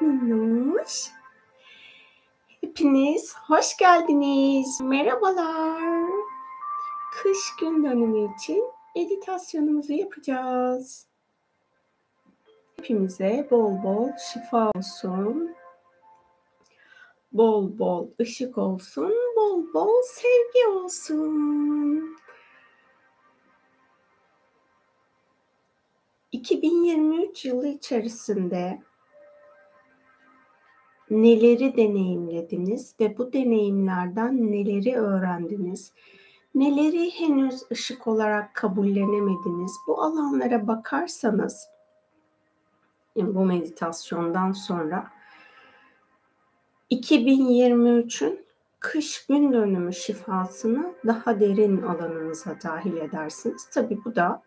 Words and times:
Minnoş. 0.00 1.10
Hepiniz 2.60 3.34
hoş 3.36 3.76
geldiniz. 3.76 4.80
Merhabalar. 4.80 6.10
Kış 7.22 7.56
gün 7.60 7.84
dönümü 7.84 8.34
için 8.34 8.64
meditasyonumuzu 8.96 9.92
yapacağız. 9.92 11.06
Hepimize 12.76 13.48
bol 13.50 13.82
bol 13.82 14.08
şifa 14.32 14.70
olsun. 14.76 15.54
Bol 17.32 17.78
bol 17.78 18.08
ışık 18.20 18.58
olsun. 18.58 19.14
Bol 19.36 19.74
bol 19.74 20.02
sevgi 20.02 20.66
olsun. 20.68 22.16
2023 26.32 27.44
yılı 27.44 27.66
içerisinde 27.66 28.82
neleri 31.10 31.76
deneyimlediniz 31.76 32.94
ve 33.00 33.18
bu 33.18 33.32
deneyimlerden 33.32 34.52
neleri 34.52 34.96
öğrendiniz? 34.96 35.92
Neleri 36.54 37.10
henüz 37.10 37.62
ışık 37.72 38.06
olarak 38.06 38.54
kabullenemediniz? 38.54 39.72
Bu 39.86 40.02
alanlara 40.02 40.66
bakarsanız 40.66 41.68
bu 43.16 43.44
meditasyondan 43.44 44.52
sonra 44.52 45.10
2023'ün 46.90 48.44
kış 48.80 49.26
gün 49.26 49.52
dönümü 49.52 49.92
şifasını 49.92 50.94
daha 51.06 51.40
derin 51.40 51.82
alanınıza 51.82 52.56
dahil 52.64 52.96
edersiniz. 52.96 53.68
Tabii 53.72 53.98
bu 54.04 54.16
da 54.16 54.42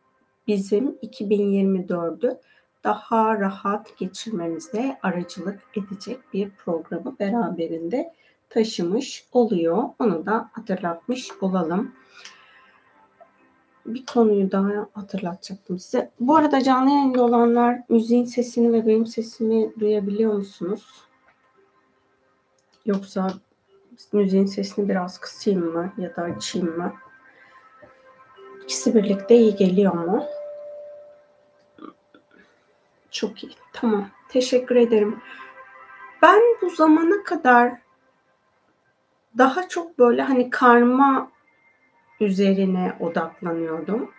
bizim 0.48 0.90
2024'ü 0.90 2.40
daha 2.84 3.40
rahat 3.40 3.98
geçirmemize 3.98 4.98
aracılık 5.04 5.60
edecek 5.76 6.20
bir 6.34 6.50
programı 6.50 7.20
beraberinde 7.20 8.14
taşımış 8.50 9.26
oluyor. 9.32 9.84
Onu 10.00 10.26
da 10.26 10.50
hatırlatmış 10.52 11.30
olalım. 11.42 11.92
Bir 13.86 14.06
konuyu 14.06 14.52
daha 14.52 14.88
hatırlatacaktım 14.94 15.80
size. 15.80 16.12
Bu 16.20 16.36
arada 16.36 16.64
canlı 16.64 16.90
yayında 16.90 17.24
olanlar 17.24 17.82
müziğin 17.90 18.26
sesini 18.26 18.74
ve 18.74 18.88
benim 18.88 19.06
sesimi 19.06 19.80
duyabiliyor 19.80 20.34
musunuz? 20.34 21.04
Yoksa 22.86 23.34
müziğin 24.14 24.46
sesini 24.46 24.90
biraz 24.90 25.18
kısayım 25.18 25.74
mı 25.74 25.94
ya 25.98 26.16
da 26.16 26.22
açayım 26.22 26.78
mı? 26.78 26.94
İkisi 28.64 28.96
birlikte 28.96 29.38
iyi 29.38 29.56
geliyor 29.56 29.94
mu? 29.94 30.24
Çok 33.14 33.44
iyi. 33.44 33.54
Tamam. 33.74 34.10
Teşekkür 34.30 34.76
ederim. 34.76 35.22
Ben 36.22 36.42
bu 36.62 36.70
zamana 36.70 37.24
kadar 37.24 37.74
daha 39.38 39.70
çok 39.70 40.00
böyle 40.00 40.22
hani 40.22 40.50
karma 40.50 41.32
üzerine 42.20 42.98
odaklanıyordum 43.00 44.12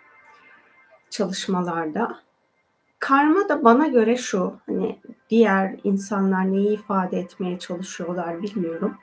çalışmalarda. 1.09 2.19
Karma 2.99 3.49
da 3.49 3.63
bana 3.63 3.87
göre 3.87 4.17
şu, 4.17 4.53
hani 4.65 4.99
diğer 5.29 5.79
insanlar 5.83 6.51
neyi 6.51 6.69
ifade 6.69 7.19
etmeye 7.19 7.59
çalışıyorlar 7.59 8.41
bilmiyorum. 8.41 8.97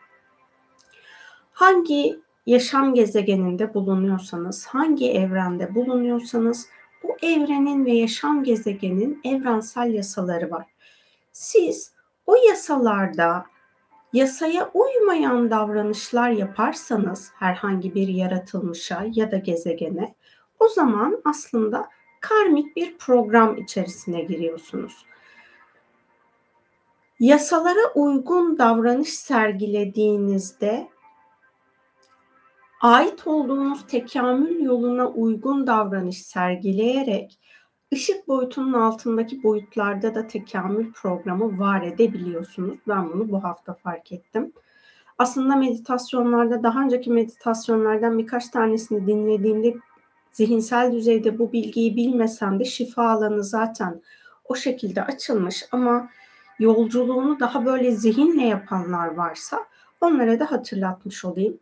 Hangi 1.52 2.20
yaşam 2.46 2.94
gezegeninde 2.94 3.74
bulunuyorsanız, 3.74 4.66
hangi 4.66 5.12
evrende 5.12 5.74
bulunuyorsanız 5.74 6.68
bu 7.03 7.17
evrenin 7.22 7.84
ve 7.86 7.92
yaşam 7.92 8.45
gezegenin 8.45 9.20
evrensel 9.25 9.95
yasaları 9.95 10.50
var. 10.50 10.67
Siz 11.33 11.92
o 12.27 12.36
yasalarda 12.48 13.47
yasaya 14.12 14.70
uymayan 14.75 15.50
davranışlar 15.50 16.30
yaparsanız 16.30 17.30
herhangi 17.39 17.95
bir 17.95 18.08
yaratılmışa 18.08 19.06
ya 19.14 19.30
da 19.30 19.36
gezegene 19.36 20.14
o 20.58 20.68
zaman 20.68 21.23
aslında 21.24 21.89
karmik 22.20 22.77
bir 22.77 22.98
program 22.98 23.57
içerisine 23.57 24.23
giriyorsunuz. 24.23 25.07
Yasalara 27.20 27.92
uygun 27.95 28.58
davranış 28.58 29.08
sergilediğinizde 29.08 30.89
ait 32.82 33.26
olduğunuz 33.26 33.86
tekamül 33.86 34.60
yoluna 34.60 35.08
uygun 35.08 35.66
davranış 35.66 36.22
sergileyerek 36.22 37.38
ışık 37.92 38.28
boyutunun 38.28 38.72
altındaki 38.72 39.42
boyutlarda 39.42 40.14
da 40.14 40.26
tekamül 40.26 40.92
programı 40.92 41.58
var 41.58 41.82
edebiliyorsunuz. 41.82 42.78
Ben 42.88 43.12
bunu 43.12 43.30
bu 43.30 43.44
hafta 43.44 43.74
fark 43.74 44.12
ettim. 44.12 44.52
Aslında 45.18 45.56
meditasyonlarda 45.56 46.62
daha 46.62 46.82
önceki 46.82 47.10
meditasyonlardan 47.10 48.18
birkaç 48.18 48.48
tanesini 48.48 49.06
dinlediğimde 49.06 49.74
zihinsel 50.32 50.92
düzeyde 50.92 51.38
bu 51.38 51.52
bilgiyi 51.52 51.96
bilmesem 51.96 52.60
de 52.60 52.64
şifa 52.64 53.10
alanı 53.10 53.44
zaten 53.44 54.02
o 54.44 54.54
şekilde 54.54 55.04
açılmış 55.04 55.64
ama 55.72 56.08
yolculuğunu 56.58 57.40
daha 57.40 57.64
böyle 57.64 57.90
zihinle 57.90 58.46
yapanlar 58.46 59.14
varsa 59.14 59.66
onlara 60.00 60.40
da 60.40 60.50
hatırlatmış 60.50 61.24
olayım 61.24 61.58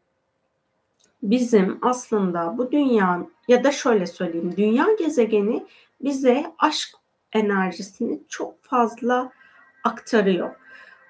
bizim 1.22 1.78
aslında 1.82 2.58
bu 2.58 2.72
dünya 2.72 3.26
ya 3.48 3.64
da 3.64 3.72
şöyle 3.72 4.06
söyleyeyim 4.06 4.54
dünya 4.56 4.86
gezegeni 4.98 5.66
bize 6.00 6.52
aşk 6.58 6.88
enerjisini 7.32 8.20
çok 8.28 8.62
fazla 8.62 9.30
aktarıyor. 9.84 10.50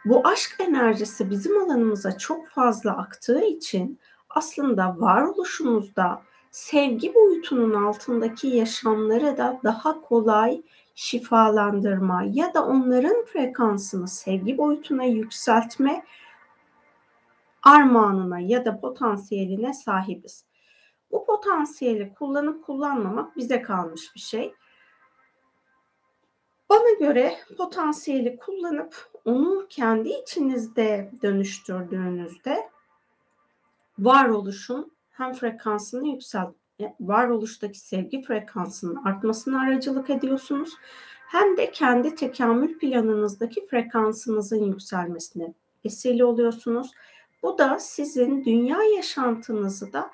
Bu 0.05 0.29
aşk 0.29 0.57
enerjisi 0.59 1.31
bizim 1.31 1.63
alanımıza 1.63 2.19
çok 2.19 2.49
fazla 2.49 2.97
aktığı 2.97 3.45
için 3.45 3.99
aslında 4.31 5.01
varoluşumuzda 5.01 6.23
sevgi 6.51 7.15
boyutunun 7.15 7.85
altındaki 7.85 8.49
yaşamları 8.49 9.37
da 9.37 9.61
daha 9.65 10.01
kolay 10.01 10.63
şifalandırma 10.95 12.23
ya 12.33 12.55
da 12.55 12.67
onların 12.67 13.25
frekansını 13.25 14.09
sevgi 14.09 14.59
boyutuna 14.59 15.05
yükseltme 15.05 16.05
armağanına 17.63 18.41
ya 18.41 18.65
da 18.65 18.81
potansiyeline 18.81 19.75
sahibiz. 19.75 20.45
Bu 21.11 21.27
potansiyeli 21.27 22.15
kullanıp 22.15 22.65
kullanmamak 22.65 23.37
bize 23.37 23.63
kalmış 23.63 24.15
bir 24.15 24.21
şey. 24.21 24.55
Bana 26.71 26.91
göre 27.01 27.35
potansiyeli 27.57 28.37
kullanıp 28.37 29.11
onu 29.25 29.67
kendi 29.69 30.09
içinizde 30.09 31.11
dönüştürdüğünüzde 31.23 32.71
varoluşun 33.99 34.93
hem 35.11 35.33
frekansını 35.33 36.09
yükselt, 36.09 36.55
varoluştaki 37.01 37.79
sevgi 37.79 38.23
frekansının 38.23 39.05
artmasına 39.05 39.61
aracılık 39.61 40.11
ediyorsunuz 40.11 40.75
hem 41.29 41.57
de 41.57 41.71
kendi 41.71 42.15
tekamül 42.15 42.79
planınızdaki 42.79 43.67
frekansınızın 43.67 44.65
yükselmesine 44.65 45.55
vesile 45.85 46.25
oluyorsunuz 46.25 46.93
bu 47.43 47.59
da 47.59 47.79
sizin 47.79 48.45
dünya 48.45 48.83
yaşantınızı 48.97 49.93
da 49.93 50.11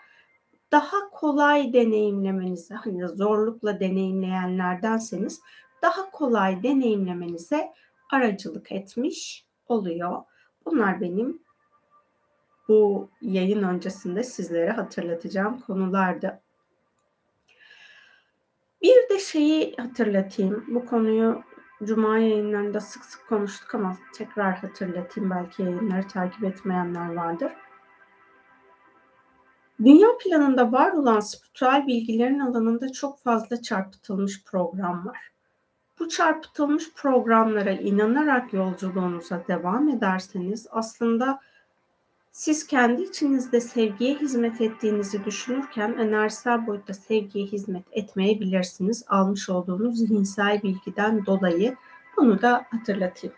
daha 0.72 1.10
kolay 1.10 1.72
deneyimlemenize, 1.72 2.74
hani 2.74 3.08
zorlukla 3.08 3.80
deneyimleyenlerdenseniz 3.80 5.40
daha 5.82 6.10
kolay 6.10 6.62
deneyimlemenize 6.62 7.72
aracılık 8.12 8.72
etmiş 8.72 9.46
oluyor. 9.68 10.22
Bunlar 10.66 11.00
benim 11.00 11.42
bu 12.68 13.10
yayın 13.20 13.62
öncesinde 13.62 14.22
sizlere 14.22 14.70
hatırlatacağım 14.70 15.60
konulardı. 15.60 16.40
Bir 18.82 19.08
de 19.08 19.18
şeyi 19.18 19.76
hatırlatayım. 19.76 20.64
Bu 20.68 20.86
konuyu 20.86 21.42
Cuma 21.84 22.18
yayınlarında 22.18 22.80
sık 22.80 23.04
sık 23.04 23.28
konuştuk 23.28 23.74
ama 23.74 23.96
tekrar 24.14 24.56
hatırlatayım 24.56 25.30
belki 25.30 25.62
yayınları 25.62 26.08
takip 26.08 26.44
etmeyenler 26.44 27.14
vardır. 27.14 27.52
Dünya 29.84 30.08
planında 30.24 30.72
var 30.72 30.92
olan 30.92 31.20
spiritüel 31.20 31.86
bilgilerin 31.86 32.38
alanında 32.38 32.92
çok 32.92 33.18
fazla 33.18 33.62
çarpıtılmış 33.62 34.44
program 34.44 35.06
var. 35.06 35.18
Bu 35.98 36.08
çarpıtılmış 36.08 36.92
programlara 36.94 37.72
inanarak 37.72 38.52
yolculuğunuza 38.52 39.42
devam 39.48 39.88
ederseniz 39.88 40.66
aslında 40.70 41.40
siz 42.36 42.66
kendi 42.66 43.02
içinizde 43.02 43.60
sevgiye 43.60 44.14
hizmet 44.14 44.60
ettiğinizi 44.60 45.24
düşünürken 45.24 45.96
enerjisel 45.98 46.66
boyutta 46.66 46.94
sevgiye 46.94 47.46
hizmet 47.46 47.84
etmeyebilirsiniz. 47.92 49.04
Almış 49.08 49.50
olduğunuz 49.50 49.98
zihinsel 49.98 50.62
bilgiden 50.62 51.26
dolayı 51.26 51.76
bunu 52.16 52.42
da 52.42 52.66
hatırlatayım. 52.70 53.36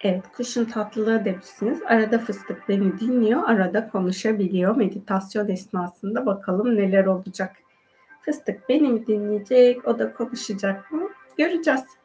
Evet, 0.00 0.24
kuşun 0.36 0.64
tatlılığı 0.64 1.24
demişsiniz. 1.24 1.82
Arada 1.82 2.18
fıstık 2.18 2.68
beni 2.68 3.00
dinliyor, 3.00 3.42
arada 3.48 3.88
konuşabiliyor. 3.88 4.76
Meditasyon 4.76 5.48
esnasında 5.48 6.26
bakalım 6.26 6.76
neler 6.76 7.06
olacak. 7.06 7.56
Fıstık 8.22 8.68
beni 8.68 8.88
mi 8.88 9.06
dinleyecek, 9.06 9.88
o 9.88 9.98
da 9.98 10.12
konuşacak 10.12 10.92
mı? 10.92 11.08
Göreceğiz. 11.38 11.99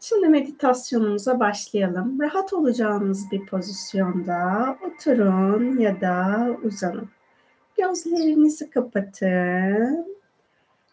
Şimdi 0.00 0.28
meditasyonumuza 0.28 1.40
başlayalım. 1.40 2.20
Rahat 2.20 2.52
olacağınız 2.52 3.30
bir 3.32 3.46
pozisyonda 3.46 4.76
oturun 4.86 5.78
ya 5.78 6.00
da 6.00 6.48
uzanın. 6.62 7.08
Gözlerinizi 7.78 8.70
kapatın. 8.70 10.18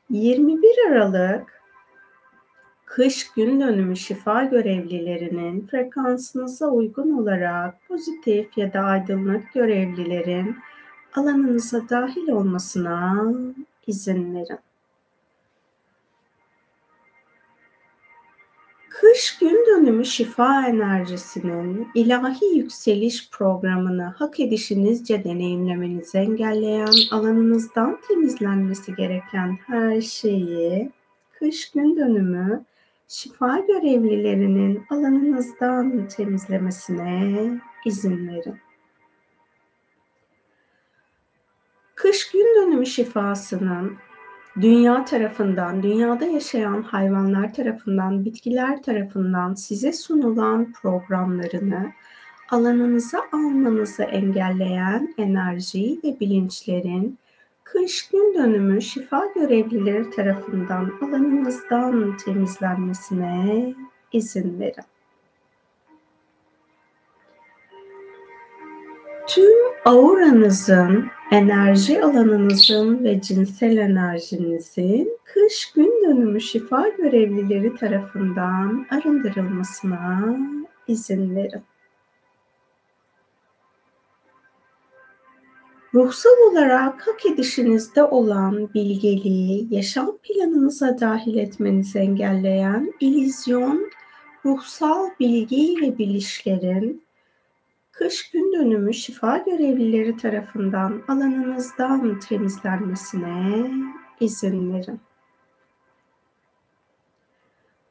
21 0.10 0.92
Aralık 0.92 1.62
kış 2.86 3.32
gün 3.32 3.60
dönümü 3.60 3.96
şifa 3.96 4.44
görevlilerinin 4.44 5.68
frekansınıza 5.68 6.68
uygun 6.68 7.12
olarak 7.12 7.88
pozitif 7.88 8.58
ya 8.58 8.74
da 8.74 8.80
aydınlık 8.80 9.54
görevlilerin 9.54 10.56
alanınıza 11.16 11.90
dahil 11.90 12.28
olmasına 12.28 13.26
izin 13.88 14.36
verin. 14.36 14.60
Kış 19.02 19.38
gün 19.38 19.66
dönümü 19.68 20.06
şifa 20.06 20.68
enerjisinin 20.68 21.88
ilahi 21.96 22.46
yükseliş 22.46 23.30
programını 23.30 24.04
hak 24.04 24.40
edişinizce 24.40 25.24
deneyimlemenizi 25.24 26.18
engelleyen 26.18 26.94
alanınızdan 27.12 28.00
temizlenmesi 28.08 28.96
gereken 28.96 29.58
her 29.68 30.02
şeyi 30.02 30.92
kış 31.40 31.72
gün 31.72 31.98
dönümü 31.98 32.66
şifa 33.08 33.60
görevlilerinin 33.60 34.86
alanınızdan 34.90 36.08
temizlemesine 36.08 37.52
izin 37.86 38.28
verin. 38.28 38.58
Kış 41.96 42.32
gün 42.32 42.56
dönümü 42.56 42.86
şifasının 42.86 43.98
dünya 44.62 45.06
tarafından, 45.06 45.84
dünyada 45.84 46.26
yaşayan 46.26 46.82
hayvanlar 46.82 47.54
tarafından, 47.54 48.26
bitkiler 48.26 48.84
tarafından 48.84 49.54
size 49.54 49.94
sunulan 49.94 50.74
programlarını 50.74 51.92
alanınıza 52.50 53.20
almanızı 53.32 54.04
engelleyen 54.04 55.14
enerji 55.18 56.00
ve 56.04 56.20
bilinçlerin 56.20 57.18
kış 57.64 58.10
gün 58.10 58.34
dönümü 58.34 58.82
şifa 58.82 59.26
görevlileri 59.36 60.10
tarafından 60.10 60.92
alanınızdan 61.02 62.18
temizlenmesine 62.18 63.74
izin 64.12 64.60
verin. 64.60 64.95
Tüm 69.28 69.58
auranızın, 69.86 71.06
enerji 71.32 72.04
alanınızın 72.04 73.04
ve 73.04 73.22
cinsel 73.22 73.78
enerjinizin 73.78 75.18
kış 75.24 75.72
gün 75.76 76.04
dönümü 76.08 76.42
şifa 76.42 76.90
görevlileri 76.90 77.76
tarafından 77.76 78.86
arındırılmasına 78.92 80.38
izin 80.88 81.36
verin. 81.36 81.64
Ruhsal 85.94 86.52
olarak 86.52 87.08
hak 87.08 87.26
edişinizde 87.26 88.04
olan 88.04 88.74
bilgeliği 88.74 89.68
yaşam 89.70 90.18
planınıza 90.18 91.00
dahil 91.00 91.38
etmenizi 91.38 92.00
engelleyen 92.00 92.94
ilizyon, 93.00 93.92
ruhsal 94.46 95.10
bilgi 95.20 95.76
ve 95.82 95.98
bilişlerin 95.98 97.05
kış 97.98 98.32
gün 98.32 98.54
dönümü 98.54 98.94
şifa 98.94 99.38
görevlileri 99.38 100.18
tarafından 100.18 101.02
alanınızdan 101.08 102.20
temizlenmesine 102.20 103.72
izin 104.20 104.74
verin. 104.74 105.00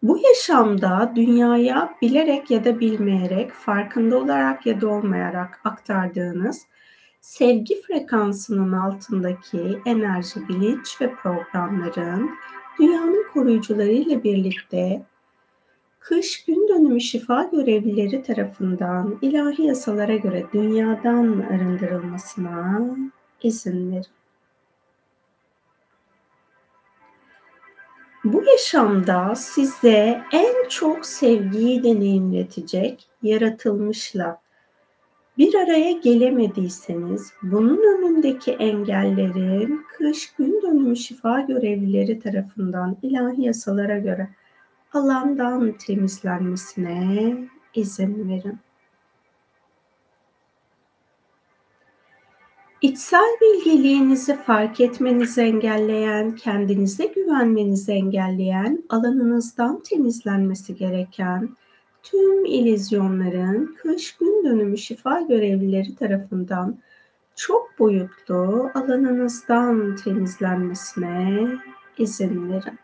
Bu 0.02 0.18
yaşamda 0.18 1.12
dünyaya 1.16 1.94
bilerek 2.02 2.50
ya 2.50 2.64
da 2.64 2.80
bilmeyerek, 2.80 3.52
farkında 3.52 4.18
olarak 4.18 4.66
ya 4.66 4.80
da 4.80 4.88
olmayarak 4.88 5.60
aktardığınız 5.64 6.66
sevgi 7.20 7.82
frekansının 7.82 8.72
altındaki 8.72 9.78
enerji, 9.86 10.48
bilinç 10.48 11.00
ve 11.00 11.14
programların 11.14 12.30
dünyanın 12.80 13.26
koruyucuları 13.32 13.92
ile 13.92 14.24
birlikte 14.24 15.02
kış 16.04 16.44
gün 16.44 16.68
dönümü 16.68 17.00
şifa 17.00 17.42
görevlileri 17.42 18.22
tarafından 18.22 19.18
ilahi 19.22 19.62
yasalara 19.62 20.16
göre 20.16 20.44
dünyadan 20.52 21.40
arındırılmasına 21.40 22.82
izin 23.42 23.92
verin. 23.92 24.06
Bu 28.24 28.44
yaşamda 28.44 29.34
size 29.34 30.22
en 30.32 30.68
çok 30.68 31.06
sevgiyi 31.06 31.82
deneyimletecek 31.82 33.08
yaratılmışla 33.22 34.40
bir 35.38 35.54
araya 35.54 35.92
gelemediyseniz 35.92 37.32
bunun 37.42 37.96
önündeki 37.96 38.52
engellerin 38.52 39.80
kış 39.98 40.32
gün 40.32 40.62
dönümü 40.62 40.96
şifa 40.96 41.40
görevlileri 41.40 42.20
tarafından 42.20 42.96
ilahi 43.02 43.42
yasalara 43.42 43.98
göre 43.98 44.28
alandan 44.94 45.72
temizlenmesine 45.72 47.34
izin 47.74 48.28
verin. 48.28 48.58
İçsel 52.82 53.36
bilgeliğinizi 53.40 54.36
fark 54.36 54.80
etmenizi 54.80 55.40
engelleyen, 55.40 56.36
kendinize 56.36 57.06
güvenmenizi 57.06 57.92
engelleyen, 57.92 58.84
alanınızdan 58.88 59.82
temizlenmesi 59.82 60.74
gereken 60.74 61.56
tüm 62.02 62.44
ilizyonların 62.44 63.74
kış 63.82 64.16
gün 64.16 64.44
dönümü 64.44 64.78
şifa 64.78 65.20
görevlileri 65.20 65.96
tarafından 65.96 66.78
çok 67.36 67.78
boyutlu 67.78 68.70
alanınızdan 68.74 69.96
temizlenmesine 69.96 71.48
izin 71.98 72.50
verin. 72.52 72.83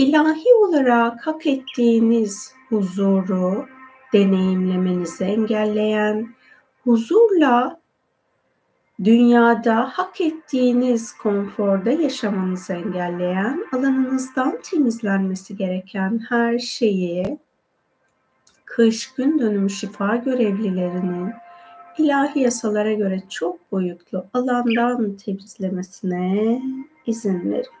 İlahi 0.00 0.54
olarak 0.54 1.26
hak 1.26 1.46
ettiğiniz 1.46 2.54
huzuru 2.68 3.66
deneyimlemenizi 4.12 5.24
engelleyen, 5.24 6.34
huzurla 6.84 7.80
dünyada 9.04 9.90
hak 9.92 10.20
ettiğiniz 10.20 11.12
konforda 11.12 11.90
yaşamanızı 11.90 12.72
engelleyen, 12.72 13.64
alanınızdan 13.72 14.58
temizlenmesi 14.62 15.56
gereken 15.56 16.20
her 16.28 16.58
şeyi 16.58 17.38
kış 18.64 19.14
gün 19.14 19.38
dönümü 19.38 19.70
şifa 19.70 20.16
görevlilerinin 20.16 21.32
ilahi 21.98 22.40
yasalara 22.40 22.92
göre 22.92 23.22
çok 23.28 23.72
boyutlu 23.72 24.26
alandan 24.34 25.16
temizlemesine 25.16 26.62
izin 27.06 27.50
verin. 27.50 27.79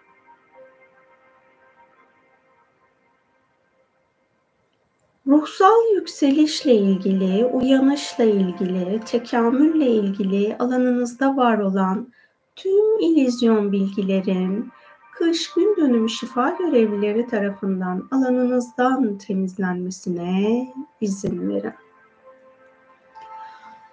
Ruhsal 5.30 5.94
yükselişle 5.94 6.74
ilgili, 6.74 7.46
uyanışla 7.46 8.24
ilgili, 8.24 9.00
tekamülle 9.00 9.86
ilgili 9.86 10.56
alanınızda 10.58 11.36
var 11.36 11.58
olan 11.58 12.08
tüm 12.56 12.98
ilizyon 13.00 13.72
bilgilerin 13.72 14.70
kış 15.14 15.52
gün 15.54 15.76
dönümü 15.76 16.08
şifa 16.08 16.50
görevlileri 16.50 17.26
tarafından 17.26 18.08
alanınızdan 18.10 19.18
temizlenmesine 19.18 20.68
izin 21.00 21.48
verin. 21.48 21.74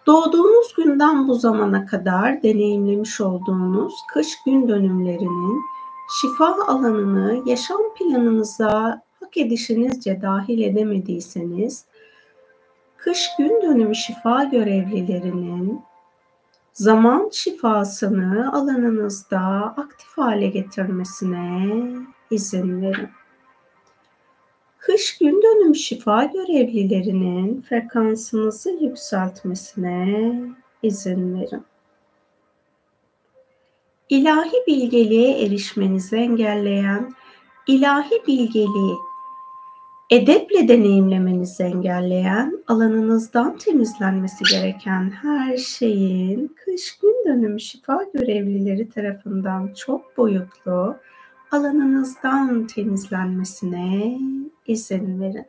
Doğduğunuz 0.07 0.73
günden 0.77 1.27
bu 1.27 1.35
zamana 1.35 1.85
kadar 1.85 2.43
deneyimlemiş 2.43 3.21
olduğunuz 3.21 3.93
kış 4.13 4.43
gün 4.45 4.67
dönümlerinin 4.67 5.61
şifa 6.21 6.55
alanını 6.67 7.41
yaşam 7.45 7.81
planınıza 7.95 9.06
hak 9.37 9.45
edişinizce 9.45 10.21
dahil 10.21 10.61
edemediyseniz, 10.61 11.85
kış 12.97 13.29
gün 13.37 13.61
dönümü 13.61 13.95
şifa 13.95 14.43
görevlilerinin 14.43 15.81
zaman 16.73 17.29
şifasını 17.33 18.53
alanınızda 18.53 19.39
aktif 19.77 20.17
hale 20.17 20.47
getirmesine 20.47 21.75
izin 22.31 22.81
verin. 22.81 23.09
Kış 24.79 25.17
gün 25.17 25.41
dönüm 25.41 25.75
şifa 25.75 26.23
görevlilerinin 26.23 27.61
frekansınızı 27.61 28.69
yükseltmesine 28.81 30.33
izin 30.83 31.39
verin. 31.39 31.63
İlahi 34.09 34.63
bilgeliğe 34.67 35.45
erişmenizi 35.45 36.15
engelleyen 36.15 37.13
ilahi 37.67 38.23
bilgeliği 38.27 39.06
edeple 40.09 40.67
deneyimlemenizi 40.67 41.63
engelleyen, 41.63 42.63
alanınızdan 42.67 43.57
temizlenmesi 43.57 44.43
gereken 44.51 45.09
her 45.09 45.57
şeyin 45.57 46.55
kış 46.65 46.97
gün 46.99 47.25
dönümü 47.25 47.59
şifa 47.59 48.03
görevlileri 48.13 48.89
tarafından 48.89 49.73
çok 49.73 50.17
boyutlu 50.17 50.97
alanınızdan 51.51 52.67
temizlenmesine 52.67 54.19
izin 54.67 55.21
verin. 55.21 55.45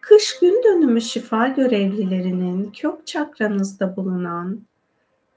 Kış 0.00 0.38
gün 0.38 0.62
dönümü 0.64 1.00
şifa 1.00 1.48
görevlilerinin 1.48 2.70
kök 2.70 3.06
çakranızda 3.06 3.96
bulunan 3.96 4.60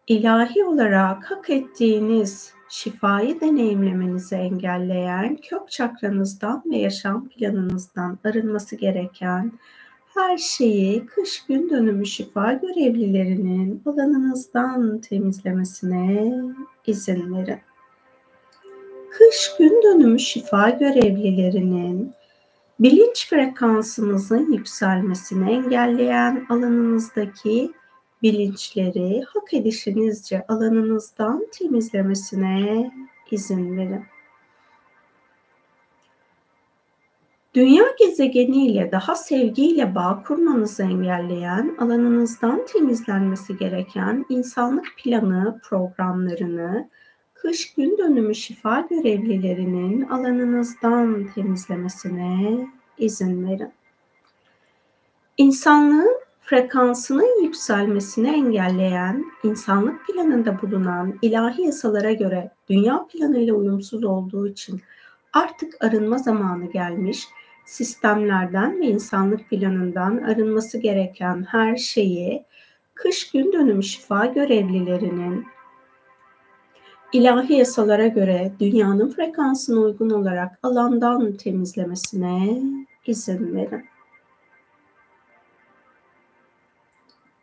ilahi 0.08 0.64
olarak 0.64 1.32
hak 1.32 1.50
ettiğiniz 1.50 2.54
şifayı 2.74 3.42
deneyimlemenizi 3.42 4.36
engelleyen 4.36 5.38
kök 5.38 5.72
çakranızdan 5.72 6.64
ve 6.66 6.78
yaşam 6.78 7.30
planınızdan 7.30 8.20
arınması 8.24 8.76
gereken 8.76 9.52
her 10.14 10.38
şeyi 10.38 11.06
kış 11.06 11.46
gün 11.46 11.70
dönümü 11.70 12.06
şifa 12.06 12.54
görevlilerinin 12.54 13.82
alanınızdan 13.86 15.00
temizlemesine 15.00 16.34
izin 16.88 17.36
verin. 17.36 17.60
Kış 19.12 19.52
gün 19.60 19.82
dönümü 19.84 20.20
şifa 20.20 20.70
görevlilerinin 20.70 22.14
bilinç 22.80 23.30
frekansınızın 23.30 24.52
yükselmesini 24.52 25.52
engelleyen 25.52 26.46
alanınızdaki 26.50 27.72
bilinçleri 28.24 29.24
hak 29.28 29.54
edişinizce 29.54 30.46
alanınızdan 30.48 31.48
temizlemesine 31.52 32.92
izin 33.32 33.78
verin. 33.78 34.06
Dünya 37.56 37.84
gezegeniyle 38.00 38.92
daha 38.92 39.16
sevgiyle 39.16 39.96
bağ 39.96 40.24
kurmanızı 40.28 40.84
engelleyen, 40.84 41.76
alanınızdan 41.80 42.66
temizlenmesi 42.66 43.58
gereken 43.58 44.26
insanlık 44.30 44.86
planı 44.98 45.60
programlarını, 45.64 46.90
kış 47.34 47.74
gün 47.74 47.98
dönümü 47.98 48.36
şifa 48.36 48.80
görevlilerinin 48.80 50.02
alanınızdan 50.02 51.28
temizlemesine 51.36 52.68
izin 52.98 53.48
verin. 53.48 53.74
İnsanlığın 55.38 56.23
frekansının 56.44 57.44
yükselmesini 57.44 58.28
engelleyen, 58.28 59.26
insanlık 59.44 60.08
planında 60.08 60.62
bulunan 60.62 61.20
ilahi 61.22 61.62
yasalara 61.62 62.14
göre 62.14 62.52
dünya 62.70 63.08
planıyla 63.08 63.54
uyumsuz 63.54 64.04
olduğu 64.04 64.48
için 64.48 64.82
artık 65.34 65.84
arınma 65.84 66.18
zamanı 66.18 66.72
gelmiş, 66.72 67.28
sistemlerden 67.66 68.80
ve 68.80 68.86
insanlık 68.86 69.50
planından 69.50 70.18
arınması 70.18 70.78
gereken 70.78 71.46
her 71.50 71.76
şeyi 71.76 72.46
kış 72.94 73.32
gün 73.32 73.54
dönümü 73.54 73.84
şifa 73.84 74.26
görevlilerinin 74.26 75.46
ilahi 77.14 77.54
yasalara 77.54 78.08
göre 78.08 78.52
dünyanın 78.60 79.10
frekansına 79.10 79.80
uygun 79.80 80.10
olarak 80.10 80.60
alandan 80.64 81.34
temizlemesine 81.34 82.62
izin 83.06 83.56
verin. 83.56 83.93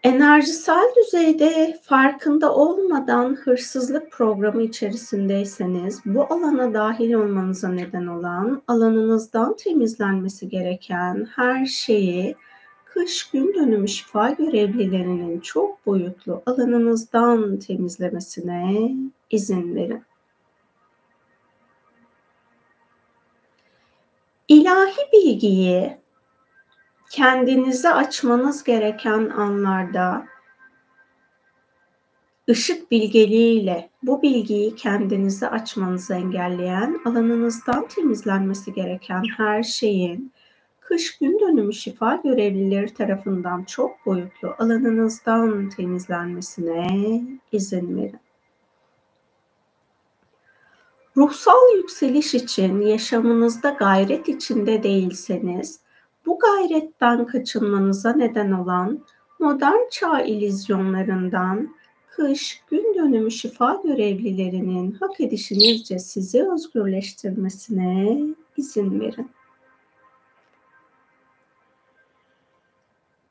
Enerjisel 0.02 0.95
düzeyde 0.97 1.78
farkında 1.83 2.54
olmadan 2.54 3.35
hırsızlık 3.35 4.12
programı 4.12 4.62
içerisindeyseniz 4.62 6.00
bu 6.04 6.23
alana 6.23 6.75
dahil 6.75 7.12
olmanıza 7.12 7.69
neden 7.69 8.07
olan 8.07 8.62
alanınızdan 8.69 9.57
temizlenmesi 9.57 10.49
gereken 10.49 11.28
her 11.37 11.66
şeyi 11.66 12.37
kış 12.85 13.30
gün 13.30 13.54
dönümü 13.54 13.88
şifa 13.88 14.30
görevlilerinin 14.30 15.40
çok 15.40 15.87
boyutlu 15.87 16.42
alanınızdan 16.47 17.59
temizlemesine 17.59 18.90
izin 19.30 19.75
verin. 19.75 20.02
İlahi 24.49 25.12
bilgiyi 25.12 26.00
kendinizi 27.11 27.88
açmanız 27.88 28.64
gereken 28.64 29.31
anlarda 29.31 30.26
ışık 32.50 32.90
bilgeliğiyle 32.90 33.90
bu 34.02 34.23
bilgiyi 34.23 34.75
kendinizi 34.76 35.49
açmanızı 35.49 36.14
engelleyen, 36.14 37.00
alanınızdan 37.05 37.88
temizlenmesi 37.88 38.73
gereken 38.73 39.23
her 39.37 39.62
şeyin 39.62 40.33
kış 40.81 41.19
gün 41.19 41.40
dönümü 41.40 41.73
şifa 41.73 42.14
görevlileri 42.14 42.95
tarafından 42.95 43.64
çok 43.64 44.07
boyutlu 44.07 44.55
alanınızdan 44.59 45.69
temizlenmesine 45.69 47.23
izin 47.52 47.97
verin. 47.97 48.21
Ruhsal 51.17 51.76
yükseliş 51.76 52.35
için 52.35 52.81
yaşamınızda 52.81 53.71
gayret 53.71 54.29
içinde 54.29 54.83
değilseniz, 54.83 55.81
bu 56.31 56.39
gayretten 56.39 57.27
kaçınmanıza 57.27 58.13
neden 58.13 58.53
olan 58.53 59.05
modern 59.39 59.89
çağ 59.91 60.21
ilizyonlarından 60.21 61.75
kış 62.11 62.63
gün 62.71 62.95
dönümü 62.95 63.31
şifa 63.31 63.81
görevlilerinin 63.85 64.93
hak 64.93 65.21
edişinizce 65.21 65.99
sizi 65.99 66.51
özgürleştirmesine 66.53 68.19
izin 68.57 69.01
verin. 69.01 69.31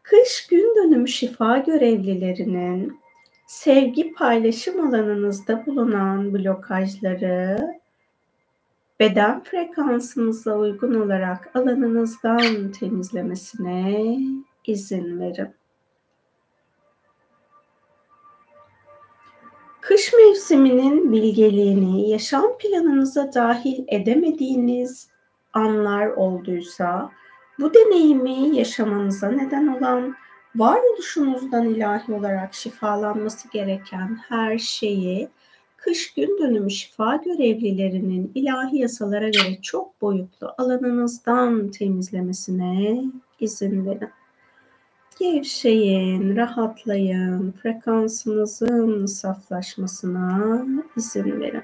Kış 0.04 0.48
gün 0.48 0.76
dönümü 0.76 1.08
şifa 1.08 1.58
görevlilerinin 1.58 3.00
sevgi 3.48 4.14
paylaşım 4.14 4.88
alanınızda 4.88 5.66
bulunan 5.66 6.34
blokajları 6.34 7.79
beden 9.00 9.44
frekansınıza 9.44 10.58
uygun 10.58 10.94
olarak 10.94 11.56
alanınızdan 11.56 12.72
temizlemesine 12.72 14.18
izin 14.66 15.20
verin. 15.20 15.56
Kış 19.82 20.14
mevsiminin 20.14 21.12
bilgeliğini 21.12 22.10
yaşam 22.10 22.58
planınıza 22.58 23.34
dahil 23.34 23.84
edemediğiniz 23.88 25.10
anlar 25.54 26.08
olduysa 26.08 27.12
bu 27.60 27.74
deneyimi 27.74 28.58
yaşamanıza 28.58 29.30
neden 29.32 29.68
olan 29.68 30.16
varoluşunuzdan 30.56 31.66
ilahi 31.66 32.14
olarak 32.14 32.54
şifalanması 32.54 33.48
gereken 33.52 34.20
her 34.30 34.58
şeyi 34.58 35.30
kış 35.84 36.14
gün 36.14 36.38
dönümü 36.42 36.72
şifa 36.72 37.16
görevlilerinin 37.16 38.32
ilahi 38.36 38.78
yasalara 38.78 39.30
göre 39.30 39.62
çok 39.62 40.02
boyutlu 40.02 40.54
alanınızdan 40.58 41.72
temizlemesine 41.72 43.04
izin 43.40 43.86
verin. 43.86 44.10
Gevşeyin, 45.20 46.36
rahatlayın, 46.36 47.52
frekansınızın 47.52 49.06
saflaşmasına 49.06 50.66
izin 50.98 51.40
verin. 51.42 51.64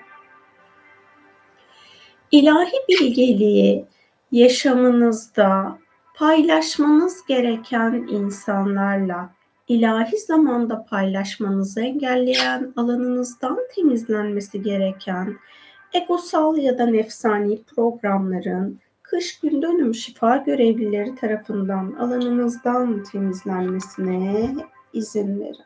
İlahi 2.31 2.77
bilgeliği 2.89 3.86
yaşamınızda 4.31 5.77
paylaşmanız 6.15 7.25
gereken 7.27 8.07
insanlarla 8.10 9.35
ilahi 9.67 10.17
zamanda 10.17 10.86
paylaşmanızı 10.86 11.81
engelleyen, 11.81 12.74
alanınızdan 12.75 13.60
temizlenmesi 13.75 14.62
gereken 14.62 15.38
egosal 15.93 16.57
ya 16.57 16.77
da 16.77 16.86
nefsani 16.86 17.63
programların 17.63 18.79
kış 19.01 19.39
gün 19.39 19.62
dönüm 19.62 19.95
şifa 19.95 20.38
görevlileri 20.38 21.15
tarafından 21.15 21.95
alanınızdan 22.00 23.03
temizlenmesine 23.03 24.55
izin 24.93 25.39
verin. 25.39 25.65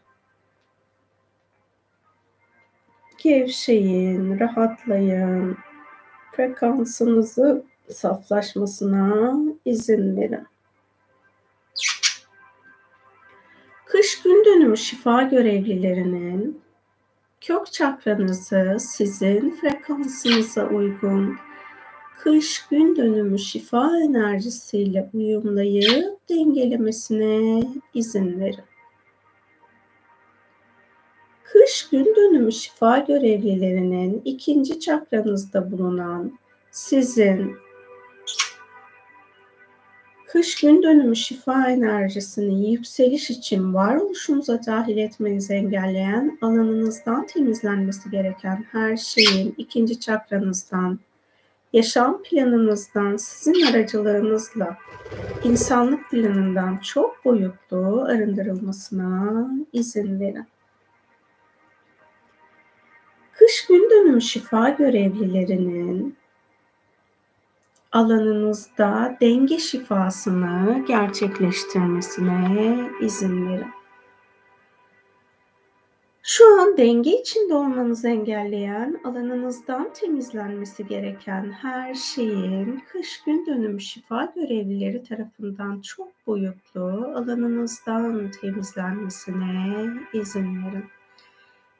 Gevşeyin, 3.23 4.39
rahatlayın, 4.39 5.57
frekansınızı 6.35 7.63
saflaşmasına 7.89 9.35
izin 9.65 10.17
verin. 10.17 10.48
Kış 13.89 14.21
gün 14.21 14.45
dönümü 14.45 14.77
şifa 14.77 15.21
görevlilerinin 15.21 16.61
kök 17.41 17.71
çakranızı 17.71 18.77
sizin 18.79 19.51
frekansınıza 19.51 20.67
uygun 20.67 21.37
kış 22.19 22.67
gün 22.67 22.95
dönümü 22.95 23.39
şifa 23.39 23.97
enerjisiyle 23.97 25.09
uyumlayıp 25.13 26.29
dengelemesine 26.29 27.63
izin 27.93 28.39
verin. 28.39 28.63
Kış 31.43 31.89
gün 31.89 32.15
dönümü 32.15 32.51
şifa 32.51 32.97
görevlilerinin 32.97 34.21
ikinci 34.25 34.79
çakranızda 34.79 35.71
bulunan 35.71 36.39
sizin 36.71 37.55
Kış 40.31 40.61
gün 40.61 40.83
dönümü 40.83 41.15
şifa 41.15 41.69
enerjisini 41.69 42.71
yükseliş 42.71 43.29
için 43.29 43.73
varoluşunuza 43.73 44.65
dahil 44.65 44.97
etmenizi 44.97 45.53
engelleyen 45.53 46.37
alanınızdan 46.41 47.27
temizlenmesi 47.27 48.11
gereken 48.11 48.65
her 48.71 48.97
şeyin 48.97 49.53
ikinci 49.57 49.99
çakranızdan, 49.99 50.99
yaşam 51.73 52.23
planınızdan, 52.23 53.17
sizin 53.17 53.65
aracılığınızla 53.65 54.77
insanlık 55.43 56.09
planından 56.09 56.77
çok 56.77 57.25
boyutlu 57.25 58.01
arındırılmasına 58.01 59.47
izin 59.73 60.19
verin. 60.19 60.47
Kış 63.33 63.65
gün 63.67 63.89
dönümü 63.89 64.21
şifa 64.21 64.69
görevlilerinin 64.69 66.18
alanınızda 67.91 69.17
denge 69.21 69.59
şifasını 69.59 70.85
gerçekleştirmesine 70.87 72.89
izin 73.01 73.49
verin. 73.49 73.67
Şu 76.23 76.61
an 76.61 76.77
denge 76.77 77.21
içinde 77.21 77.53
olmanızı 77.53 78.07
engelleyen, 78.07 78.99
alanınızdan 79.03 79.93
temizlenmesi 79.93 80.87
gereken 80.87 81.51
her 81.51 81.93
şeyin 81.93 82.83
kış 82.91 83.23
gün 83.25 83.45
dönümü 83.45 83.81
şifa 83.81 84.33
görevlileri 84.35 85.03
tarafından 85.03 85.81
çok 85.81 86.27
boyutlu 86.27 87.11
alanınızdan 87.15 88.31
temizlenmesine 88.41 89.87
izin 90.13 90.65
verin. 90.65 90.85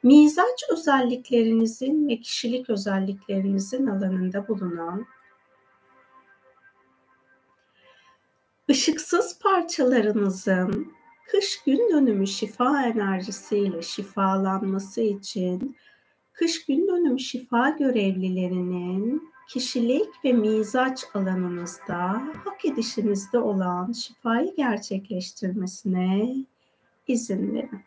Mizaç 0.02 0.64
özelliklerinizin 0.72 2.08
ve 2.08 2.20
kişilik 2.20 2.70
özelliklerinizin 2.70 3.86
alanında 3.86 4.48
bulunan 4.48 5.06
ışıksız 8.70 9.38
parçalarınızın 9.38 10.92
kış 11.30 11.62
gün 11.66 11.90
dönümü 11.92 12.26
şifa 12.26 12.86
enerjisiyle 12.86 13.82
şifalanması 13.82 15.00
için 15.00 15.76
kış 16.32 16.66
gün 16.66 16.88
dönümü 16.88 17.20
şifa 17.20 17.70
görevlilerinin 17.70 19.30
kişilik 19.48 20.24
ve 20.24 20.32
mizaç 20.32 21.04
alanınızda 21.14 22.22
hak 22.44 22.64
edişinizde 22.64 23.38
olan 23.38 23.92
şifayı 23.92 24.56
gerçekleştirmesine 24.56 26.36
izin 27.08 27.54
verin. 27.54 27.80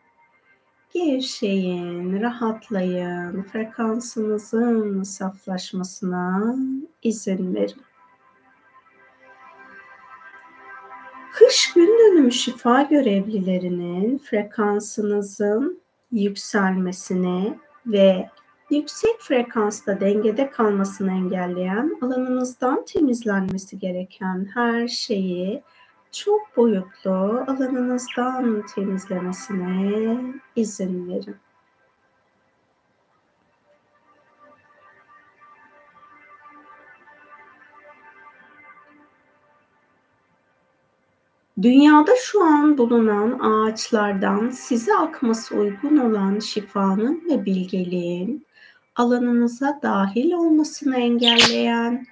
Gevşeyin, 0.94 2.20
rahatlayın, 2.20 3.42
frekansınızın 3.42 5.02
saflaşmasına 5.02 6.56
izin 7.02 7.54
verin. 7.54 7.82
Kış 11.38 11.72
gün 11.72 11.98
dönümü 11.98 12.32
şifa 12.32 12.82
görevlilerinin 12.82 14.18
frekansınızın 14.18 15.80
yükselmesine 16.12 17.58
ve 17.86 18.28
yüksek 18.70 19.20
frekansta 19.20 20.00
dengede 20.00 20.50
kalmasını 20.50 21.10
engelleyen 21.10 21.98
alanınızdan 22.02 22.84
temizlenmesi 22.84 23.78
gereken 23.78 24.48
her 24.54 24.88
şeyi 24.88 25.62
çok 26.12 26.56
boyutlu 26.56 27.44
alanınızdan 27.46 28.64
temizlemesine 28.74 30.18
izin 30.56 31.08
verin. 31.08 31.36
Dünyada 41.62 42.12
şu 42.22 42.44
an 42.44 42.78
bulunan 42.78 43.38
ağaçlardan 43.38 44.50
size 44.50 44.96
akması 44.96 45.56
uygun 45.56 45.96
olan 45.96 46.38
şifanın 46.38 47.22
ve 47.30 47.44
bilgeliğin 47.44 48.46
alanınıza 48.96 49.80
dahil 49.82 50.32
olmasını 50.32 50.96
engelleyen 50.96 52.06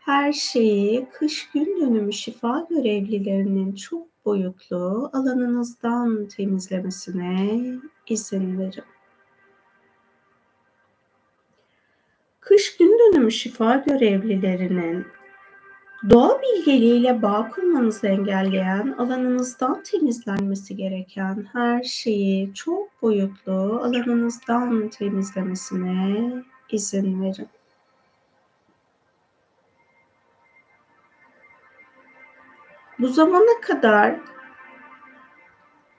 her 0.00 0.32
şeyi 0.32 1.08
kış 1.12 1.50
gün 1.50 1.80
dönümü 1.80 2.12
şifa 2.12 2.66
görevlilerinin 2.70 3.74
çok 3.74 4.24
boyutlu 4.24 5.10
alanınızdan 5.12 6.28
temizlemesine 6.28 7.60
izin 8.06 8.58
verin. 8.58 8.84
Kış 12.40 12.76
gün 12.76 12.98
dönümü 12.98 13.32
şifa 13.32 13.76
görevlilerinin 13.76 15.06
doğa 16.08 16.42
bilgeliğiyle 16.42 17.22
bağ 17.22 17.48
kurmanızı 17.48 18.06
engelleyen, 18.06 18.94
alanınızdan 18.98 19.82
temizlenmesi 19.82 20.76
gereken 20.76 21.46
her 21.52 21.82
şeyi 21.82 22.54
çok 22.54 23.02
boyutlu 23.02 23.80
alanınızdan 23.82 24.88
temizlemesine 24.88 26.32
izin 26.70 27.22
verin. 27.22 27.48
Bu 32.98 33.08
zamana 33.08 33.60
kadar 33.62 34.20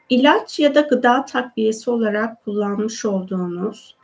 ilaç 0.09 0.59
ya 0.59 0.75
da 0.75 0.81
gıda 0.81 1.25
takviyesi 1.25 1.89
olarak 1.89 2.43
kullanmış 2.45 3.05
olduğunuz 3.05 4.00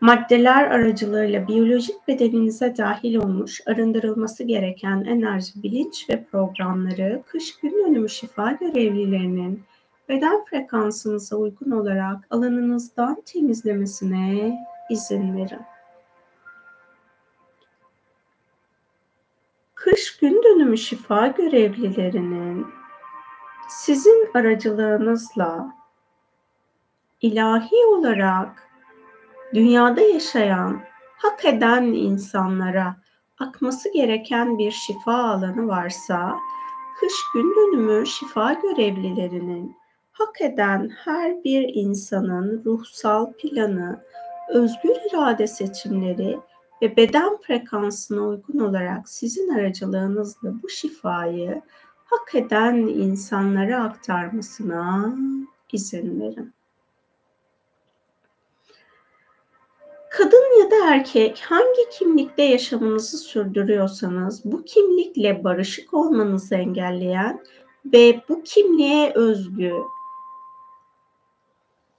maddeler 0.00 0.70
aracılığıyla 0.70 1.48
biyolojik 1.48 2.08
bedeninize 2.08 2.76
dahil 2.76 3.16
olmuş, 3.16 3.60
arındırılması 3.66 4.44
gereken 4.44 5.04
enerji, 5.04 5.62
bilinç 5.62 6.10
ve 6.10 6.24
programları 6.24 7.22
kış 7.26 7.56
gün 7.56 7.72
dönümü 7.72 8.08
şifa 8.08 8.52
görevlilerinin 8.52 9.62
beden 10.08 10.44
frekansınıza 10.44 11.36
uygun 11.36 11.70
olarak 11.70 12.26
alanınızdan 12.30 13.22
temizlemesine 13.26 14.58
izin 14.90 15.36
verin. 15.36 15.60
Kış 19.74 20.18
gün 20.18 20.42
dönümü 20.42 20.78
şifa 20.78 21.26
görevlilerinin 21.26 22.66
sizin 23.68 24.30
aracılığınızla 24.34 25.74
ilahi 27.20 27.86
olarak 27.86 28.67
dünyada 29.54 30.00
yaşayan, 30.00 30.80
hak 31.16 31.44
eden 31.44 31.82
insanlara 31.82 32.96
akması 33.38 33.92
gereken 33.92 34.58
bir 34.58 34.70
şifa 34.70 35.14
alanı 35.14 35.68
varsa, 35.68 36.36
kış 37.00 37.12
gün 37.34 37.54
dönümü 37.56 38.06
şifa 38.06 38.52
görevlilerinin 38.52 39.76
hak 40.12 40.40
eden 40.40 40.90
her 41.04 41.44
bir 41.44 41.70
insanın 41.74 42.62
ruhsal 42.64 43.32
planı, 43.32 44.04
özgür 44.48 44.96
irade 45.10 45.46
seçimleri 45.46 46.38
ve 46.82 46.96
beden 46.96 47.36
frekansına 47.36 48.22
uygun 48.22 48.58
olarak 48.58 49.08
sizin 49.08 49.48
aracılığınızla 49.48 50.62
bu 50.62 50.68
şifayı 50.68 51.62
hak 52.04 52.34
eden 52.34 52.74
insanlara 52.74 53.84
aktarmasına 53.84 55.14
izin 55.72 56.20
verin. 56.20 56.57
Kadın 60.10 60.62
ya 60.62 60.70
da 60.70 60.94
erkek 60.94 61.40
hangi 61.48 61.88
kimlikte 61.90 62.42
yaşamınızı 62.42 63.18
sürdürüyorsanız 63.18 64.44
bu 64.44 64.64
kimlikle 64.64 65.44
barışık 65.44 65.94
olmanızı 65.94 66.54
engelleyen 66.54 67.40
ve 67.84 68.20
bu 68.28 68.42
kimliğe 68.42 69.12
özgü 69.14 69.72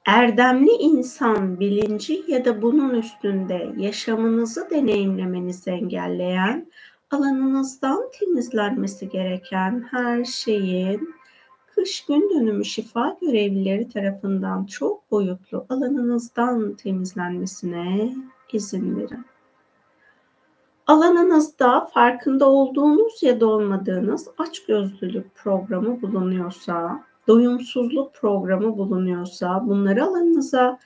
erdemli 0.06 0.72
insan 0.72 1.60
bilinci 1.60 2.24
ya 2.28 2.46
da 2.46 2.62
bunun 2.62 2.94
üstünde 2.94 3.74
yaşamınızı 3.78 4.70
deneyimlemenizi 4.70 5.70
engelleyen 5.70 6.72
alanınızdan 7.12 8.12
temizlenmesi 8.20 9.10
gereken 9.10 9.88
her 9.92 10.26
şeyin 10.26 11.16
kış 11.80 12.06
gün 12.06 12.30
dönümü 12.30 12.66
şifa 12.66 13.18
görevlileri 13.22 13.90
tarafından 13.90 14.66
çok 14.66 15.12
boyutlu 15.12 15.66
alanınızdan 15.70 16.74
temizlenmesine 16.74 18.16
izin 18.54 18.98
verin. 18.98 19.26
Alanınızda 20.88 21.86
farkında 21.86 22.50
olduğunuz 22.50 23.24
ya 23.24 23.40
da 23.40 23.46
olmadığınız 23.48 24.28
açgözlülük 24.38 25.36
programı 25.36 26.02
bulunuyorsa, 26.02 27.04
doyumsuzluk 27.28 28.14
programı 28.14 28.78
bulunuyorsa 28.78 29.68
bunları 29.68 30.04
alanınıza 30.04 30.80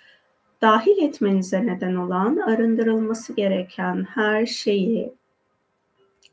dahil 0.61 0.97
etmenize 0.97 1.65
neden 1.65 1.95
olan 1.95 2.37
arındırılması 2.37 3.33
gereken 3.33 4.07
her 4.09 4.45
şeyi 4.45 5.13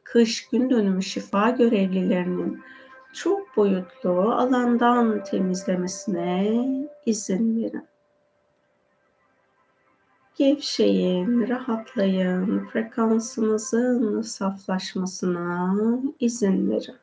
kış 0.05 0.49
gün 0.49 0.71
dönümü 0.71 1.03
şifa 1.03 1.51
görevlilerinin 1.51 2.61
çok 3.13 3.57
boyutlu 3.57 4.33
alandan 4.33 5.25
temizlemesine 5.25 6.63
izin 7.07 7.63
verin. 7.63 7.89
Gevşeyin, 10.37 11.49
rahatlayın, 11.49 12.67
frekansınızın 12.67 14.23
saflaşmasına 14.23 15.75
izin 16.21 16.71
verin. 16.71 16.97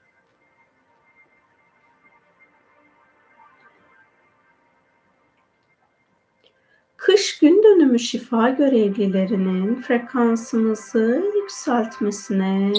Kış 6.98 7.39
gün 7.39 7.63
dönümü 7.63 8.00
şifa 8.00 8.50
görevlilerinin 8.50 9.76
frekansınızı 9.82 11.32
yükseltmesine 11.36 12.72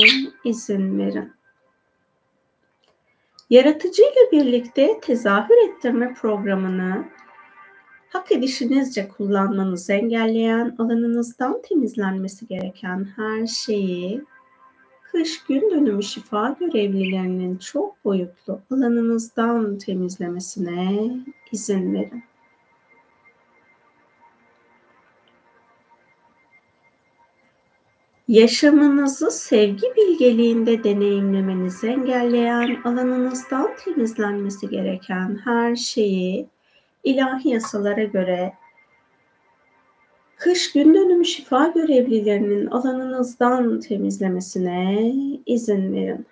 izin 0.44 0.98
verin. 0.98 1.37
Yaratıcı 3.50 4.02
ile 4.02 4.32
birlikte 4.32 5.00
tezahür 5.00 5.68
ettirme 5.68 6.14
programını 6.14 7.04
hak 8.08 8.32
edişinizce 8.32 9.08
kullanmanızı 9.08 9.92
engelleyen 9.92 10.76
alanınızdan 10.78 11.62
temizlenmesi 11.62 12.46
gereken 12.46 13.08
her 13.16 13.46
şeyi 13.46 14.24
kış 15.12 15.44
gün 15.44 15.70
dönümü 15.70 16.02
şifa 16.02 16.56
görevlilerinin 16.60 17.56
çok 17.56 18.04
boyutlu 18.04 18.60
alanınızdan 18.70 19.78
temizlemesine 19.78 21.10
izin 21.52 21.94
verin. 21.94 22.27
Yaşamınızı 28.28 29.30
sevgi 29.30 29.86
bilgeliğinde 29.96 30.84
deneyimlemenizi 30.84 31.86
engelleyen 31.86 32.82
alanınızdan 32.84 33.76
temizlenmesi 33.84 34.68
gereken 34.68 35.40
her 35.44 35.76
şeyi 35.76 36.48
ilahi 37.04 37.48
yasalara 37.48 38.04
göre 38.04 38.52
kış 40.36 40.72
gün 40.72 40.94
dönümü 40.94 41.24
şifa 41.24 41.66
görevlilerinin 41.66 42.66
alanınızdan 42.66 43.80
temizlemesine 43.80 45.12
izin 45.46 45.92
verin. 45.92 46.26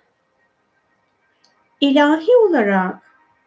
İlahi 1.81 2.37
olarak 2.49 3.03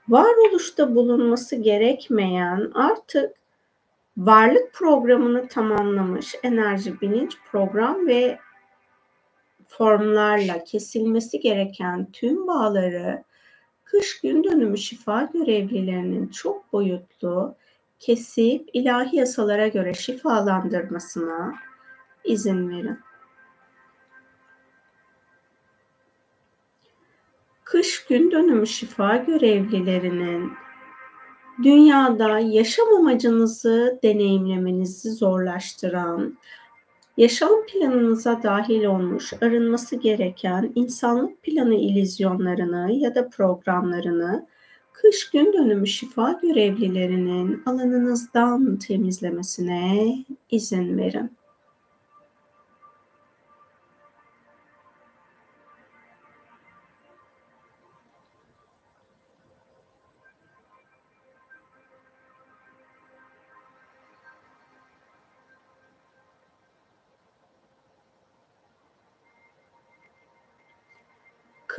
varoluşta 0.10 0.96
bulunması 0.96 1.56
gerekmeyen 1.56 2.72
artık 2.74 3.39
varlık 4.20 4.74
programını 4.74 5.48
tamamlamış 5.48 6.36
enerji, 6.44 7.02
bilinç, 7.02 7.38
program 7.52 8.08
ve 8.08 8.40
formlarla 9.68 10.64
kesilmesi 10.64 11.40
gereken 11.40 12.12
tüm 12.12 12.48
bağları 12.48 13.24
kış 13.84 14.22
gün 14.22 14.44
dönümü 14.44 14.78
şifa 14.78 15.30
görevlilerinin 15.34 16.28
çok 16.28 16.74
boyutlu 16.74 17.56
kesip 18.00 18.70
ilahi 18.74 19.16
yasalara 19.16 19.68
göre 19.68 19.94
şifalandırmasına 19.94 21.56
izin 22.24 22.70
verin. 22.70 23.00
Kış 27.64 28.06
gün 28.06 28.32
dönümü 28.32 28.68
şifa 28.68 29.18
görevlilerinin 29.18 30.54
dünyada 31.64 32.40
yaşam 32.40 32.88
amacınızı 32.98 34.00
deneyimlemenizi 34.04 35.12
zorlaştıran, 35.12 36.38
yaşam 37.18 37.66
planınıza 37.68 38.44
dahil 38.44 38.84
olmuş, 38.84 39.34
arınması 39.42 39.96
gereken 39.96 40.72
insanlık 40.76 41.44
planı 41.44 41.76
ilizyonlarını 41.76 42.92
ya 42.92 43.16
da 43.16 43.30
programlarını 43.30 44.48
kış 44.94 45.30
gün 45.30 45.54
dönümü 45.54 45.88
şifa 45.88 46.40
görevlilerinin 46.42 47.64
alanınızdan 47.66 48.78
temizlemesine 48.78 50.16
izin 50.52 50.98
verin. 50.98 51.39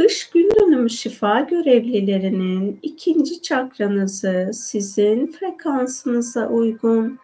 Kış 0.01 0.31
gün 0.31 0.51
dönümü 0.61 0.91
şifa 0.91 1.41
görevlilerinin 1.41 2.79
ikinci 2.83 3.43
çakranızı 3.43 4.51
sizin 4.55 5.27
frekansınıza 5.27 6.49
uygun 6.49 7.19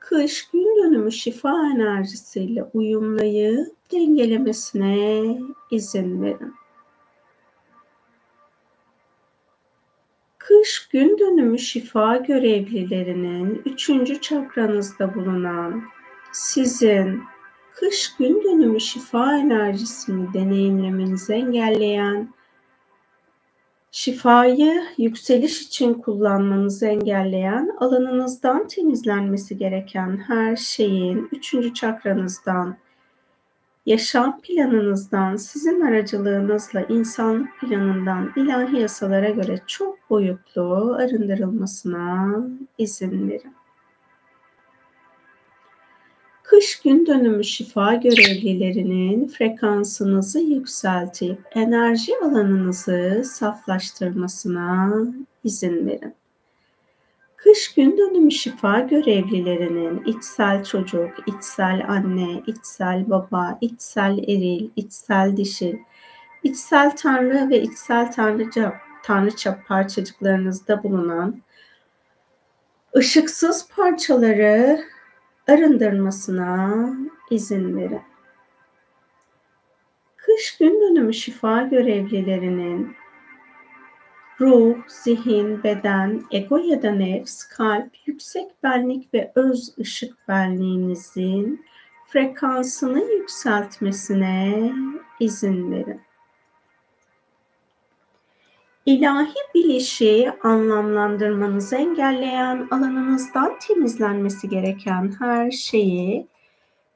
kış 0.00 0.50
gün 0.50 0.84
dönümü 0.84 1.12
şifa 1.12 1.50
enerjisiyle 1.74 2.64
uyumlayıp 2.74 3.68
dengelemesine 3.92 5.38
izin 5.70 6.22
verin. 6.22 6.54
Kış 10.38 10.88
gün 10.88 11.18
dönümü 11.18 11.58
şifa 11.58 12.16
görevlilerinin 12.16 13.62
üçüncü 13.64 14.20
çakranızda 14.20 15.14
bulunan 15.14 15.82
sizin 16.32 17.22
kış 17.80 18.16
gün 18.16 18.44
dönümü 18.44 18.80
şifa 18.80 19.38
enerjisini 19.38 20.34
deneyimlemenizi 20.34 21.32
engelleyen, 21.32 22.34
şifayı 23.90 24.82
yükseliş 24.98 25.62
için 25.62 25.94
kullanmanızı 25.94 26.86
engelleyen, 26.86 27.76
alanınızdan 27.80 28.68
temizlenmesi 28.68 29.58
gereken 29.58 30.16
her 30.26 30.56
şeyin 30.56 31.28
üçüncü 31.32 31.74
çakranızdan, 31.74 32.76
yaşam 33.86 34.40
planınızdan, 34.40 35.36
sizin 35.36 35.80
aracılığınızla 35.80 36.80
insanlık 36.80 37.60
planından 37.60 38.32
ilahi 38.36 38.80
yasalara 38.80 39.30
göre 39.30 39.60
çok 39.66 40.10
boyutlu 40.10 40.96
arındırılmasına 40.98 42.36
izin 42.78 43.28
verin. 43.28 43.57
Kış 46.48 46.80
gün 46.80 47.06
dönümü 47.06 47.44
şifa 47.44 47.94
görevlilerinin 47.94 49.28
frekansınızı 49.28 50.40
yükseltip 50.40 51.38
enerji 51.50 52.12
alanınızı 52.22 53.22
saflaştırmasına 53.24 54.92
izin 55.44 55.86
verin. 55.86 56.14
Kış 57.36 57.74
gün 57.74 57.98
dönümü 57.98 58.30
şifa 58.30 58.80
görevlilerinin 58.80 60.04
içsel 60.04 60.64
çocuk, 60.64 61.10
içsel 61.26 61.84
anne, 61.88 62.42
içsel 62.46 63.10
baba, 63.10 63.58
içsel 63.60 64.18
eril, 64.18 64.70
içsel 64.76 65.36
dişil, 65.36 65.76
içsel 66.42 66.96
tanrı 66.96 67.50
ve 67.50 67.62
içsel 67.62 68.12
tanrıca, 68.12 68.74
tanrıça 69.04 69.58
parçacıklarınızda 69.68 70.82
bulunan 70.82 71.42
ışıksız 72.96 73.68
parçaları 73.76 74.84
arındırmasına 75.48 76.88
izin 77.30 77.76
verin. 77.76 78.02
Kış 80.16 80.56
gün 80.58 80.80
dönümü 80.80 81.14
şifa 81.14 81.62
görevlilerinin 81.62 82.96
ruh, 84.40 84.76
zihin, 84.88 85.62
beden, 85.62 86.22
ego 86.30 86.56
ya 86.58 86.82
da 86.82 86.90
nefs, 86.90 87.44
kalp, 87.44 87.90
yüksek 88.06 88.62
benlik 88.62 89.14
ve 89.14 89.32
öz 89.34 89.74
ışık 89.78 90.28
benliğinizin 90.28 91.64
frekansını 92.06 93.12
yükseltmesine 93.12 94.72
izin 95.20 95.72
verin 95.72 96.07
ilahi 98.88 99.34
bilişi 99.54 100.32
anlamlandırmanızı 100.42 101.76
engelleyen 101.76 102.68
alanınızdan 102.70 103.58
temizlenmesi 103.58 104.48
gereken 104.48 105.14
her 105.18 105.50
şeyi 105.50 106.26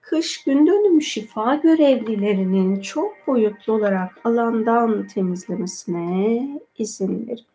kış 0.01 0.45
gün 0.45 0.67
dönümü 0.67 1.03
şifa 1.03 1.55
görevlilerinin 1.55 2.81
çok 2.81 3.27
boyutlu 3.27 3.73
olarak 3.73 4.21
alandan 4.25 5.07
temizlemesine 5.07 6.49
izin 6.79 7.29
verin. 7.29 7.47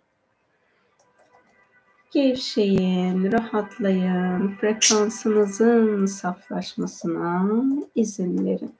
Gevşeyin, 2.12 3.32
rahatlayın, 3.32 4.56
frekansınızın 4.62 6.06
saflaşmasına 6.06 7.62
izin 7.95 8.45
verin. 8.45 8.73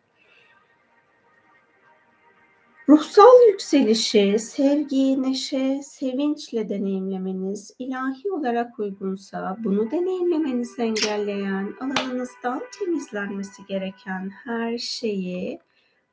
Ruhsal 2.90 3.48
yükselişi, 3.48 4.40
sevgi, 4.40 5.22
neşe, 5.22 5.82
sevinçle 5.84 6.70
deneyimlemeniz 6.70 7.76
ilahi 7.80 8.32
olarak 8.32 8.80
uygunsa 8.80 9.58
bunu 9.64 9.92
deneyimlemenizi 9.92 10.82
engelleyen 10.82 11.74
alanınızdan 11.80 12.62
temizlenmesi 12.80 13.66
gereken 13.66 14.30
her 14.44 14.78
şeyi 14.78 15.60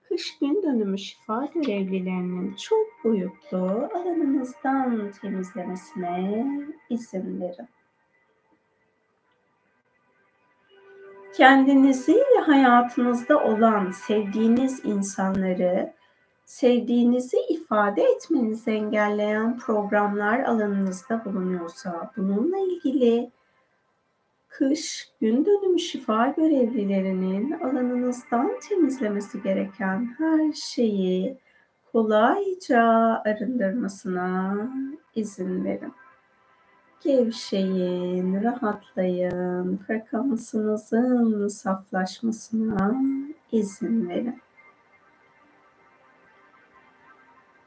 kış 0.09 0.39
gün 0.39 0.63
dönümü 0.63 0.99
şifa 0.99 1.49
görevlilerinin 1.55 2.55
çok 2.55 2.87
boyutlu 3.05 3.89
alanınızdan 3.95 5.11
temizlemesine 5.21 6.47
izin 6.91 7.41
verin. 7.41 7.69
kendinizi 11.37 12.15
ve 12.15 12.41
hayatınızda 12.41 13.45
olan 13.45 13.91
sevdiğiniz 13.91 14.85
insanları 14.85 15.93
sevdiğinizi 16.55 17.37
ifade 17.49 18.03
etmenizi 18.03 18.71
engelleyen 18.71 19.59
programlar 19.59 20.41
alanınızda 20.41 21.25
bulunuyorsa 21.25 22.11
bununla 22.17 22.59
ilgili 22.59 23.31
kış 24.49 25.09
gün 25.21 25.47
dönümü 25.47 25.79
şifa 25.79 26.29
görevlilerinin 26.29 27.53
alanınızdan 27.53 28.59
temizlemesi 28.69 29.43
gereken 29.43 30.15
her 30.19 30.53
şeyi 30.53 31.39
kolayca 31.93 32.83
arındırmasına 33.25 34.57
izin 35.15 35.65
verin. 35.65 35.93
Gevşeyin, 37.05 38.43
rahatlayın, 38.43 39.77
frekansınızın 39.77 41.49
saflaşmasına 41.49 43.03
izin 43.53 44.09
verin. 44.09 44.41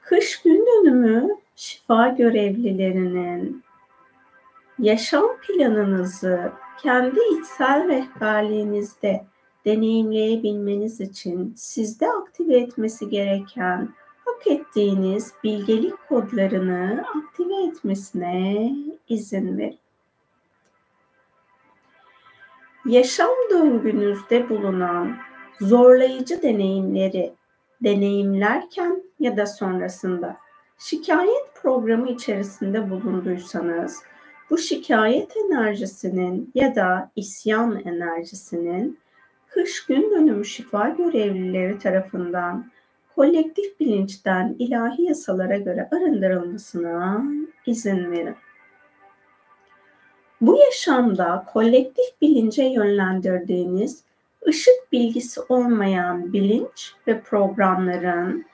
Kış 0.09 0.41
gün 0.41 0.65
dönümü 0.65 1.35
şifa 1.55 2.07
görevlilerinin 2.07 3.63
yaşam 4.79 5.37
planınızı 5.41 6.51
kendi 6.83 7.19
içsel 7.39 7.87
rehberliğinizde 7.87 9.25
deneyimleyebilmeniz 9.65 11.01
için 11.01 11.53
sizde 11.57 12.11
aktive 12.11 12.57
etmesi 12.57 13.09
gereken 13.09 13.89
hak 14.25 14.47
ettiğiniz 14.47 15.33
bilgelik 15.43 16.07
kodlarını 16.09 17.05
aktive 17.15 17.63
etmesine 17.63 18.71
izin 19.09 19.57
verin. 19.57 19.79
Yaşam 22.85 23.35
döngünüzde 23.49 24.49
bulunan 24.49 25.17
zorlayıcı 25.61 26.41
deneyimleri 26.41 27.33
deneyimlerken 27.83 29.03
ya 29.19 29.37
da 29.37 29.45
sonrasında 29.45 30.37
şikayet 30.77 31.55
programı 31.61 32.09
içerisinde 32.09 32.89
bulunduysanız 32.89 34.03
bu 34.49 34.57
şikayet 34.57 35.33
enerjisinin 35.37 36.51
ya 36.55 36.75
da 36.75 37.11
isyan 37.15 37.81
enerjisinin 37.85 38.99
kış 39.49 39.85
gün 39.85 40.11
dönümü 40.11 40.45
şifa 40.45 40.89
görevlileri 40.89 41.79
tarafından 41.79 42.71
kolektif 43.15 43.79
bilinçten 43.79 44.55
ilahi 44.59 45.01
yasalara 45.01 45.57
göre 45.57 45.89
arındırılmasına 45.91 47.23
izin 47.65 48.11
verin. 48.11 48.35
Bu 50.41 50.57
yaşamda 50.57 51.45
kolektif 51.53 52.21
bilince 52.21 52.63
yönlendirdiğiniz 52.63 54.03
ışık 54.47 54.91
bilgisi 54.91 55.41
olmayan 55.49 56.33
bilinç 56.33 56.93
ve 57.07 57.21
programların 57.21 58.45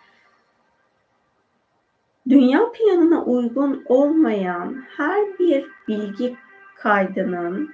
dünya 2.29 2.71
planına 2.71 3.23
uygun 3.23 3.83
olmayan 3.85 4.83
her 4.97 5.39
bir 5.39 5.65
bilgi 5.87 6.35
kaydının 6.75 7.73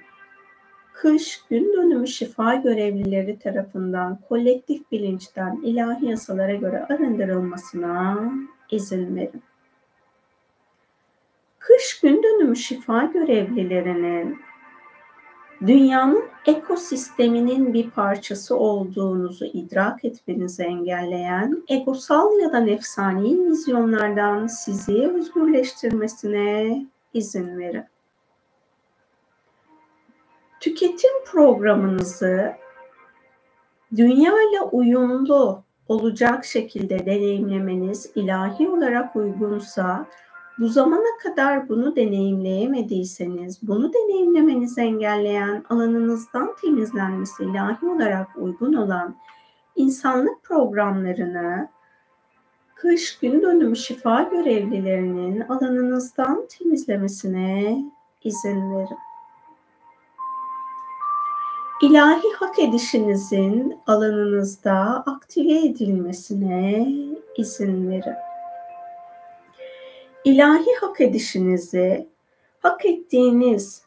kış 0.92 1.42
gün 1.50 1.72
dönümü 1.72 2.08
şifa 2.08 2.54
görevlileri 2.54 3.38
tarafından 3.38 4.18
kolektif 4.28 4.92
bilinçten 4.92 5.60
ilahi 5.62 6.06
yasalara 6.06 6.54
göre 6.54 6.84
arındırılmasına 6.84 8.32
izin 8.70 9.16
verin. 9.16 9.42
Kış 11.58 12.00
gün 12.00 12.22
dönümü 12.22 12.56
şifa 12.56 13.04
görevlilerinin 13.04 14.38
dünyanın 15.66 16.24
ekosisteminin 16.46 17.74
bir 17.74 17.90
parçası 17.90 18.56
olduğunuzu 18.56 19.44
idrak 19.44 20.04
etmenizi 20.04 20.62
engelleyen 20.62 21.62
egosal 21.68 22.38
ya 22.38 22.52
da 22.52 22.60
nefsani 22.60 23.46
vizyonlardan 23.46 24.46
sizi 24.46 25.08
özgürleştirmesine 25.08 26.86
izin 27.14 27.58
verin. 27.58 27.84
Tüketim 30.60 31.24
programınızı 31.26 32.52
dünya 33.96 34.32
ile 34.32 34.60
uyumlu 34.72 35.62
olacak 35.88 36.44
şekilde 36.44 37.06
deneyimlemeniz 37.06 38.10
ilahi 38.14 38.68
olarak 38.68 39.16
uygunsa 39.16 40.06
bu 40.58 40.68
zamana 40.68 41.18
kadar 41.22 41.68
bunu 41.68 41.96
deneyimleyemediyseniz, 41.96 43.58
bunu 43.62 43.92
deneyimlemenizi 43.92 44.80
engelleyen 44.80 45.64
alanınızdan 45.68 46.54
temizlenmesi 46.62 47.44
ilahi 47.44 47.86
olarak 47.86 48.28
uygun 48.36 48.72
olan 48.72 49.14
insanlık 49.76 50.42
programlarını 50.42 51.68
kış 52.74 53.18
gün 53.18 53.42
dönümü 53.42 53.76
şifa 53.76 54.22
görevlilerinin 54.22 55.40
alanınızdan 55.40 56.46
temizlemesine 56.58 57.84
izin 58.24 58.74
verin. 58.74 58.98
İlahi 61.82 62.32
hak 62.38 62.58
edişinizin 62.58 63.78
alanınızda 63.86 65.02
aktive 65.06 65.58
edilmesine 65.58 66.88
izin 67.36 67.90
verin 67.90 68.29
ilahi 70.24 70.74
hak 70.80 71.00
edişinizi, 71.00 72.08
hak 72.60 72.86
ettiğiniz 72.86 73.82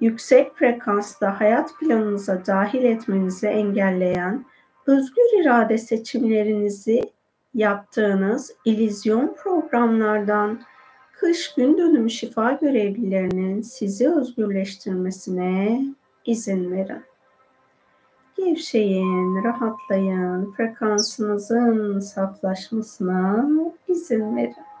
yüksek 0.00 0.56
frekansta 0.56 1.40
hayat 1.40 1.70
planınıza 1.80 2.46
dahil 2.46 2.84
etmenizi 2.84 3.46
engelleyen 3.46 4.44
özgür 4.86 5.40
irade 5.40 5.78
seçimlerinizi 5.78 7.02
yaptığınız 7.54 8.52
ilizyon 8.64 9.34
programlardan 9.42 10.60
kış 11.12 11.54
gün 11.54 11.78
dönümü 11.78 12.10
şifa 12.10 12.52
görevlilerinin 12.52 13.62
sizi 13.62 14.10
özgürleştirmesine 14.10 15.84
izin 16.24 16.72
verin. 16.72 17.02
Gevşeyin, 18.36 19.44
rahatlayın, 19.44 20.52
frekansınızın 20.52 22.00
saflaşmasına 22.00 23.48
izin 23.88 24.36
verin. 24.36 24.73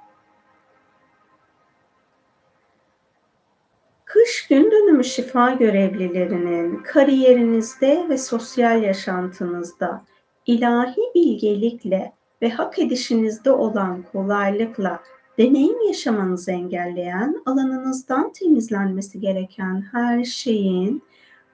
Kış 4.14 4.46
gün 4.48 4.70
dönümü 4.70 5.04
şifa 5.04 5.50
görevlilerinin 5.50 6.76
kariyerinizde 6.76 8.06
ve 8.08 8.18
sosyal 8.18 8.82
yaşantınızda 8.82 10.04
ilahi 10.46 11.00
bilgelikle 11.14 12.12
ve 12.42 12.50
hak 12.50 12.78
edişinizde 12.78 13.50
olan 13.50 14.04
kolaylıkla 14.12 15.00
deneyim 15.38 15.86
yaşamanızı 15.88 16.50
engelleyen, 16.50 17.42
alanınızdan 17.46 18.32
temizlenmesi 18.32 19.20
gereken 19.20 19.84
her 19.92 20.24
şeyin 20.24 21.02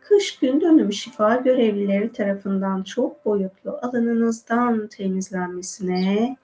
kış 0.00 0.38
gün 0.38 0.60
dönümü 0.60 0.92
şifa 0.92 1.36
görevlileri 1.36 2.12
tarafından 2.12 2.82
çok 2.82 3.24
boyutlu 3.24 3.78
alanınızdan 3.82 4.86
temizlenmesine 4.86 6.36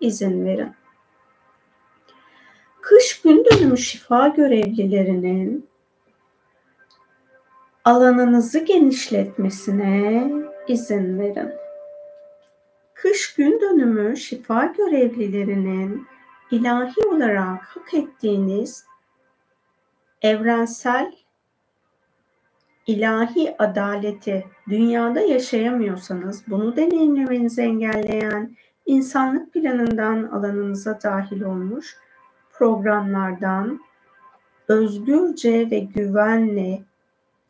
izin 0.00 0.44
verin 0.44 0.72
kış 2.82 3.22
gün 3.22 3.44
dönümü 3.44 3.78
şifa 3.78 4.28
görevlilerinin 4.28 5.66
alanınızı 7.84 8.58
genişletmesine 8.58 10.30
izin 10.68 11.18
verin. 11.18 11.50
Kış 12.94 13.34
gün 13.34 13.60
dönümü 13.60 14.16
şifa 14.16 14.64
görevlilerinin 14.64 16.06
ilahi 16.50 17.08
olarak 17.08 17.62
hak 17.62 17.94
ettiğiniz 17.94 18.84
evrensel 20.22 21.12
ilahi 22.86 23.54
adaleti 23.58 24.44
dünyada 24.68 25.20
yaşayamıyorsanız 25.20 26.42
bunu 26.48 26.76
deneyimlemenizi 26.76 27.62
engelleyen 27.62 28.56
insanlık 28.86 29.52
planından 29.52 30.22
alanınıza 30.22 30.98
dahil 31.02 31.42
olmuş 31.42 31.96
programlardan 32.60 33.80
özgürce 34.68 35.70
ve 35.70 35.78
güvenli 35.78 36.82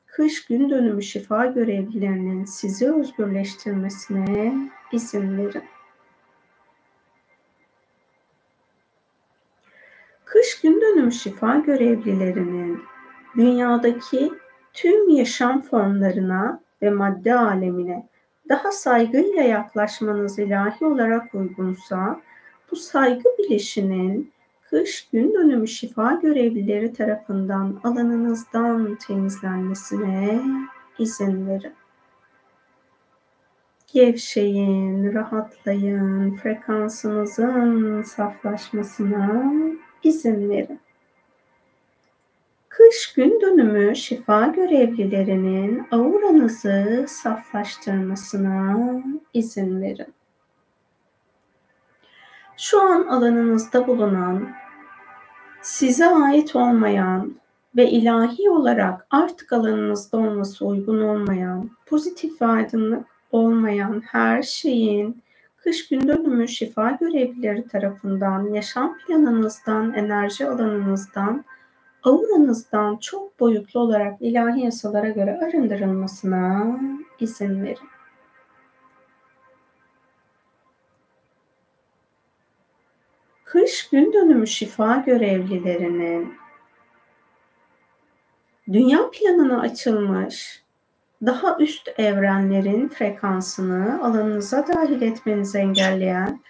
kış 0.07 0.47
gün 0.47 0.71
dönümü 0.71 1.03
şifa 1.03 1.47
görevlilerinin 1.47 2.45
sizi 2.45 2.93
özgürleştirmesine 2.93 4.71
izin 4.93 5.39
verin. 5.39 5.65
Kış 10.25 10.61
gün 10.61 10.81
dönümü 10.81 11.13
şifa 11.13 11.57
görevlilerinin 11.57 12.83
dünyadaki 13.37 14.33
tüm 14.73 15.09
yaşam 15.09 15.63
formlarına 15.63 16.61
ve 16.83 16.91
madde 16.91 17.35
alemine 17.35 18.09
daha 18.49 18.73
saygıyla 18.73 19.43
yaklaşmanız 19.43 20.39
ilahi 20.39 20.85
olarak 20.85 21.35
uygunsa 21.35 22.21
bu 22.71 22.77
saygı 22.77 23.25
bilişinin 23.39 24.33
kış 24.71 25.09
gün 25.13 25.35
dönümü 25.35 25.69
şifa 25.69 26.13
görevlileri 26.13 26.93
tarafından 26.93 27.81
alanınızdan 27.85 28.99
temizlenmesine 29.07 30.43
izin 30.99 31.47
verin. 31.47 31.75
Gevşeyin, 33.93 35.15
rahatlayın, 35.15 36.37
frekansınızın 36.37 38.03
saflaşmasına 38.03 39.53
izin 40.03 40.51
verin. 40.51 40.81
Kış 42.69 43.13
gün 43.13 43.41
dönümü 43.41 43.97
şifa 43.97 44.47
görevlilerinin 44.47 45.87
auranızı 45.91 47.05
saflaştırmasına 47.09 48.77
izin 49.35 49.83
verin. 49.83 50.15
Şu 52.57 52.81
an 52.81 53.07
alanınızda 53.07 53.87
bulunan, 53.87 54.60
size 55.63 56.07
ait 56.07 56.57
olmayan 56.57 57.35
ve 57.77 57.91
ilahi 57.91 58.51
olarak 58.51 59.07
artık 59.11 59.53
alanınızda 59.53 60.17
olması 60.19 60.67
uygun 60.67 61.01
olmayan, 61.01 61.71
pozitif 61.87 62.43
ve 62.43 62.47
aydınlık 62.47 63.07
olmayan 63.33 64.03
her 64.07 64.43
şeyin 64.43 65.23
kış 65.57 65.89
gün 65.89 66.09
dönümü 66.09 66.49
şifa 66.49 66.91
görevlileri 66.91 67.69
tarafından, 67.69 68.55
yaşam 68.55 68.99
planınızdan, 68.99 69.95
enerji 69.95 70.49
alanınızdan, 70.49 71.45
auranızdan 72.03 72.97
çok 72.97 73.41
boyutlu 73.41 73.81
olarak 73.81 74.23
ilahi 74.23 74.61
yasalara 74.61 75.09
göre 75.09 75.41
arındırılmasına 75.43 76.77
izin 77.21 77.63
verin. 77.63 77.89
Kış 83.53 83.89
gün 83.89 84.13
dönümü 84.13 84.47
şifa 84.47 84.97
görevlilerinin 84.97 86.35
dünya 88.73 89.11
planına 89.11 89.61
açılmış 89.61 90.63
daha 91.27 91.57
üst 91.61 91.89
evrenlerin 91.99 92.89
frekansını 92.89 94.05
alanınıza 94.05 94.67
dahil 94.69 95.03
etmenizi 95.03 95.59
engelleyen 95.59 96.41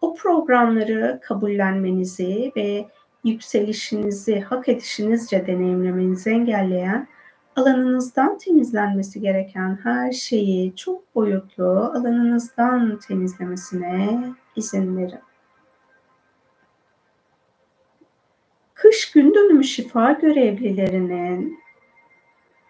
o 0.00 0.14
programları 0.14 1.20
kabullenmenizi 1.22 2.52
ve 2.56 2.86
yükselişinizi 3.24 4.40
hak 4.40 4.68
edişinizce 4.68 5.46
deneyimlemenizi 5.46 6.30
engelleyen 6.30 7.08
alanınızdan 7.56 8.38
temizlenmesi 8.38 9.20
gereken 9.20 9.78
her 9.82 10.12
şeyi 10.12 10.76
çok 10.76 11.14
boyutlu 11.14 11.92
alanınızdan 11.94 12.98
temizlemesine 12.98 14.24
izin 14.56 14.96
verin. 14.96 15.25
Kış 18.76 19.10
gün 19.10 19.34
dönümü 19.34 19.64
şifa 19.64 20.12
görevlilerinin 20.12 21.58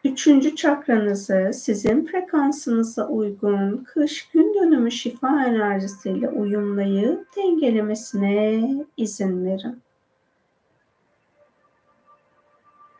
üçüncü 0.04 0.56
çakranızı 0.56 1.50
sizin 1.54 2.06
frekansınıza 2.06 3.08
uygun 3.08 3.84
kış 3.84 4.28
gün 4.28 4.54
dönümü 4.54 4.90
şifa 4.90 5.44
enerjisiyle 5.44 6.28
uyumlayıp 6.28 7.26
dengelemesine 7.36 8.62
izin 8.96 9.44
verin. 9.44 9.82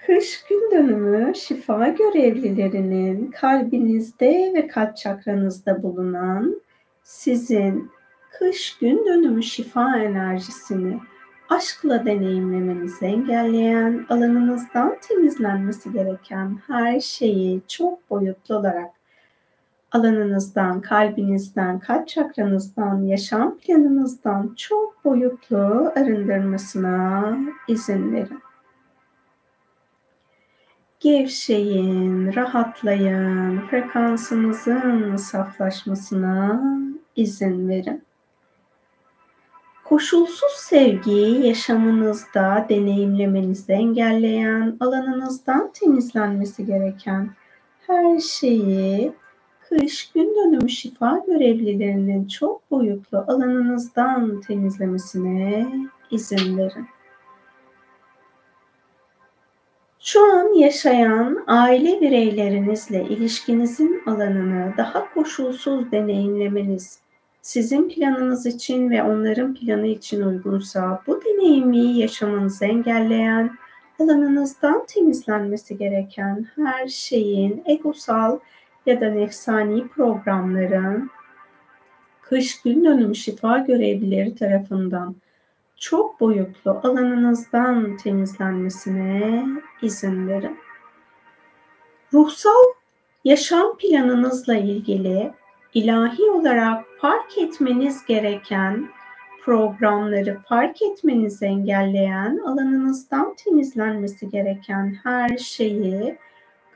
Kış 0.06 0.44
gün 0.48 0.70
dönümü 0.70 1.34
şifa 1.34 1.88
görevlilerinin 1.88 3.30
kalbinizde 3.30 4.52
ve 4.54 4.66
kalp 4.66 4.96
çakranızda 4.96 5.82
bulunan 5.82 6.60
sizin 7.02 7.90
kış 8.38 8.78
gün 8.78 9.06
dönümü 9.06 9.42
şifa 9.42 9.98
enerjisini 9.98 11.00
aşkla 11.48 12.06
deneyimlemenizi 12.06 13.04
engelleyen, 13.04 14.06
alanınızdan 14.08 14.96
temizlenmesi 15.00 15.92
gereken 15.92 16.58
her 16.66 17.00
şeyi 17.00 17.62
çok 17.68 18.10
boyutlu 18.10 18.56
olarak 18.56 18.90
alanınızdan, 19.92 20.80
kalbinizden, 20.80 21.78
kalp 21.78 22.08
çakranızdan, 22.08 23.02
yaşam 23.02 23.58
planınızdan 23.58 24.54
çok 24.56 25.04
boyutlu 25.04 25.92
arındırmasına 25.96 27.36
izin 27.68 28.12
verin. 28.12 28.40
Gevşeyin, 31.00 32.34
rahatlayın, 32.34 33.60
frekansınızın 33.60 35.16
saflaşmasına 35.16 36.62
izin 37.16 37.68
verin. 37.68 38.05
Koşulsuz 39.88 40.52
sevgiyi 40.52 41.46
yaşamınızda 41.46 42.66
deneyimlemenizi 42.68 43.72
engelleyen, 43.72 44.76
alanınızdan 44.80 45.70
temizlenmesi 45.72 46.66
gereken 46.66 47.30
her 47.86 48.18
şeyi 48.18 49.12
kış 49.68 50.12
gün 50.12 50.34
dönümü 50.34 50.68
şifa 50.68 51.22
görevlilerinin 51.26 52.28
çok 52.28 52.70
boyutlu 52.70 53.18
alanınızdan 53.18 54.40
temizlemesine 54.40 55.68
izin 56.10 56.58
verin. 56.58 56.86
Şu 60.00 60.32
an 60.32 60.58
yaşayan 60.58 61.44
aile 61.46 62.00
bireylerinizle 62.00 63.04
ilişkinizin 63.04 64.02
alanını 64.06 64.74
daha 64.76 65.14
koşulsuz 65.14 65.92
deneyimlemeniz 65.92 67.05
sizin 67.46 67.88
planınız 67.88 68.46
için 68.46 68.90
ve 68.90 69.02
onların 69.02 69.54
planı 69.54 69.86
için 69.86 70.22
uygunsa 70.22 71.02
bu 71.06 71.20
deneyimi 71.24 71.98
yaşamanızı 71.98 72.64
engelleyen, 72.64 73.58
alanınızdan 74.00 74.86
temizlenmesi 74.86 75.78
gereken 75.78 76.46
her 76.56 76.88
şeyin 76.88 77.62
egosal 77.66 78.38
ya 78.86 79.00
da 79.00 79.10
nefsani 79.10 79.88
programların 79.88 81.10
kış 82.22 82.62
gün 82.62 82.84
dönüm 82.84 83.14
şifa 83.14 83.58
görevlileri 83.58 84.34
tarafından 84.34 85.16
çok 85.76 86.20
boyutlu 86.20 86.70
alanınızdan 86.70 87.96
temizlenmesine 87.96 89.46
izin 89.82 90.28
verin. 90.28 90.58
Ruhsal 92.12 92.64
yaşam 93.24 93.76
planınızla 93.76 94.56
ilgili 94.56 95.32
ilahi 95.74 96.22
olarak 96.30 96.85
fark 97.00 97.38
etmeniz 97.38 98.06
gereken 98.06 98.88
programları 99.44 100.38
fark 100.48 100.82
etmenizi 100.82 101.44
engelleyen, 101.44 102.38
alanınızdan 102.38 103.34
temizlenmesi 103.34 104.30
gereken 104.30 104.96
her 105.02 105.38
şeyi 105.38 106.18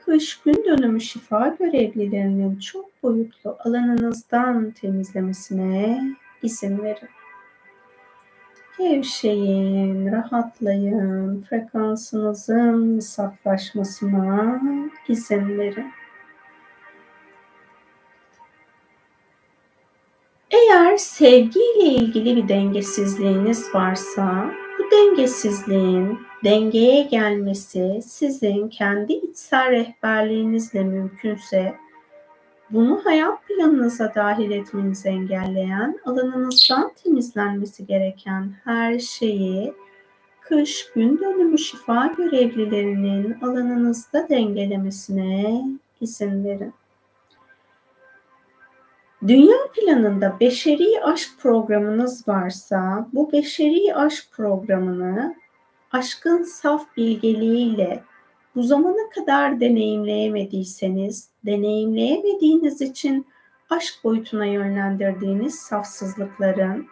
kış 0.05 0.41
gün 0.41 0.65
dönümü 0.65 1.01
şifa 1.01 1.47
görevlilerinin 1.47 2.59
çok 2.59 3.03
boyutlu 3.03 3.57
alanınızdan 3.59 4.71
temizlemesine 4.71 6.01
izin 6.43 6.83
verin. 6.83 7.09
Gevşeyin, 8.77 10.11
rahatlayın, 10.11 11.41
frekansınızın 11.49 12.99
saflaşmasına 12.99 14.61
izin 15.07 15.57
verin. 15.57 16.00
Eğer 20.51 20.97
sevgiyle 20.97 21.83
ilgili 21.83 22.35
bir 22.35 22.47
dengesizliğiniz 22.47 23.75
varsa, 23.75 24.51
bu 24.79 24.91
dengesizliğin 24.91 26.19
dengeye 26.43 27.03
gelmesi 27.03 28.01
sizin 28.05 28.67
kendi 28.67 29.13
içsel 29.13 29.71
rehberliğinizle 29.71 30.83
mümkünse 30.83 31.75
bunu 32.69 33.01
hayat 33.03 33.47
planınıza 33.47 34.15
dahil 34.15 34.51
etmenizi 34.51 35.09
engelleyen, 35.09 35.99
alanınızdan 36.05 36.91
temizlenmesi 37.03 37.85
gereken 37.85 38.53
her 38.63 38.99
şeyi 38.99 39.73
kış 40.41 40.91
gün 40.95 41.19
dönümü 41.19 41.57
şifa 41.57 42.13
görevlilerinin 42.17 43.37
alanınızda 43.41 44.29
dengelemesine 44.29 45.61
izin 46.01 46.45
verin. 46.45 46.73
Dünya 49.27 49.57
planında 49.75 50.37
beşeri 50.39 51.03
aşk 51.03 51.29
programınız 51.39 52.27
varsa 52.27 53.07
bu 53.13 53.31
beşeri 53.31 53.95
aşk 53.95 54.25
programını 54.31 55.35
aşkın 55.91 56.43
saf 56.43 56.97
bilgeliğiyle 56.97 58.03
bu 58.55 58.63
zamana 58.63 59.09
kadar 59.15 59.59
deneyimleyemediyseniz, 59.59 61.29
deneyimleyemediğiniz 61.45 62.81
için 62.81 63.27
aşk 63.69 63.93
boyutuna 64.03 64.45
yönlendirdiğiniz 64.45 65.55
safsızlıkların 65.55 66.87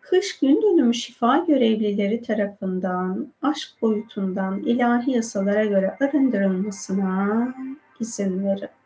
kış 0.00 0.38
gün 0.38 0.62
dönümü 0.62 0.94
şifa 0.94 1.38
görevlileri 1.38 2.22
tarafından 2.22 3.32
aşk 3.42 3.82
boyutundan 3.82 4.58
ilahi 4.58 5.10
yasalara 5.10 5.64
göre 5.64 5.96
arındırılmasına 6.00 7.54
izin 8.00 8.44
verin. 8.44 8.77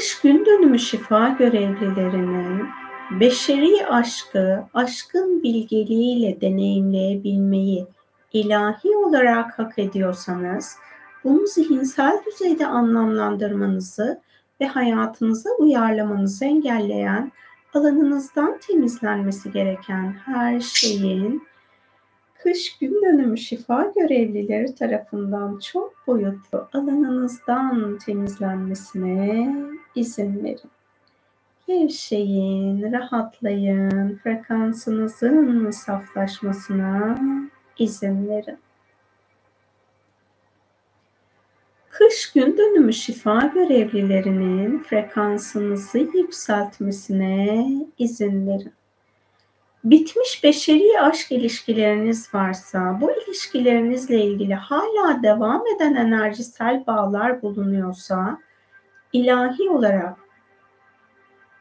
Kış 0.00 0.20
gün 0.20 0.46
dönümü 0.46 0.78
şifa 0.78 1.28
görevlilerinin 1.28 2.68
beşeri 3.20 3.86
aşkı, 3.86 4.64
aşkın 4.74 5.42
bilgeliğiyle 5.42 6.40
deneyimleyebilmeyi 6.40 7.86
ilahi 8.32 8.96
olarak 8.96 9.58
hak 9.58 9.78
ediyorsanız, 9.78 10.76
Bunu 11.24 11.46
zihinsel 11.46 12.20
düzeyde 12.26 12.66
anlamlandırmanızı 12.66 14.20
ve 14.60 14.66
hayatınıza 14.66 15.50
uyarlamanızı 15.58 16.44
engelleyen, 16.44 17.32
alanınızdan 17.74 18.58
temizlenmesi 18.58 19.52
gereken 19.52 20.16
her 20.24 20.60
şeyin 20.60 21.42
kış 22.42 22.78
gün 22.78 23.02
dönümü 23.02 23.38
şifa 23.38 23.92
görevlileri 23.96 24.74
tarafından 24.74 25.58
çok 25.58 26.06
boyutlu 26.06 26.68
alanınızdan 26.72 27.98
temizlenmesine 27.98 29.56
izin 29.94 30.44
verin. 30.44 30.70
Gevşeyin, 31.66 32.92
rahatlayın, 32.92 34.16
frekansınızın 34.16 35.70
saflaşmasına 35.70 37.18
izin 37.78 38.28
verin. 38.28 38.58
Kış 41.90 42.32
gün 42.32 42.58
dönümü 42.58 42.92
şifa 42.92 43.40
görevlilerinin 43.54 44.82
frekansınızı 44.82 45.98
yükseltmesine 45.98 47.66
izin 47.98 48.46
verin. 48.46 48.72
Bitmiş 49.84 50.44
beşeri 50.44 51.00
aşk 51.00 51.32
ilişkileriniz 51.32 52.34
varsa, 52.34 52.98
bu 53.00 53.10
ilişkilerinizle 53.12 54.24
ilgili 54.24 54.54
hala 54.54 55.22
devam 55.22 55.62
eden 55.76 55.94
enerjisel 55.94 56.86
bağlar 56.86 57.42
bulunuyorsa, 57.42 58.38
ilahi 59.12 59.70
olarak 59.70 60.16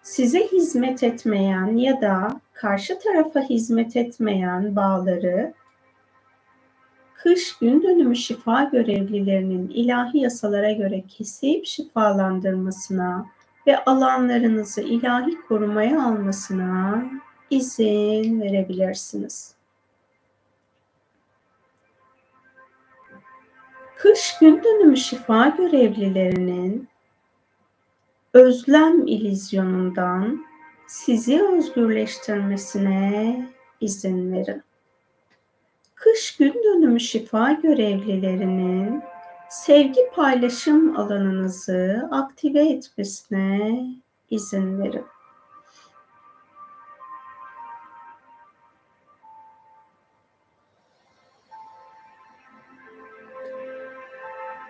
size 0.02 0.48
hizmet 0.48 1.04
etmeyen 1.04 1.78
ya 1.78 2.02
da 2.02 2.42
karşı 2.54 3.00
tarafa 3.00 3.40
hizmet 3.40 3.96
etmeyen 3.96 4.76
bağları 4.76 5.54
kış 7.14 7.58
gün 7.58 7.84
dönümü 7.84 8.16
şifa 8.16 8.64
görevlilerinin 8.64 9.70
ilahi 9.70 10.18
yasalara 10.20 10.72
göre 10.72 11.04
kesip 11.08 11.66
şifalandırmasına 11.66 13.26
ve 13.68 13.84
alanlarınızı 13.84 14.82
ilahi 14.82 15.42
korumaya 15.48 16.04
almasına 16.04 17.04
izin 17.50 18.42
verebilirsiniz. 18.42 19.56
Kış 23.98 24.38
gün 24.40 24.64
dönümü 24.64 24.98
şifa 24.98 25.48
görevlilerinin 25.48 26.88
özlem 28.34 29.08
ilizyonundan 29.08 30.46
sizi 30.88 31.44
özgürleştirmesine 31.44 33.50
izin 33.82 34.34
verin. 34.34 34.64
Kış 35.96 36.38
gün 36.38 36.54
dönümü 36.54 37.00
şifa 37.00 37.52
görevlilerinin 37.52 39.04
sevgi 39.50 40.02
paylaşım 40.16 40.98
alanınızı 40.98 42.10
aktive 42.12 42.70
etmesine 42.70 43.86
izin 44.30 44.84
verin. 44.84 45.06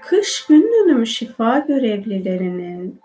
Kış 0.09 0.45
gün 0.45 0.71
dönümü 0.73 1.07
şifa 1.07 1.59
görevlilerinin 1.59 2.99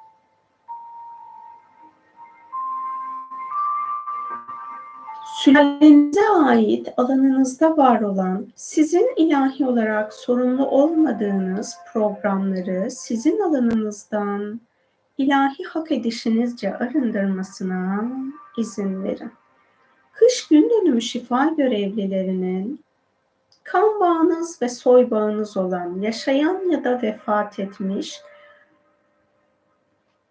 Sülalenize 5.36 6.28
ait 6.28 6.88
alanınızda 6.96 7.76
var 7.76 8.00
olan, 8.00 8.46
sizin 8.54 9.12
ilahi 9.16 9.66
olarak 9.66 10.14
sorumlu 10.14 10.66
olmadığınız 10.66 11.76
programları 11.92 12.90
sizin 12.90 13.40
alanınızdan 13.40 14.60
ilahi 15.18 15.64
hak 15.64 15.92
edişinizce 15.92 16.76
arındırmasına 16.76 18.04
izin 18.58 19.04
verin. 19.04 19.32
Kış 20.12 20.48
gün 20.48 20.70
dönümü 20.70 21.02
şifa 21.02 21.44
görevlilerinin 21.44 22.83
kan 23.64 24.00
bağınız 24.00 24.62
ve 24.62 24.68
soy 24.68 25.10
bağınız 25.10 25.56
olan 25.56 26.00
yaşayan 26.00 26.70
ya 26.70 26.84
da 26.84 27.02
vefat 27.02 27.58
etmiş 27.58 28.20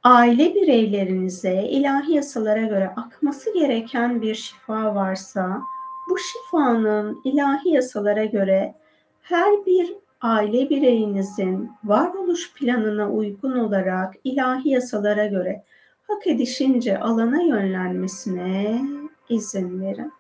aile 0.04 0.56
bireylerinize 0.56 1.64
ilahi 1.64 2.14
yasalara 2.14 2.62
göre 2.62 2.94
akması 2.96 3.54
gereken 3.54 4.22
bir 4.22 4.36
şifa 4.36 4.96
varsa 4.96 5.62
bu 6.10 6.18
şifanın 6.18 7.22
ilahi 7.24 7.70
yasalara 7.70 8.26
göre 8.26 8.76
her 9.22 9.66
bir 9.66 9.94
aile 10.22 10.70
bireyinizin 10.70 11.72
varoluş 11.84 12.54
planına 12.54 13.10
uygun 13.10 13.60
olarak 13.60 14.14
ilahi 14.24 14.70
yasalara 14.70 15.26
göre 15.26 15.64
hak 16.08 16.28
edişince 16.28 17.00
alana 17.00 17.42
yönlenmesine 17.42 18.82
izin 19.30 19.82
verin. 19.82 20.12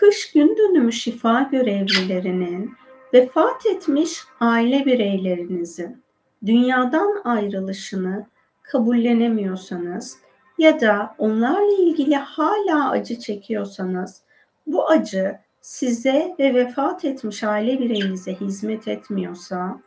Kış 0.00 0.32
gün 0.32 0.56
dönümü 0.56 0.92
şifa 0.92 1.42
görevlilerinin 1.42 2.72
vefat 3.14 3.66
etmiş 3.66 4.22
aile 4.40 4.86
bireylerinizin 4.86 6.02
dünyadan 6.46 7.20
ayrılışını 7.24 8.26
kabullenemiyorsanız 8.62 10.18
ya 10.58 10.80
da 10.80 11.14
onlarla 11.18 11.72
ilgili 11.78 12.16
hala 12.16 12.90
acı 12.90 13.18
çekiyorsanız 13.18 14.22
bu 14.66 14.88
acı 14.88 15.38
size 15.60 16.34
ve 16.38 16.54
vefat 16.54 17.04
etmiş 17.04 17.44
aile 17.44 17.78
bireyinize 17.78 18.34
hizmet 18.34 18.88
etmiyorsa 18.88 19.80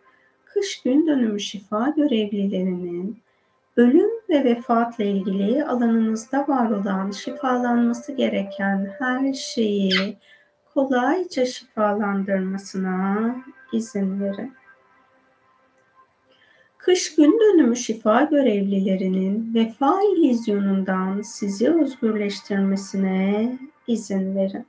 kış 0.45 0.81
gün 0.81 1.07
dönümü 1.07 1.39
şifa 1.39 1.89
görevlilerinin 1.89 3.21
ölüm 3.77 4.09
ve 4.29 4.43
vefatla 4.43 5.03
ilgili 5.03 5.65
alanınızda 5.65 6.47
var 6.47 6.69
olan 6.69 7.11
şifalanması 7.11 8.11
gereken 8.11 8.95
her 8.99 9.33
şeyi 9.33 10.17
kolayca 10.73 11.45
şifalandırmasına 11.45 13.35
izin 13.73 14.21
verin. 14.21 14.53
Kış 16.77 17.15
gün 17.15 17.39
dönümü 17.39 17.75
şifa 17.75 18.23
görevlilerinin 18.23 19.53
vefa 19.53 19.99
ilizyonundan 20.01 21.21
sizi 21.21 21.73
özgürleştirmesine 21.73 23.59
izin 23.87 24.35
verin. 24.35 24.65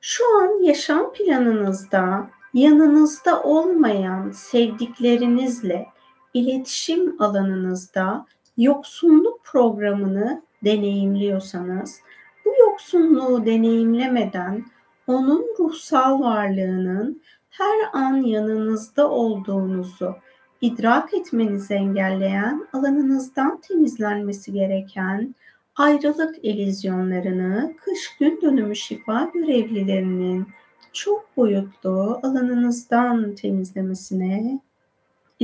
Şu 0.00 0.24
an 0.38 0.62
yaşam 0.62 1.12
planınızda 1.12 2.30
yanınızda 2.54 3.42
olmayan 3.42 4.30
sevdiklerinizle 4.30 5.86
iletişim 6.34 7.22
alanınızda 7.22 8.26
yoksunluk 8.56 9.44
programını 9.44 10.42
deneyimliyorsanız 10.64 12.00
bu 12.44 12.54
yoksunluğu 12.60 13.46
deneyimlemeden 13.46 14.64
onun 15.06 15.46
ruhsal 15.58 16.20
varlığının 16.20 17.22
her 17.50 17.76
an 17.92 18.16
yanınızda 18.16 19.10
olduğunuzu 19.10 20.14
idrak 20.60 21.14
etmenizi 21.14 21.74
engelleyen, 21.74 22.66
alanınızdan 22.72 23.60
temizlenmesi 23.60 24.52
gereken 24.52 25.34
ayrılık 25.76 26.44
elizyonlarını 26.44 27.74
kış 27.84 28.16
gün 28.20 28.40
dönümü 28.42 28.76
şifa 28.76 29.30
görevlilerinin 29.34 30.46
çok 30.92 31.36
boyutlu 31.36 32.20
alanınızdan 32.22 33.34
temizlemesine 33.34 34.60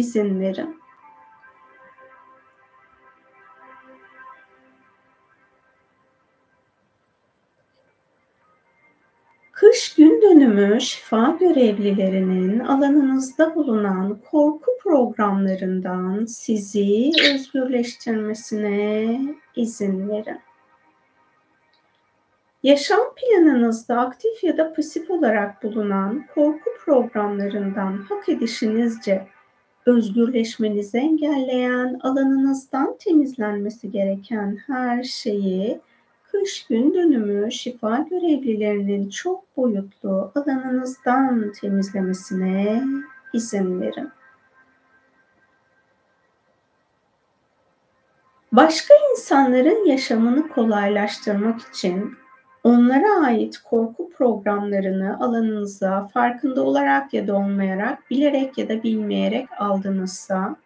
izin 0.01 0.41
verin. 0.41 0.81
Kış 9.53 9.95
gün 9.95 10.23
dönümü 10.23 10.81
şifa 10.81 11.37
görevlilerinin 11.41 12.59
alanınızda 12.59 13.55
bulunan 13.55 14.21
korku 14.31 14.71
programlarından 14.83 16.25
sizi 16.25 17.11
özgürleştirmesine 17.35 19.21
izin 19.57 20.09
verin. 20.09 20.41
Yaşam 22.63 23.15
planınızda 23.17 24.01
aktif 24.01 24.45
ya 24.45 24.57
da 24.57 24.73
pasif 24.73 25.11
olarak 25.11 25.63
bulunan 25.63 26.27
korku 26.35 26.71
programlarından 26.85 27.97
hak 28.09 28.29
edişinizce 28.29 29.27
özgürleşmenizi 29.87 30.99
engelleyen 30.99 32.01
alanınızdan 32.03 32.97
temizlenmesi 32.99 33.91
gereken 33.91 34.59
her 34.67 35.03
şeyi 35.03 35.81
kış 36.33 36.67
gün 36.67 36.95
dönümü 36.95 37.53
şifa 37.53 37.99
görevlilerinin 38.11 39.09
çok 39.09 39.57
boyutlu 39.57 40.33
alanınızdan 40.35 41.53
temizlemesine 41.53 42.83
izin 43.35 43.81
verin. 43.81 44.11
Başka 48.53 48.95
insanların 49.13 49.87
yaşamını 49.87 50.49
kolaylaştırmak 50.49 51.61
için 51.61 52.20
onlara 52.65 53.27
ait 53.27 53.59
korku 53.59 54.11
programlarını 54.11 55.21
alanınıza 55.21 56.09
farkında 56.15 56.63
olarak 56.63 57.15
ya 57.15 57.27
da 57.27 57.37
olmayarak, 57.37 58.11
bilerek 58.11 58.59
ya 58.59 58.69
da 58.69 58.83
bilmeyerek 58.83 59.49
aldınızsa, 59.59 60.57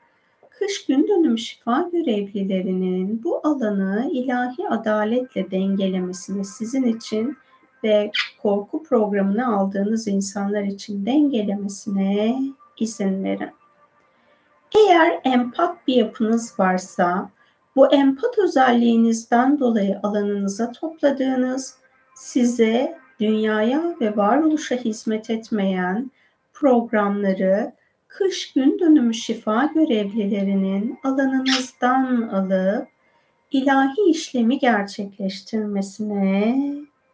kış 0.51 0.87
gün 0.87 1.09
dönümü 1.09 1.39
şifa 1.39 1.89
görevlilerinin 1.93 3.25
bu 3.25 3.41
alanı 3.45 4.09
ilahi 4.13 4.69
adaletle 4.69 5.51
dengelemesini 5.51 6.45
sizin 6.45 6.85
için 6.85 7.37
ve 7.85 8.11
korku 8.43 8.83
programını 8.83 9.57
aldığınız 9.57 10.09
insanlar 10.09 10.63
için 10.63 11.07
dengelemesine 11.07 12.39
izin 12.79 13.25
verin. 13.25 13.51
Eğer 14.79 15.21
empat 15.25 15.89
bir 15.89 15.95
yapınız 15.95 16.59
varsa, 16.59 17.31
bu 17.77 17.93
empat 17.93 18.39
özelliğinizden 18.39 19.59
dolayı 19.61 20.01
alanınıza 20.03 20.73
topladığınız, 20.73 21.79
size 22.15 22.99
dünyaya 23.21 23.97
ve 24.01 24.17
varoluşa 24.17 24.77
hizmet 24.77 25.31
etmeyen 25.31 26.11
programları 26.53 27.73
kış 28.09 28.53
gün 28.53 28.79
dönümü 28.79 29.15
şifa 29.15 29.71
görevlilerinin 29.75 30.99
alanınızdan 31.05 32.23
alıp 32.23 32.89
ilahi 33.51 34.11
işlemi 34.11 34.59
gerçekleştirmesine 34.59 36.59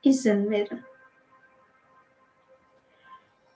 izin 0.02 0.50
verin. 0.50 0.80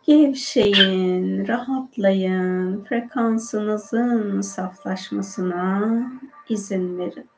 Gevşeyin, 0.07 1.49
rahatlayın, 1.49 2.85
frekansınızın 2.85 4.41
saflaşmasına 4.41 6.03
izin 6.49 6.99
verin. 6.99 7.34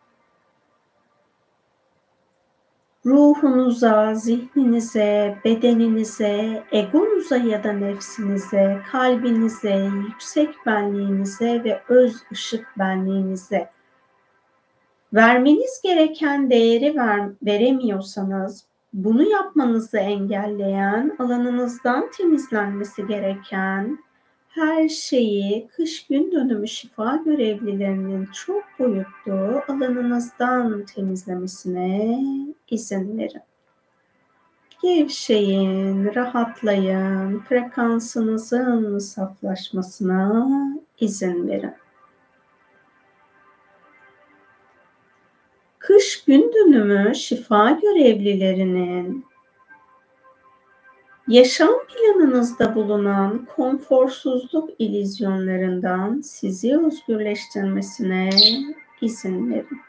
Ruhunuza, 3.06 4.14
zihninize, 4.14 5.38
bedeninize, 5.44 6.62
egonuza 6.72 7.36
ya 7.36 7.64
da 7.64 7.72
nefsinize, 7.72 8.80
kalbinize, 8.92 9.90
yüksek 10.06 10.66
benliğinize 10.66 11.64
ve 11.64 11.80
öz 11.88 12.22
ışık 12.32 12.78
benliğinize. 12.78 13.70
Vermeniz 15.14 15.80
gereken 15.82 16.50
değeri 16.50 16.96
ver, 16.96 17.28
veremiyorsanız 17.42 18.64
bunu 18.92 19.30
yapmanızı 19.30 19.98
engelleyen, 19.98 21.16
alanınızdan 21.18 22.10
temizlenmesi 22.10 23.06
gereken 23.06 23.98
her 24.56 24.88
şeyi 24.88 25.68
kış 25.68 26.06
gün 26.06 26.32
dönümü 26.32 26.68
şifa 26.68 27.16
görevlilerinin 27.16 28.26
çok 28.26 28.64
boyutlu 28.78 29.62
alanınızdan 29.68 30.84
temizlemesine 30.84 32.18
izin 32.70 33.18
verin. 33.18 33.42
Gevşeyin, 34.82 36.14
rahatlayın, 36.14 37.40
frekansınızın 37.40 38.98
saflaşmasına 38.98 40.48
izin 41.00 41.48
verin. 41.48 41.74
Kış 45.78 46.24
gün 46.24 46.52
dönümü 46.54 47.14
şifa 47.14 47.70
görevlilerinin 47.70 49.24
yaşam 51.28 51.74
planınızda 51.88 52.74
bulunan 52.74 53.46
konforsuzluk 53.56 54.70
ilizyonlarından 54.78 56.20
sizi 56.20 56.78
özgürleştirmesine 56.78 58.30
izin 59.00 59.50
verin. 59.50 59.80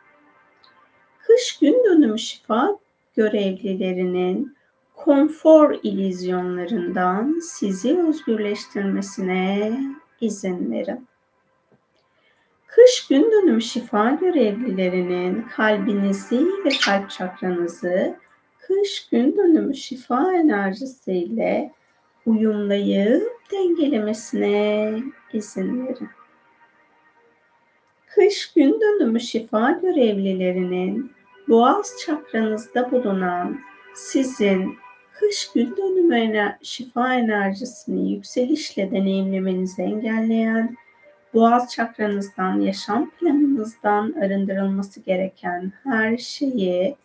Kış 1.20 1.60
gün 1.60 1.84
dönümü 1.84 2.20
şifa 2.20 2.78
görevlilerinin 3.16 4.58
konfor 4.96 5.76
ilizyonlarından 5.84 7.40
sizi 7.44 8.00
özgürleştirmesine 8.00 9.80
izin 10.22 10.72
verin. 10.72 11.08
Kış 12.68 13.08
gün 13.08 13.32
dönümü 13.32 13.62
şifa 13.62 14.12
görevlilerinin 14.12 15.42
kalbinizi 15.42 16.46
ve 16.66 16.70
kalp 16.86 17.10
çakranızı 17.10 18.16
kış 18.68 19.10
gün 19.10 19.38
dönümü 19.38 19.76
şifa 19.76 20.34
enerjisiyle 20.34 21.72
uyumlayıp 22.26 23.32
dengelemesine 23.52 24.94
izin 25.34 25.88
verin. 25.88 26.10
Kış 28.08 28.54
gün 28.54 28.82
dönümü 28.82 29.20
şifa 29.20 29.72
görevlilerinin 29.72 31.12
boğaz 31.48 31.94
çakranızda 32.06 32.92
bulunan 32.92 33.60
sizin 33.96 34.76
kış 35.14 35.52
gün 35.52 35.78
dönümü 35.78 36.58
şifa 36.62 37.14
enerjisini 37.14 38.12
yükselişle 38.12 38.92
deneyimlemenizi 38.92 39.82
engelleyen 39.82 40.78
boğaz 41.34 41.72
çakranızdan, 41.72 42.60
yaşam 42.60 43.10
planınızdan 43.10 44.14
arındırılması 44.22 45.00
gereken 45.00 45.74
her 45.84 46.18
şeyi 46.18 46.96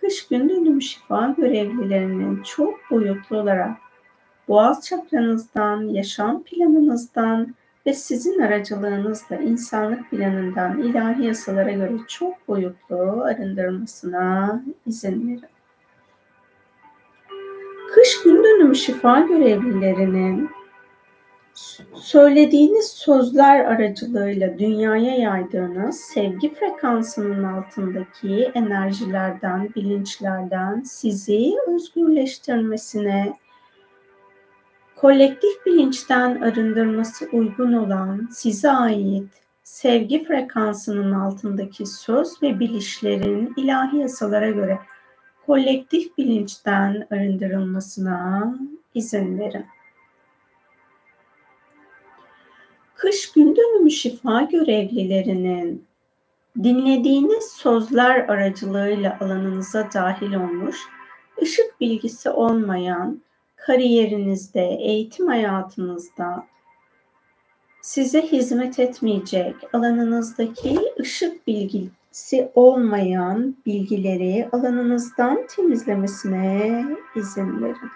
kış 0.00 0.28
gün 0.28 0.48
dönümü 0.48 0.82
şifa 0.82 1.34
görevlilerinin 1.38 2.42
çok 2.42 2.90
boyutlu 2.90 3.38
olarak 3.38 3.76
boğaz 4.48 4.86
çakranızdan, 4.86 5.82
yaşam 5.82 6.42
planınızdan 6.42 7.54
ve 7.86 7.94
sizin 7.94 8.40
aracılığınızla 8.40 9.36
insanlık 9.36 10.10
planından 10.10 10.82
ilahi 10.82 11.26
yasalara 11.26 11.70
göre 11.70 11.92
çok 12.08 12.48
boyutlu 12.48 13.22
arındırmasına 13.22 14.62
izin 14.86 15.28
verin. 15.28 15.44
Kış 17.94 18.22
gün 18.24 18.44
dönümü 18.44 18.76
şifa 18.76 19.20
görevlilerinin 19.20 20.50
söylediğiniz 21.94 22.88
sözler 22.88 23.64
aracılığıyla 23.64 24.58
dünyaya 24.58 25.16
yaydığınız 25.16 26.00
sevgi 26.00 26.54
frekansının 26.54 27.44
altındaki 27.44 28.50
enerjilerden, 28.54 29.68
bilinçlerden 29.76 30.80
sizi 30.80 31.52
özgürleştirmesine, 31.66 33.36
kolektif 34.96 35.66
bilinçten 35.66 36.40
arındırması 36.40 37.28
uygun 37.32 37.72
olan 37.72 38.28
size 38.32 38.70
ait 38.70 39.28
sevgi 39.62 40.24
frekansının 40.24 41.12
altındaki 41.12 41.86
söz 41.86 42.42
ve 42.42 42.60
bilişlerin 42.60 43.54
ilahi 43.56 43.96
yasalara 43.96 44.50
göre 44.50 44.78
kolektif 45.46 46.18
bilinçten 46.18 47.06
arındırılmasına 47.10 48.54
izin 48.94 49.38
verin. 49.38 49.66
Kış 53.00 53.32
gün 53.32 53.56
dönümü 53.56 53.90
şifa 53.90 54.42
görevlilerinin 54.42 55.84
dinlediğiniz 56.62 57.44
sözler 57.44 58.28
aracılığıyla 58.28 59.18
alanınıza 59.20 59.88
dahil 59.94 60.34
olmuş, 60.34 60.76
ışık 61.42 61.80
bilgisi 61.80 62.30
olmayan 62.30 63.22
kariyerinizde, 63.56 64.76
eğitim 64.80 65.26
hayatınızda 65.26 66.46
size 67.82 68.22
hizmet 68.22 68.78
etmeyecek 68.78 69.54
alanınızdaki 69.72 70.78
ışık 71.00 71.46
bilgisi 71.46 72.50
olmayan 72.54 73.56
bilgileri 73.66 74.48
alanınızdan 74.52 75.46
temizlemesine 75.56 76.86
izin 77.16 77.62
verin. 77.62 77.90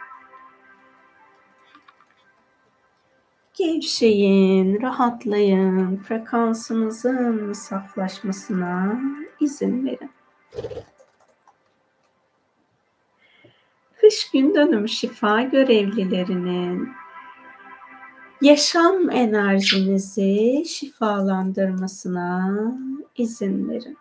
Gevşeyin, 3.59 4.83
rahatlayın, 4.83 5.97
frekansınızın 5.97 7.53
saflaşmasına 7.53 9.01
izin 9.41 9.87
verin. 9.87 10.11
Kış 14.01 14.31
gün 14.31 14.55
dönümü 14.55 14.89
şifa 14.89 15.43
görevlilerinin 15.43 16.89
yaşam 18.43 19.11
enerjinizi 19.11 20.65
şifalandırmasına 20.67 22.55
izin 23.17 23.69
verin. 23.69 23.99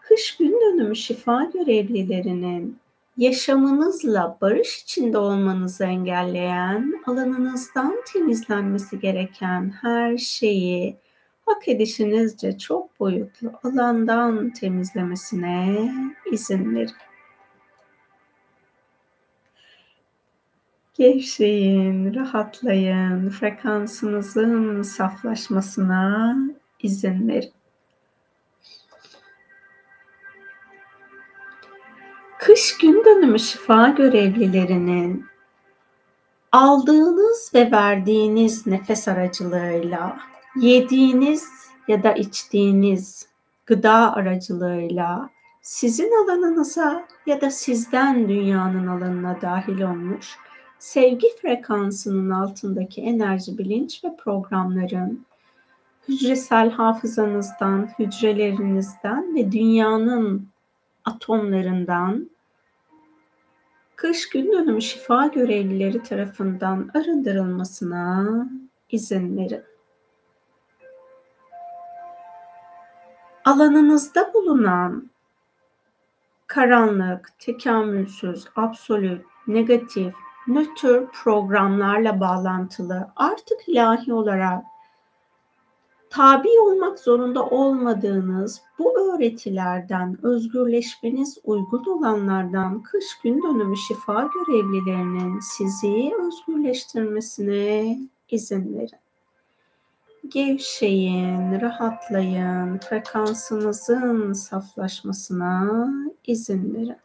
Kış 0.00 0.36
gün 0.36 0.60
dönümü 0.60 0.96
şifa 0.96 1.44
görevlilerinin 1.44 2.78
yaşamınızla 3.16 4.38
barış 4.40 4.82
içinde 4.82 5.18
olmanızı 5.18 5.84
engelleyen, 5.84 7.02
alanınızdan 7.06 7.96
temizlenmesi 8.12 9.00
gereken 9.00 9.70
her 9.82 10.16
şeyi 10.16 10.96
hak 11.46 11.68
edişinizce 11.68 12.58
çok 12.58 13.00
boyutlu 13.00 13.52
alandan 13.62 14.50
temizlemesine 14.50 15.92
izin 16.32 16.74
verin. 16.74 16.90
Gevşeyin, 20.94 22.14
rahatlayın, 22.14 23.30
frekansınızın 23.30 24.82
saflaşmasına 24.82 26.36
izin 26.82 27.28
verin. 27.28 27.55
Kış 32.46 32.78
gün 32.78 33.04
dönümü 33.04 33.38
şifa 33.38 33.88
görevlilerinin 33.88 35.24
aldığınız 36.52 37.50
ve 37.54 37.70
verdiğiniz 37.70 38.66
nefes 38.66 39.08
aracılığıyla, 39.08 40.18
yediğiniz 40.60 41.48
ya 41.88 42.02
da 42.02 42.12
içtiğiniz 42.12 43.28
gıda 43.66 44.14
aracılığıyla 44.14 45.30
sizin 45.62 46.24
alanınıza 46.24 47.04
ya 47.26 47.40
da 47.40 47.50
sizden 47.50 48.28
dünyanın 48.28 48.86
alanına 48.86 49.40
dahil 49.40 49.80
olmuş 49.80 50.36
sevgi 50.78 51.26
frekansının 51.42 52.30
altındaki 52.30 53.02
enerji, 53.02 53.58
bilinç 53.58 54.04
ve 54.04 54.16
programların 54.16 55.24
hücresel 56.08 56.70
hafızanızdan, 56.70 57.88
hücrelerinizden 57.98 59.34
ve 59.34 59.52
dünyanın 59.52 60.48
atomlarından 61.04 62.35
kış 63.96 64.28
gün 64.28 64.52
dönümü 64.52 64.82
şifa 64.82 65.26
görevlileri 65.26 66.02
tarafından 66.02 66.90
arındırılmasına 66.94 68.26
izin 68.90 69.36
verin. 69.36 69.62
Alanınızda 73.44 74.34
bulunan 74.34 75.10
karanlık, 76.46 77.32
tekamülsüz, 77.38 78.44
absolut, 78.56 79.24
negatif, 79.46 80.14
nötr 80.46 81.06
programlarla 81.12 82.20
bağlantılı 82.20 83.08
artık 83.16 83.68
ilahi 83.68 84.12
olarak 84.12 84.64
tabi 86.16 86.48
olmak 86.60 86.98
zorunda 86.98 87.46
olmadığınız 87.46 88.62
bu 88.78 88.98
öğretilerden 89.00 90.18
özgürleşmeniz 90.22 91.38
uygun 91.44 91.84
olanlardan 91.84 92.82
kış 92.82 93.04
gün 93.24 93.42
dönümü 93.42 93.76
şifa 93.76 94.30
görevlilerinin 94.34 95.40
sizi 95.40 96.12
özgürleştirmesine 96.26 97.98
izin 98.30 98.78
verin. 98.78 98.98
Gevşeyin, 100.28 101.60
rahatlayın, 101.60 102.78
frekansınızın 102.78 104.32
saflaşmasına 104.32 105.88
izin 106.26 106.74
verin. 106.74 106.96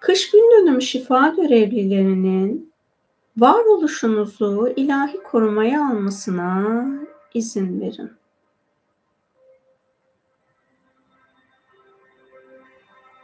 Kış 0.00 0.30
gün 0.30 0.50
dönümü 0.52 0.82
şifa 0.82 1.28
görevlilerinin 1.28 2.73
varoluşunuzu 3.36 4.72
ilahi 4.76 5.22
korumaya 5.22 5.86
almasına 5.88 6.84
izin 7.34 7.80
verin. 7.80 8.12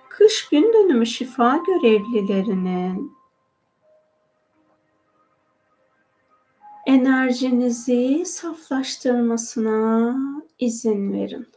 Kış 0.09 0.49
gün 0.49 0.73
dönümü 0.73 1.07
şifa 1.07 1.57
görevlilerinin 1.57 3.13
enerjinizi 6.87 8.25
saflaştırmasına 8.27 10.17
izin 10.59 11.13
verin. 11.13 11.49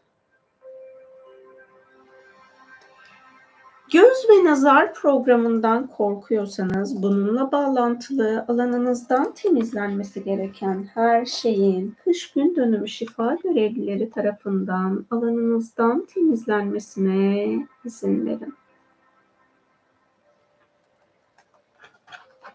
Göz 3.94 4.30
ve 4.30 4.44
nazar 4.44 4.94
programından 4.94 5.88
korkuyorsanız 5.88 7.04
bununla 7.04 7.52
bağlantılı 7.52 8.46
alanınızdan 8.48 9.34
temizlenmesi 9.34 10.24
gereken 10.24 10.90
her 10.94 11.26
şeyin 11.26 11.96
kış 12.04 12.32
gün 12.32 12.56
dönümü 12.56 12.88
şifa 12.88 13.38
görevlileri 13.44 14.10
tarafından 14.10 15.06
alanınızdan 15.12 16.06
temizlenmesine 16.06 17.68
izin 17.86 18.26
verin. 18.26 18.54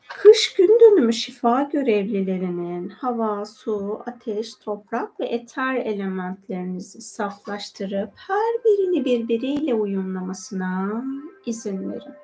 Kış 0.08 0.54
gün 0.78 0.90
dönümü 0.90 1.12
şifa 1.12 1.62
görevlilerinin 1.62 2.88
hava, 2.88 3.44
su, 3.44 4.02
ateş, 4.06 4.54
toprak 4.54 5.20
ve 5.20 5.26
eter 5.26 5.74
elementlerinizi 5.74 7.00
saflaştırıp 7.00 8.10
her 8.14 8.64
birini 8.64 9.04
birbiriyle 9.04 9.74
uyumlamasına 9.74 11.04
izin 11.46 11.90
verin. 11.90 12.14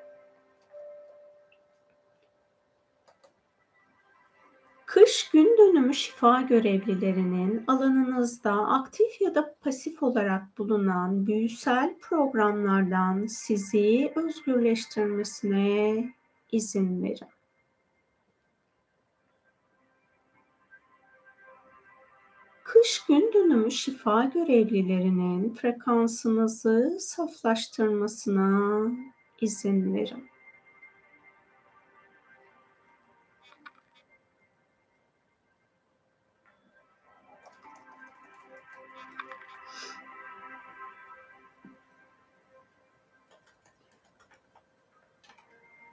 Kış 4.85 5.29
gün 5.29 5.57
dönümü 5.57 5.93
şifa 5.93 6.41
görevlilerinin 6.41 7.63
alanınızda 7.67 8.51
aktif 8.51 9.21
ya 9.21 9.35
da 9.35 9.55
pasif 9.61 10.03
olarak 10.03 10.57
bulunan 10.57 11.27
büyüsel 11.27 11.95
programlardan 12.01 13.25
sizi 13.25 14.11
özgürleştirmesine 14.15 16.13
izin 16.51 17.03
verin. 17.03 17.34
Kış 22.65 23.05
gün 23.07 23.33
dönümü 23.33 23.71
şifa 23.71 24.23
görevlilerinin 24.23 25.53
frekansınızı 25.53 26.97
saflaştırmasına 26.99 28.81
izin 29.41 29.93
verin. 29.93 30.29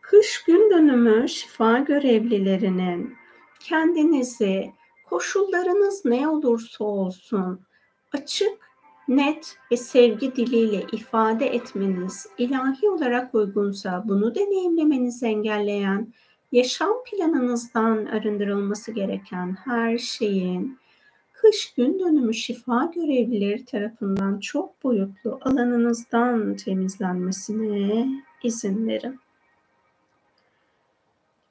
Kış 0.02 0.44
gün 0.44 0.70
dönümü 0.70 1.28
şifa 1.28 1.78
görevlilerinin 1.78 3.16
kendinizi 3.60 4.72
Koşullarınız 5.12 6.04
ne 6.04 6.28
olursa 6.28 6.84
olsun 6.84 7.60
açık, 8.12 8.70
net 9.08 9.56
ve 9.72 9.76
sevgi 9.76 10.36
diliyle 10.36 10.86
ifade 10.92 11.46
etmeniz 11.46 12.26
ilahi 12.38 12.90
olarak 12.90 13.34
uygunsa 13.34 14.04
bunu 14.08 14.34
deneyimlemenizi 14.34 15.26
engelleyen 15.26 16.12
yaşam 16.52 16.92
planınızdan 17.10 18.06
arındırılması 18.06 18.92
gereken 18.92 19.56
her 19.64 19.98
şeyin 19.98 20.78
kış 21.32 21.74
gün 21.74 21.98
dönümü 21.98 22.34
şifa 22.34 22.90
görevlileri 22.94 23.64
tarafından 23.64 24.40
çok 24.40 24.84
boyutlu 24.84 25.38
alanınızdan 25.42 26.56
temizlenmesine 26.56 28.08
izin 28.42 28.88
verin. 28.88 29.20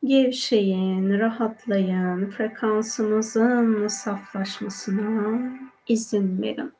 Gevşeyin, 0.06 1.20
rahatlayın, 1.20 2.30
frekansınızın 2.30 3.88
saflaşmasına 3.88 5.42
izin 5.88 6.42
verin. 6.42 6.74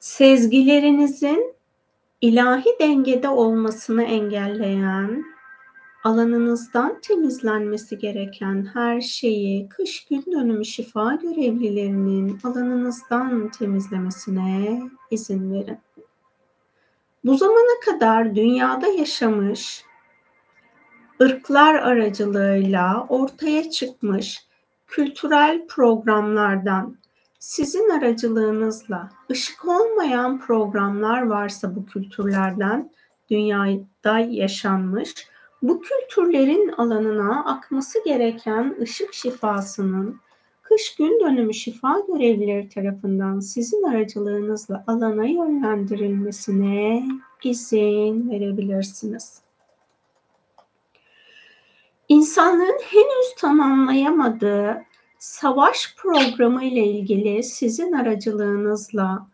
Sezgilerinizin 0.00 1.54
ilahi 2.20 2.76
dengede 2.80 3.28
olmasını 3.28 4.02
engelleyen, 4.02 5.24
alanınızdan 6.04 7.00
temizlenmesi 7.00 7.98
gereken 7.98 8.68
her 8.74 9.00
şeyi 9.00 9.68
kış 9.68 10.04
gün 10.04 10.24
dönümü 10.32 10.64
şifa 10.64 11.14
görevlilerinin 11.14 12.38
alanınızdan 12.44 13.48
temizlemesine 13.48 14.82
izin 15.10 15.52
verin 15.52 15.78
bu 17.24 17.36
zamana 17.36 17.80
kadar 17.84 18.34
dünyada 18.34 18.86
yaşamış 18.86 19.84
ırklar 21.22 21.74
aracılığıyla 21.74 23.06
ortaya 23.08 23.70
çıkmış 23.70 24.46
kültürel 24.86 25.66
programlardan 25.66 26.96
sizin 27.38 27.90
aracılığınızla 27.90 29.10
ışık 29.30 29.68
olmayan 29.68 30.40
programlar 30.40 31.22
varsa 31.22 31.76
bu 31.76 31.86
kültürlerden 31.86 32.90
dünyada 33.30 34.18
yaşanmış 34.18 35.14
bu 35.62 35.80
kültürlerin 35.80 36.68
alanına 36.68 37.44
akması 37.44 38.04
gereken 38.04 38.76
ışık 38.80 39.14
şifasının 39.14 40.20
kış 40.72 40.94
gün 40.94 41.20
dönümü 41.20 41.54
şifa 41.54 42.00
görevlileri 42.08 42.68
tarafından 42.68 43.40
sizin 43.40 43.82
aracılığınızla 43.82 44.84
alana 44.86 45.24
yönlendirilmesine 45.24 47.06
izin 47.44 48.30
verebilirsiniz. 48.30 49.42
İnsanlığın 52.08 52.78
henüz 52.90 53.34
tamamlayamadığı 53.38 54.82
savaş 55.18 55.94
programı 55.96 56.64
ile 56.64 56.86
ilgili 56.86 57.42
sizin 57.42 57.92
aracılığınızla 57.92 59.26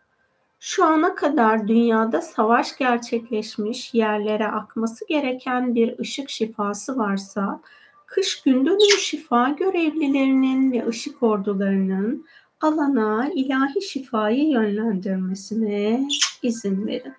şu 0.59 0.85
ana 0.85 1.15
kadar 1.15 1.67
dünyada 1.67 2.21
savaş 2.21 2.77
gerçekleşmiş 2.77 3.93
yerlere 3.93 4.47
akması 4.47 5.07
gereken 5.07 5.75
bir 5.75 5.99
ışık 5.99 6.29
şifası 6.29 6.97
varsa 6.97 7.61
kış 8.09 8.41
gün 8.41 8.65
dönümü 8.65 8.99
şifa 8.99 9.49
görevlilerinin 9.49 10.71
ve 10.71 10.87
ışık 10.87 11.23
ordularının 11.23 12.25
alana 12.61 13.29
ilahi 13.33 13.81
şifayı 13.81 14.49
yönlendirmesine 14.49 16.07
izin 16.41 16.87
verin. 16.87 17.13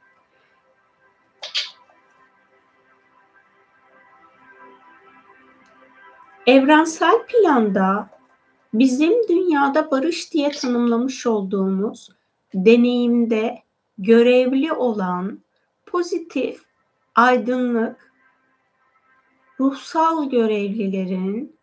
Evrensel 6.46 7.26
planda 7.28 8.10
bizim 8.74 9.28
dünyada 9.28 9.90
barış 9.90 10.32
diye 10.32 10.50
tanımlamış 10.50 11.26
olduğumuz 11.26 12.10
deneyimde 12.54 13.58
görevli 13.98 14.72
olan 14.72 15.40
pozitif, 15.86 16.62
aydınlık, 17.14 18.09
ruhsal 19.60 20.30
görevlilerin 20.30 21.56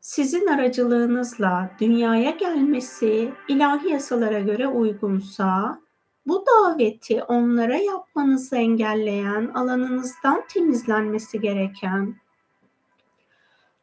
sizin 0.00 0.46
aracılığınızla 0.46 1.70
dünyaya 1.80 2.30
gelmesi 2.30 3.32
ilahi 3.48 3.88
yasalara 3.88 4.40
göre 4.40 4.68
uygunsa 4.68 5.80
bu 6.26 6.44
daveti 6.46 7.22
onlara 7.22 7.76
yapmanızı 7.76 8.56
engelleyen 8.56 9.50
alanınızdan 9.54 10.44
temizlenmesi 10.48 11.40
gereken 11.40 12.16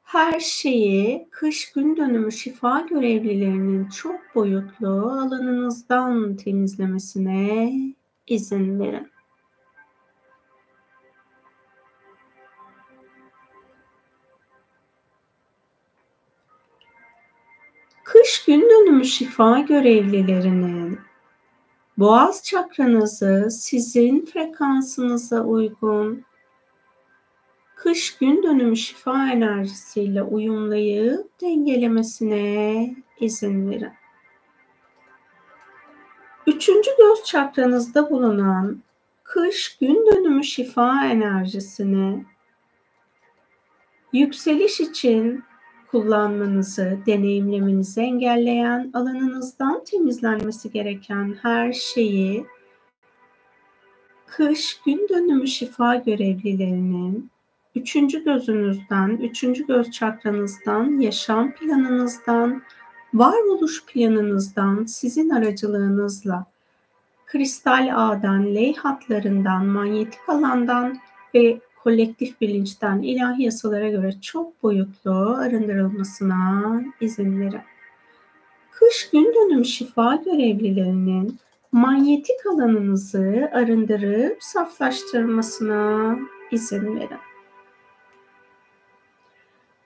her 0.04 0.40
şeyi 0.40 1.28
kış 1.32 1.72
gün 1.72 1.98
dönümü 1.98 2.32
şifa 2.32 2.80
görevlilerinin 2.80 3.90
çok 3.90 4.36
boyutlu 4.36 4.88
alanınızdan 5.12 6.36
temizlemesine 6.36 7.74
izin 8.28 8.80
verin. 8.80 9.15
Kış 18.26 18.46
gün 18.46 18.62
dönümü 18.62 19.06
şifa 19.06 19.60
görevlilerinin 19.60 21.00
boğaz 21.98 22.44
çakranızı 22.44 23.48
sizin 23.52 24.26
frekansınıza 24.26 25.42
uygun 25.42 26.26
kış 27.76 28.18
gün 28.18 28.44
dönümü 28.44 28.78
şifa 28.78 29.32
enerjisiyle 29.32 30.24
uyumlayıp 30.24 31.42
dengelemesine 31.42 32.96
izin 33.20 33.70
verin. 33.70 33.94
Üçüncü 36.48 36.92
göz 36.98 37.24
çakranızda 37.24 38.10
bulunan 38.10 38.84
kış 39.24 39.78
gün 39.78 40.06
dönümü 40.06 40.44
şifa 40.44 41.06
enerjisini 41.06 42.26
yükseliş 44.14 44.80
için 44.80 45.44
kullanmanızı, 45.96 46.98
deneyimlemenizi 47.06 48.02
engelleyen, 48.02 48.92
alanınızdan 48.94 49.84
temizlenmesi 49.84 50.72
gereken 50.72 51.36
her 51.42 51.74
şeyi 51.74 52.46
kış 54.26 54.80
gün 54.86 55.08
dönümü 55.10 55.48
şifa 55.48 55.96
görevlilerinin 55.96 57.30
üçüncü 57.76 58.24
gözünüzden, 58.24 59.10
üçüncü 59.10 59.68
göz 59.68 59.92
çakranızdan, 59.92 61.00
yaşam 61.00 61.52
planınızdan, 61.52 62.62
varoluş 63.14 63.86
planınızdan, 63.86 64.86
sizin 64.86 65.30
aracılığınızla 65.30 66.46
kristal 67.26 67.92
ağdan, 67.96 68.56
ley 68.56 68.76
hatlarından, 68.76 69.66
manyetik 69.66 70.30
alandan 70.30 71.00
ve 71.36 71.60
kolektif 71.86 72.42
bilinçten 72.42 73.02
ilahi 73.02 73.44
yasalara 73.44 73.90
göre 73.90 74.12
çok 74.22 74.64
boyutlu 74.64 75.38
arındırılmasına 75.38 76.82
izin 77.02 77.40
verin. 77.40 77.62
Kış 78.72 79.10
gün 79.10 79.34
dönümü 79.36 79.66
şifa 79.66 80.16
görevlilerinin 80.16 81.40
manyetik 81.72 82.46
alanınızı 82.54 83.50
arındırıp 83.54 84.44
saflaştırmasına 84.44 86.18
izin 86.52 86.96
verin. 86.96 87.20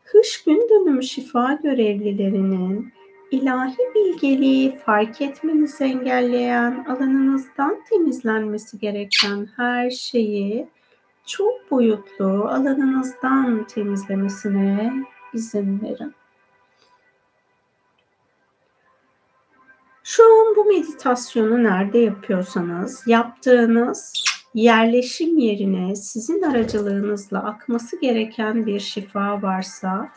Kış 0.05 0.43
gün 0.43 0.69
dönümü 0.69 1.03
şifa 1.03 1.53
görevlilerinin 1.53 2.93
ilahi 3.31 3.77
bilgeliği 3.95 4.77
fark 4.77 5.21
etmenizi 5.21 5.83
engelleyen 5.83 6.85
alanınızdan 6.89 7.83
temizlenmesi 7.89 8.79
gereken 8.79 9.47
her 9.55 9.89
şeyi 9.89 10.67
çok 11.29 11.71
boyutlu 11.71 12.25
alanınızdan 12.25 13.63
temizlemesine 13.63 14.93
izin 15.33 15.81
verin. 15.81 16.13
Şu 20.03 20.23
an 20.23 20.55
bu 20.55 20.65
meditasyonu 20.65 21.63
nerede 21.63 21.97
yapıyorsanız 21.97 23.07
yaptığınız 23.07 24.23
yerleşim 24.53 25.37
yerine 25.37 25.95
sizin 25.95 26.41
aracılığınızla 26.41 27.43
akması 27.43 28.01
gereken 28.01 28.65
bir 28.65 28.79
şifa 28.79 29.41
varsa 29.41 30.09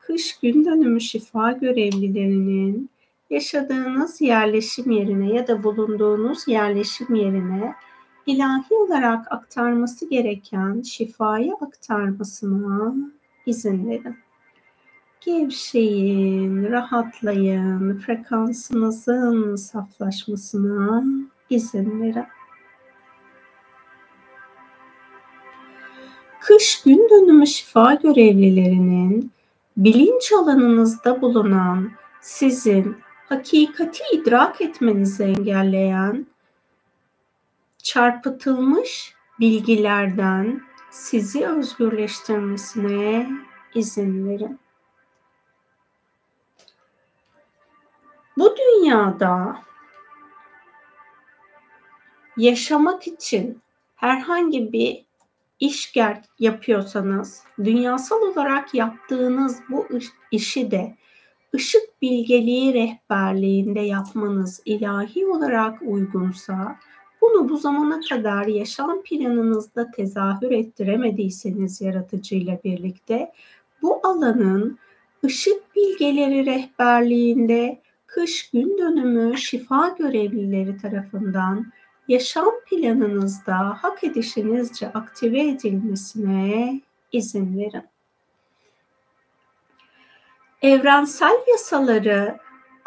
kış 0.00 0.38
gün 0.38 0.64
dönümü 0.64 1.00
şifa 1.00 1.52
görevlilerinin 1.52 2.90
yaşadığınız 3.30 4.20
yerleşim 4.20 4.90
yerine 4.90 5.34
ya 5.34 5.46
da 5.46 5.64
bulunduğunuz 5.64 6.48
yerleşim 6.48 7.14
yerine 7.14 7.74
ilahi 8.28 8.74
olarak 8.74 9.32
aktarması 9.32 10.10
gereken 10.10 10.82
şifayı 10.82 11.52
aktarmasına 11.60 12.94
izin 13.46 13.90
verin. 13.90 14.16
Gevşeyin, 15.20 16.70
rahatlayın, 16.70 17.98
frekansınızın 17.98 19.56
saflaşmasına 19.56 21.04
izin 21.50 22.02
verin. 22.02 22.24
Kış 26.40 26.82
gün 26.82 27.08
dönümü 27.10 27.46
şifa 27.46 27.94
görevlilerinin 27.94 29.32
bilinç 29.76 30.32
alanınızda 30.32 31.22
bulunan 31.22 31.90
sizin 32.20 32.96
hakikati 33.28 34.02
idrak 34.12 34.60
etmenizi 34.60 35.22
engelleyen 35.24 36.26
çarpıtılmış 37.82 39.14
bilgilerden 39.40 40.62
sizi 40.90 41.46
özgürleştirmesine 41.46 43.30
izin 43.74 44.28
verin. 44.28 44.60
Bu 48.36 48.54
dünyada 48.56 49.62
yaşamak 52.36 53.06
için 53.06 53.62
herhangi 53.96 54.72
bir 54.72 55.04
iş 55.60 55.96
yapıyorsanız 56.38 57.44
dünyasal 57.64 58.22
olarak 58.22 58.74
yaptığınız 58.74 59.60
bu 59.70 59.88
işi 60.30 60.70
de 60.70 60.96
ışık 61.54 62.02
bilgeliği 62.02 62.74
rehberliğinde 62.74 63.80
yapmanız 63.80 64.62
ilahi 64.64 65.26
olarak 65.26 65.82
uygunsa 65.82 66.78
bunu 67.20 67.48
bu 67.48 67.56
zamana 67.56 68.00
kadar 68.08 68.46
yaşam 68.46 69.02
planınızda 69.02 69.90
tezahür 69.90 70.50
ettiremediyseniz 70.50 71.80
yaratıcıyla 71.80 72.58
birlikte 72.64 73.32
bu 73.82 74.00
alanın 74.02 74.78
ışık 75.24 75.76
bilgeleri 75.76 76.46
rehberliğinde 76.46 77.80
kış 78.06 78.50
gün 78.50 78.78
dönümü 78.78 79.38
şifa 79.38 79.88
görevlileri 79.88 80.76
tarafından 80.76 81.72
yaşam 82.08 82.50
planınızda 82.70 83.56
hak 83.58 84.04
edişinizce 84.04 84.92
aktive 84.92 85.48
edilmesine 85.48 86.80
izin 87.12 87.58
verin. 87.58 87.82
Evrensel 90.62 91.36
yasaları 91.50 92.38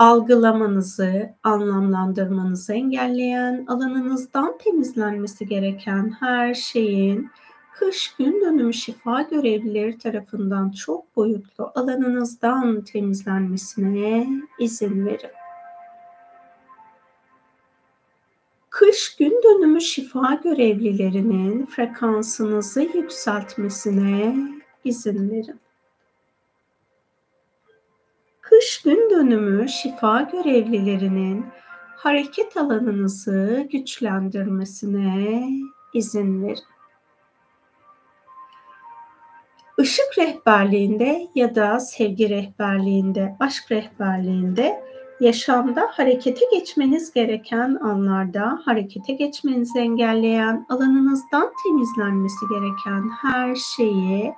algılamanızı, 0.02 1.30
anlamlandırmanızı 1.44 2.74
engelleyen, 2.74 3.66
alanınızdan 3.68 4.58
temizlenmesi 4.58 5.48
gereken 5.48 6.16
her 6.20 6.54
şeyin 6.54 7.30
kış 7.74 8.16
gün 8.16 8.42
dönümü 8.42 8.74
şifa 8.74 9.22
görevlileri 9.22 9.98
tarafından 9.98 10.70
çok 10.72 11.16
boyutlu 11.16 11.72
alanınızdan 11.76 12.82
temizlenmesine 12.82 14.28
izin 14.60 15.06
verin. 15.06 15.32
Kış 18.70 19.16
gün 19.16 19.42
dönümü 19.44 19.82
şifa 19.82 20.40
görevlilerinin 20.44 21.66
frekansınızı 21.66 22.82
yükseltmesine 22.82 24.36
izin 24.84 25.32
verin. 25.32 25.60
Kış 28.62 28.82
gün 28.82 29.10
dönümü 29.10 29.70
şifa 29.70 30.22
görevlilerinin 30.22 31.46
hareket 31.98 32.58
alanınızı 32.58 33.68
güçlendirmesine 33.72 35.50
izin 35.94 36.44
verin. 36.44 36.64
Işık 39.80 40.18
rehberliğinde 40.18 41.28
ya 41.36 41.56
da 41.56 41.80
sevgi 41.80 42.30
rehberliğinde, 42.30 43.36
aşk 43.40 43.72
rehberliğinde 43.72 44.84
yaşamda 45.20 45.90
harekete 45.92 46.46
geçmeniz 46.52 47.14
gereken 47.14 47.78
anlarda 47.82 48.62
harekete 48.66 49.14
geçmenizi 49.14 49.80
engelleyen, 49.80 50.66
alanınızdan 50.70 51.54
temizlenmesi 51.64 52.46
gereken 52.50 53.10
her 53.22 53.56
şeyi 53.56 54.34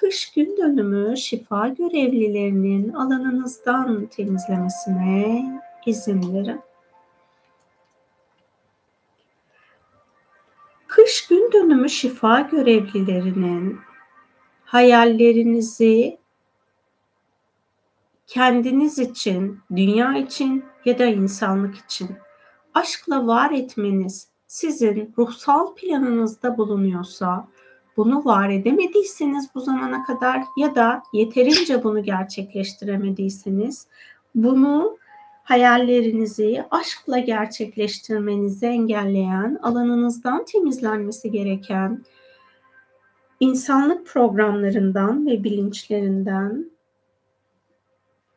kış 0.00 0.32
gün 0.32 0.56
dönümü 0.56 1.16
şifa 1.16 1.68
görevlilerinin 1.68 2.92
alanınızdan 2.92 4.06
temizlemesine 4.06 5.62
izin 5.86 6.34
verin. 6.34 6.60
Kış 10.86 11.26
gün 11.26 11.52
dönümü 11.52 11.90
şifa 11.90 12.40
görevlilerinin 12.40 13.78
hayallerinizi 14.64 16.18
kendiniz 18.26 18.98
için, 18.98 19.60
dünya 19.76 20.18
için 20.18 20.64
ya 20.84 20.98
da 20.98 21.04
insanlık 21.06 21.76
için 21.76 22.10
aşkla 22.74 23.26
var 23.26 23.50
etmeniz 23.50 24.28
sizin 24.46 25.14
ruhsal 25.18 25.74
planınızda 25.74 26.58
bulunuyorsa, 26.58 27.48
bunu 27.98 28.24
var 28.24 28.50
edemediyseniz 28.50 29.48
bu 29.54 29.60
zamana 29.60 30.04
kadar 30.04 30.42
ya 30.56 30.74
da 30.74 31.02
yeterince 31.12 31.84
bunu 31.84 32.02
gerçekleştiremediyseniz 32.02 33.86
bunu 34.34 34.98
hayallerinizi 35.44 36.64
aşkla 36.70 37.18
gerçekleştirmenizi 37.18 38.66
engelleyen, 38.66 39.58
alanınızdan 39.62 40.44
temizlenmesi 40.44 41.30
gereken 41.30 42.04
insanlık 43.40 44.06
programlarından 44.06 45.26
ve 45.26 45.44
bilinçlerinden 45.44 46.70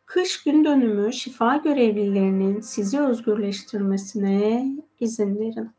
kış 0.05 0.43
gün 0.43 0.65
dönümü 0.65 1.13
şifa 1.13 1.55
görevlilerinin 1.55 2.61
sizi 2.61 2.99
özgürleştirmesine 2.99 4.67
izin 4.99 5.39
verin. 5.39 5.71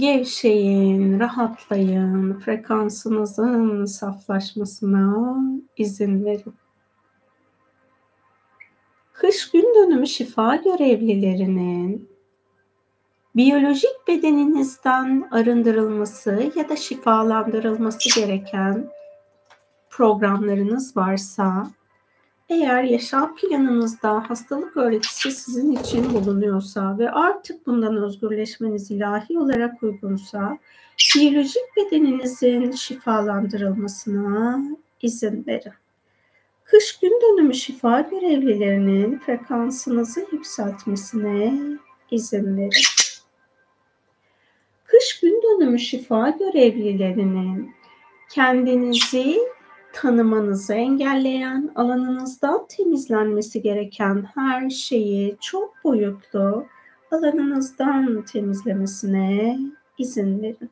Gevşeyin, 0.00 1.20
rahatlayın, 1.20 2.38
frekansınızın 2.38 3.84
saflaşmasına 3.84 5.36
izin 5.76 6.24
verin. 6.24 6.54
Kış 9.12 9.50
gün 9.50 9.74
dönümü 9.74 10.06
şifa 10.06 10.56
görevlilerinin 10.56 12.08
biyolojik 13.36 14.08
bedeninizden 14.08 15.28
arındırılması 15.30 16.52
ya 16.56 16.68
da 16.68 16.76
şifalandırılması 16.76 18.20
gereken 18.20 18.90
programlarınız 19.90 20.96
varsa, 20.96 21.70
eğer 22.50 22.82
yaşam 22.82 23.36
planınızda 23.36 24.30
hastalık 24.30 24.76
öğretisi 24.76 25.30
sizin 25.30 25.72
için 25.72 26.14
bulunuyorsa 26.14 26.98
ve 26.98 27.10
artık 27.10 27.66
bundan 27.66 27.96
özgürleşmeniz 27.96 28.90
ilahi 28.90 29.38
olarak 29.38 29.82
uygunsa, 29.82 30.58
biyolojik 31.16 31.62
bedeninizin 31.76 32.70
şifalandırılmasına 32.70 34.60
izin 35.02 35.46
verin. 35.46 35.72
Kış 36.64 36.98
gün 36.98 37.20
dönümü 37.22 37.54
şifa 37.54 38.00
görevlilerinin 38.00 39.18
frekansınızı 39.18 40.26
yükseltmesine 40.32 41.54
izin 42.10 42.56
verin. 42.56 42.70
Kış 44.84 45.20
gün 45.20 45.42
dönümü 45.42 45.78
şifa 45.78 46.30
görevlilerinin 46.30 47.74
kendinizi 48.30 49.38
tanımanızı 49.92 50.74
engelleyen, 50.74 51.70
alanınızdan 51.74 52.66
temizlenmesi 52.68 53.62
gereken 53.62 54.26
her 54.34 54.70
şeyi 54.70 55.36
çok 55.40 55.84
boyutlu 55.84 56.66
alanınızdan 57.10 58.22
temizlemesine 58.22 59.58
izin 59.98 60.42
verin. 60.42 60.70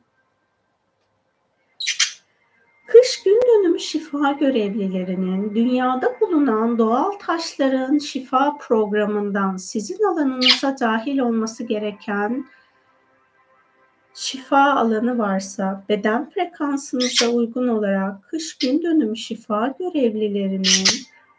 Kış 2.87 3.23
gün 3.23 3.39
dönümü 3.47 3.79
şifa 3.79 4.31
görevlilerinin 4.31 5.55
dünyada 5.55 6.19
bulunan 6.21 6.77
doğal 6.77 7.11
taşların 7.11 7.97
şifa 7.97 8.57
programından 8.57 9.57
sizin 9.57 10.03
alanınıza 10.03 10.75
dahil 10.79 11.19
olması 11.19 11.63
gereken 11.63 12.45
şifa 14.19 14.73
alanı 14.73 15.17
varsa 15.17 15.83
beden 15.89 16.29
frekansınıza 16.29 17.27
uygun 17.29 17.67
olarak 17.67 18.23
kış 18.23 18.57
gün 18.57 18.83
dönümü 18.83 19.17
şifa 19.17 19.67
görevlilerinin 19.79 20.87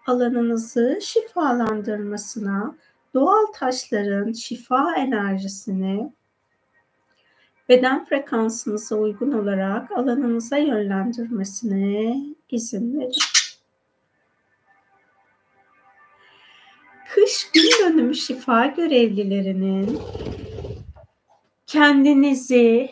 alanınızı 0.07 0.99
şifalandırmasına, 1.03 2.77
doğal 3.15 3.47
taşların 3.55 4.33
şifa 4.33 4.95
enerjisini 4.97 6.13
beden 7.69 8.05
frekansınıza 8.05 8.97
uygun 8.97 9.33
olarak 9.33 9.93
alanınıza 9.93 10.57
yönlendirmesine 10.57 12.17
izin 12.51 13.01
verin. 13.01 13.13
Kış 17.15 17.51
gün 17.53 17.71
dönümü 17.85 18.15
şifa 18.15 18.67
görevlilerinin 18.67 20.01
kendinizi 21.71 22.91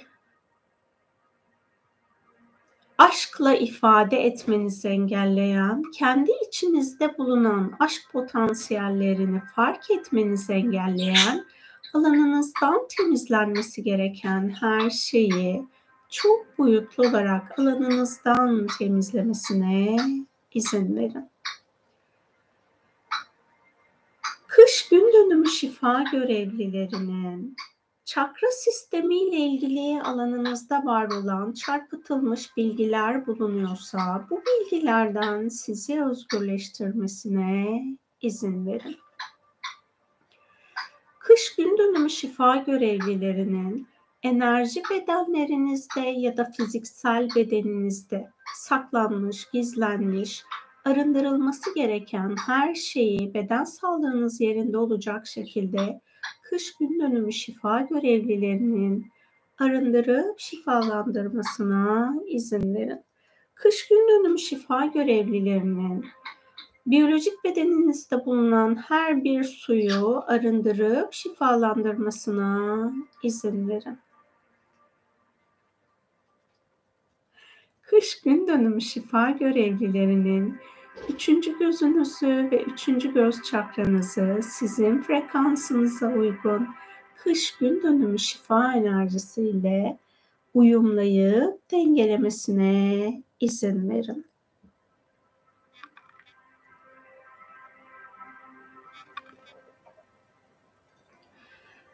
aşkla 2.99 3.55
ifade 3.55 4.16
etmenizi 4.16 4.89
engelleyen, 4.89 5.83
kendi 5.99 6.31
içinizde 6.49 7.18
bulunan 7.18 7.76
aşk 7.81 8.03
potansiyellerini 8.12 9.43
fark 9.57 9.91
etmenizi 9.91 10.53
engelleyen, 10.53 11.47
alanınızdan 11.95 12.87
temizlenmesi 12.97 13.83
gereken 13.83 14.55
her 14.61 14.91
şeyi 14.91 15.64
çok 16.11 16.59
boyutlu 16.59 17.09
olarak 17.09 17.59
alanınızdan 17.59 18.66
temizlemesine 18.79 19.97
izin 20.55 20.97
verin. 20.97 21.31
Kış 24.47 24.89
gün 24.89 25.12
dönümü 25.12 25.49
şifa 25.49 26.03
görevlilerinin 26.12 27.57
Çakra 28.09 28.50
sistemiyle 28.50 29.36
ilgili 29.36 30.02
alanınızda 30.02 30.84
var 30.84 31.11
olan 31.11 31.52
çarpıtılmış 31.52 32.56
bilgiler 32.56 33.26
bulunuyorsa 33.26 34.26
bu 34.30 34.42
bilgilerden 34.46 35.48
sizi 35.48 36.04
özgürleştirmesine 36.04 37.84
izin 38.22 38.66
verin. 38.66 38.96
Kış 41.18 41.56
gün 41.56 41.78
dönümü 41.78 42.11
şifa 42.11 42.56
görevlilerinin 42.56 43.88
enerji 44.22 44.82
bedenlerinizde 44.90 46.00
ya 46.00 46.36
da 46.36 46.44
fiziksel 46.44 47.28
bedeninizde 47.36 48.30
saklanmış, 48.54 49.50
gizlenmiş, 49.52 50.44
arındırılması 50.84 51.74
gereken 51.74 52.36
her 52.46 52.74
şeyi 52.74 53.34
beden 53.34 53.64
sağlığınız 53.64 54.40
yerinde 54.40 54.78
olacak 54.78 55.26
şekilde 55.26 56.00
kış 56.42 56.76
gün 56.76 57.00
dönümü 57.00 57.32
şifa 57.32 57.80
görevlilerinin 57.80 59.12
arındırıp 59.58 60.40
şifalandırmasına 60.40 62.14
izin 62.26 62.74
verin. 62.74 63.00
Kış 63.54 63.88
gün 63.88 64.08
dönümü 64.08 64.38
şifa 64.38 64.86
görevlilerinin 64.86 66.06
biyolojik 66.86 67.44
bedeninizde 67.44 68.26
bulunan 68.26 68.76
her 68.76 69.24
bir 69.24 69.44
suyu 69.44 70.22
arındırıp 70.26 71.12
şifalandırmasına 71.12 72.92
izin 73.22 73.68
verin. 73.68 73.98
Kış 77.82 78.20
gün 78.20 78.46
dönümü 78.46 78.80
şifa 78.80 79.30
görevlilerinin 79.30 80.58
Üçüncü 81.09 81.59
gözünüzü 81.59 82.49
ve 82.53 82.62
üçüncü 82.62 83.14
göz 83.14 83.42
çakranızı 83.42 84.40
sizin 84.42 85.03
frekansınıza 85.03 86.09
uygun 86.09 86.68
kış 87.16 87.57
gün 87.57 87.82
dönümü 87.82 88.18
şifa 88.18 88.72
enerjisiyle 88.72 89.99
uyumlayıp 90.55 91.70
dengelemesine 91.70 93.22
izin 93.40 93.90
verin. 93.90 94.26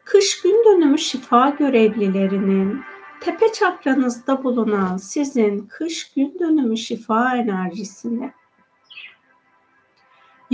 Kış 0.05 0.41
gün 0.41 0.63
dönümü 0.65 0.97
şifa 0.97 1.49
görevlilerinin 1.49 2.81
tepe 3.21 3.53
çakranızda 3.53 4.43
bulunan 4.43 4.97
sizin 4.97 5.67
kış 5.67 6.13
gün 6.13 6.39
dönümü 6.39 6.77
şifa 6.77 7.37
enerjisini 7.37 8.31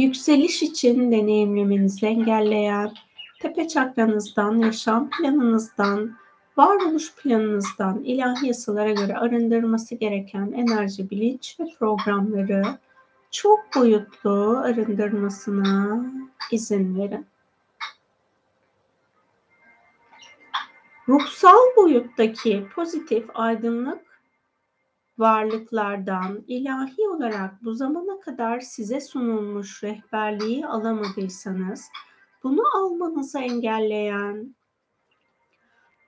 yükseliş 0.02 0.64
için 0.64 1.12
deneyimlemenizi 1.12 2.06
engelleyen, 2.06 2.94
tepe 3.42 3.68
çakranızdan, 3.68 4.58
yaşam 4.58 5.10
planınızdan 5.10 6.18
varoluş 6.58 7.16
planınızdan 7.16 8.04
ilahi 8.04 8.48
yasalara 8.48 8.92
göre 8.92 9.18
arındırması 9.18 9.96
gereken 9.96 10.52
enerji, 10.52 11.10
bilinç 11.10 11.60
ve 11.60 11.64
programları 11.80 12.64
çok 13.32 13.60
boyutlu 13.76 14.58
arındırmasına 14.58 16.06
izin 16.52 17.00
verin. 17.00 17.26
Ruhsal 21.08 21.76
boyuttaki 21.78 22.66
pozitif 22.76 23.26
aydınlık 23.34 24.11
varlıklardan 25.18 26.44
ilahi 26.48 27.08
olarak 27.10 27.64
bu 27.64 27.74
zamana 27.74 28.20
kadar 28.20 28.60
size 28.60 29.02
sunulmuş 29.02 29.84
rehberliği 29.84 30.68
alamadıysanız 30.68 31.90
bunu 32.44 32.62
almanızı 32.76 33.40
engelleyen 33.40 34.56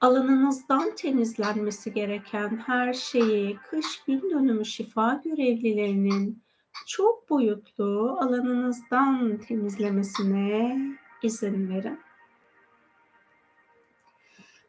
alanınızdan 0.01 0.95
temizlenmesi 0.95 1.93
gereken 1.93 2.58
her 2.66 2.93
şeyi 2.93 3.58
kış 3.58 4.04
gün 4.08 4.30
dönümü 4.30 4.66
şifa 4.66 5.22
görevlilerinin 5.24 6.43
çok 6.88 7.30
boyutlu 7.30 8.18
alanınızdan 8.22 9.38
temizlemesine 9.38 10.78
izin 11.24 11.70
verin. 11.70 11.99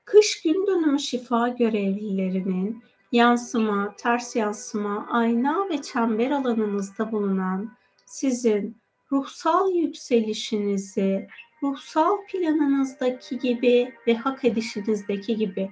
Kış 0.05 0.43
gün 0.43 0.67
dönümü 0.67 0.99
şifa 0.99 1.49
görevlilerinin 1.49 2.83
yansıma, 3.15 3.95
ters 3.97 4.37
yansıma, 4.37 5.07
ayna 5.11 5.69
ve 5.69 5.83
çember 5.83 6.31
alanınızda 6.31 7.13
bulunan 7.13 7.71
sizin 8.07 8.77
ruhsal 9.13 9.75
yükselişinizi 9.75 11.29
ruhsal 11.63 12.17
planınızdaki 12.33 13.39
gibi 13.39 13.95
ve 14.07 14.15
hak 14.15 14.45
edişinizdeki 14.45 15.37
gibi 15.37 15.71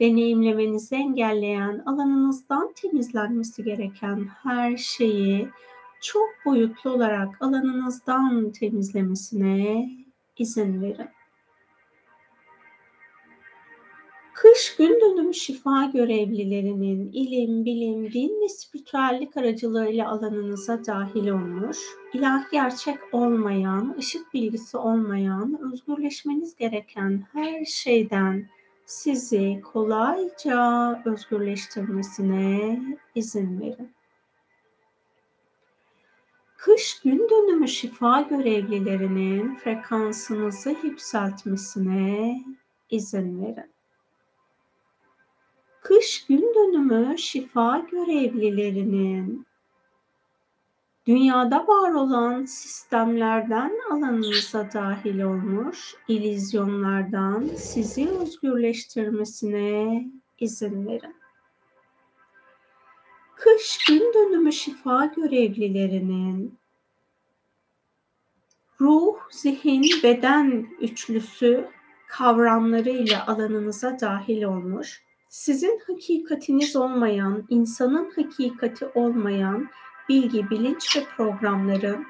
deneyimlemenizi 0.00 0.94
engelleyen 0.94 1.82
alanınızdan 1.86 2.72
temizlenmesi 2.72 3.64
gereken 3.64 4.28
her 4.42 4.76
şeyi 4.76 5.48
çok 6.00 6.28
boyutlu 6.44 6.90
olarak 6.90 7.42
alanınızdan 7.42 8.50
temizlemesine 8.50 9.90
izin 10.38 10.82
verin. 10.82 11.19
Kış 14.42 14.76
gün 14.76 15.00
dönümü 15.00 15.34
şifa 15.34 15.84
görevlilerinin 15.84 17.10
ilim, 17.12 17.64
bilim, 17.64 18.12
din 18.12 18.42
ve 18.42 18.48
spiritüellik 18.48 19.36
aracılığıyla 19.36 20.10
alanınıza 20.10 20.86
dahil 20.86 21.28
olmuş, 21.28 21.78
ilahi 22.12 22.44
gerçek 22.52 22.98
olmayan, 23.12 23.96
ışık 23.98 24.34
bilgisi 24.34 24.76
olmayan, 24.76 25.72
özgürleşmeniz 25.72 26.56
gereken 26.56 27.24
her 27.32 27.64
şeyden 27.64 28.48
sizi 28.86 29.60
kolayca 29.72 31.02
özgürleştirmesine 31.04 32.80
izin 33.14 33.60
verin. 33.60 33.92
Kış 36.56 37.00
gün 37.00 37.28
dönümü 37.30 37.68
şifa 37.68 38.20
görevlilerinin 38.20 39.54
frekansınızı 39.54 40.76
yükseltmesine 40.82 42.40
izin 42.90 43.42
verin. 43.42 43.70
Kış 45.90 46.26
gün 46.26 46.54
dönümü 46.54 47.18
şifa 47.18 47.78
görevlilerinin 47.78 49.46
dünyada 51.06 51.66
var 51.66 51.92
olan 51.92 52.44
sistemlerden 52.44 53.72
alanınıza 53.90 54.72
dahil 54.72 55.22
olmuş 55.22 55.94
ilizyonlardan 56.08 57.50
sizi 57.56 58.08
özgürleştirmesine 58.08 60.04
izin 60.38 60.86
verin. 60.86 61.16
Kış 63.36 63.84
gün 63.88 64.12
dönümü 64.14 64.52
şifa 64.52 65.04
görevlilerinin 65.04 66.58
ruh, 68.80 69.16
zihin, 69.30 70.02
beden 70.02 70.66
üçlüsü 70.80 71.68
kavramlarıyla 72.08 73.26
alanınıza 73.26 74.00
dahil 74.00 74.42
olmuş 74.42 75.09
sizin 75.30 75.80
hakikatiniz 75.86 76.76
olmayan, 76.76 77.44
insanın 77.48 78.10
hakikati 78.16 78.86
olmayan 78.86 79.68
bilgi, 80.08 80.50
bilinç 80.50 80.96
ve 80.96 81.04
programların 81.16 82.06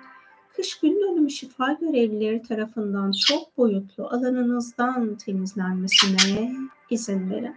kış 0.56 0.80
gün 0.80 1.00
dönümü 1.00 1.30
şifa 1.30 1.72
görevlileri 1.72 2.42
tarafından 2.42 3.12
çok 3.28 3.58
boyutlu 3.58 4.06
alanınızdan 4.06 5.14
temizlenmesine 5.14 6.52
izin 6.90 7.30
verin. 7.30 7.56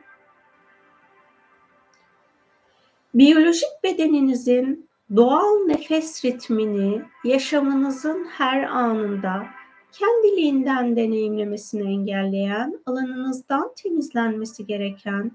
Biyolojik 3.13 3.69
bedeninizin 3.83 4.89
doğal 5.15 5.65
nefes 5.65 6.25
ritmini 6.25 7.01
yaşamınızın 7.23 8.25
her 8.25 8.63
anında 8.63 9.45
kendiliğinden 9.91 10.95
deneyimlemesini 10.95 11.93
engelleyen, 11.93 12.79
alanınızdan 12.85 13.71
temizlenmesi 13.75 14.65
gereken 14.65 15.31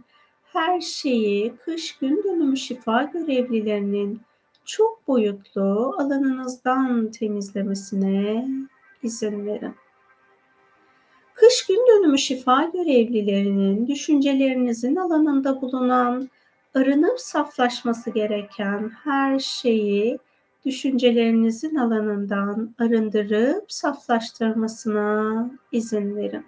her 0.52 0.80
şeyi 0.80 1.56
kış 1.56 1.98
gün 1.98 2.22
dönümü 2.24 2.56
şifa 2.56 3.02
görevlilerinin 3.02 4.20
çok 4.64 5.08
boyutlu 5.08 5.94
alanınızdan 5.98 7.10
temizlemesine 7.10 8.48
izin 9.02 9.46
verin. 9.46 9.74
Kış 11.34 11.66
gün 11.66 11.86
dönümü 11.88 12.18
şifa 12.18 12.64
görevlilerinin 12.64 13.86
düşüncelerinizin 13.86 14.96
alanında 14.96 15.62
bulunan 15.62 16.30
arınıp 16.74 17.20
saflaşması 17.20 18.10
gereken 18.10 18.90
her 19.04 19.38
şeyi 19.38 20.18
düşüncelerinizin 20.64 21.74
alanından 21.74 22.74
arındırıp 22.78 23.72
saflaştırmasına 23.72 25.50
izin 25.72 26.16
verin. 26.16 26.44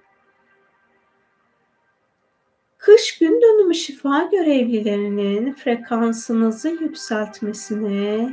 Kış 2.81 3.18
gün 3.18 3.43
dönümü 3.43 3.74
şifa 3.74 4.22
görevlilerinin 4.33 5.55
frekansınızı 5.55 6.68
yükseltmesine 6.68 8.31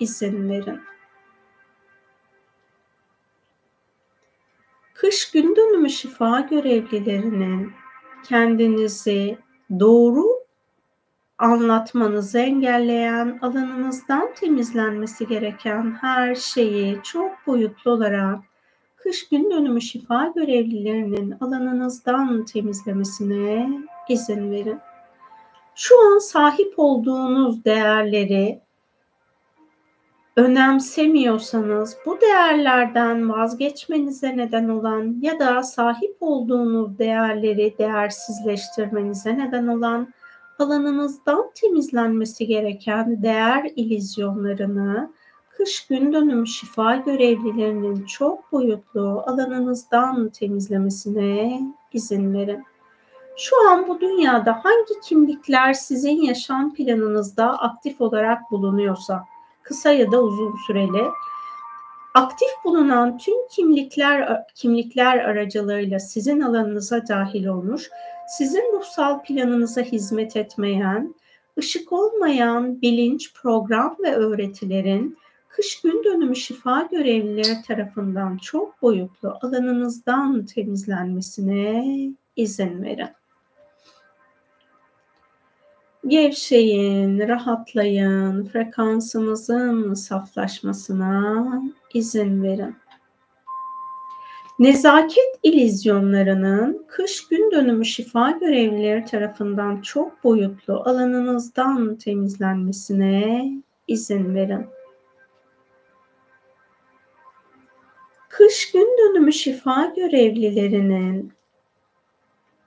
izin 0.00 0.48
verin. 0.48 0.80
Kış 4.94 5.30
gün 5.30 5.56
dönümü 5.56 5.90
şifa 5.90 6.40
görevlilerinin 6.40 7.72
kendinizi 8.24 9.38
doğru 9.80 10.24
anlatmanızı 11.38 12.38
engelleyen, 12.38 13.38
alanınızdan 13.42 14.34
temizlenmesi 14.34 15.26
gereken 15.26 15.98
her 16.00 16.34
şeyi 16.34 17.00
çok 17.02 17.46
boyutlu 17.46 17.90
olarak 17.90 18.47
kış 19.08 19.28
gün 19.28 19.50
dönümü 19.50 19.80
şifa 19.80 20.32
görevlilerinin 20.34 21.34
alanınızdan 21.40 22.44
temizlemesine 22.44 23.68
izin 24.08 24.50
verin. 24.50 24.78
Şu 25.74 25.94
an 26.06 26.18
sahip 26.18 26.74
olduğunuz 26.76 27.64
değerleri 27.64 28.60
önemsemiyorsanız 30.36 31.96
bu 32.06 32.20
değerlerden 32.20 33.30
vazgeçmenize 33.30 34.36
neden 34.36 34.68
olan 34.68 35.16
ya 35.22 35.38
da 35.38 35.62
sahip 35.62 36.16
olduğunuz 36.20 36.98
değerleri 36.98 37.74
değersizleştirmenize 37.78 39.38
neden 39.38 39.66
olan 39.66 40.08
alanınızdan 40.58 41.50
temizlenmesi 41.54 42.46
gereken 42.46 43.22
değer 43.22 43.70
ilizyonlarını 43.76 45.12
kış 45.58 45.86
gün 45.86 46.12
dönüm 46.12 46.46
şifa 46.46 46.96
görevlilerinin 46.96 48.04
çok 48.04 48.52
boyutlu 48.52 49.22
alanınızdan 49.26 50.28
temizlemesine 50.28 51.60
izin 51.92 52.34
verin. 52.34 52.64
Şu 53.36 53.70
an 53.70 53.88
bu 53.88 54.00
dünyada 54.00 54.60
hangi 54.64 55.00
kimlikler 55.02 55.72
sizin 55.72 56.22
yaşam 56.22 56.74
planınızda 56.74 57.58
aktif 57.58 58.00
olarak 58.00 58.50
bulunuyorsa, 58.50 59.24
kısa 59.62 59.92
ya 59.92 60.12
da 60.12 60.22
uzun 60.22 60.54
süreli, 60.66 61.04
aktif 62.14 62.48
bulunan 62.64 63.18
tüm 63.18 63.48
kimlikler 63.50 64.44
kimlikler 64.54 65.18
aracılığıyla 65.18 65.98
sizin 65.98 66.40
alanınıza 66.40 67.08
dahil 67.08 67.46
olmuş, 67.46 67.90
sizin 68.38 68.72
ruhsal 68.72 69.22
planınıza 69.22 69.80
hizmet 69.80 70.36
etmeyen, 70.36 71.14
ışık 71.58 71.92
olmayan 71.92 72.82
bilinç, 72.82 73.34
program 73.34 73.96
ve 73.98 74.14
öğretilerin 74.14 75.18
kış 75.58 75.80
gün 75.80 76.04
dönümü 76.04 76.36
şifa 76.36 76.88
görevlileri 76.90 77.62
tarafından 77.66 78.36
çok 78.36 78.82
boyutlu 78.82 79.38
alanınızdan 79.42 80.46
temizlenmesine 80.46 81.84
izin 82.36 82.82
verin. 82.82 83.08
Gevşeyin, 86.06 87.28
rahatlayın, 87.28 88.44
frekansınızın 88.44 89.94
saflaşmasına 89.94 91.62
izin 91.94 92.42
verin. 92.42 92.76
Nezaket 94.58 95.38
ilizyonlarının 95.42 96.86
kış 96.88 97.28
gün 97.28 97.50
dönümü 97.50 97.84
şifa 97.84 98.30
görevlileri 98.30 99.04
tarafından 99.04 99.80
çok 99.80 100.24
boyutlu 100.24 100.74
alanınızdan 100.74 101.96
temizlenmesine 101.96 103.52
izin 103.88 104.34
verin. 104.34 104.77
Kış 108.38 108.72
gün 108.72 108.96
dönümü 108.98 109.32
şifa 109.32 109.92
görevlilerinin 109.96 111.32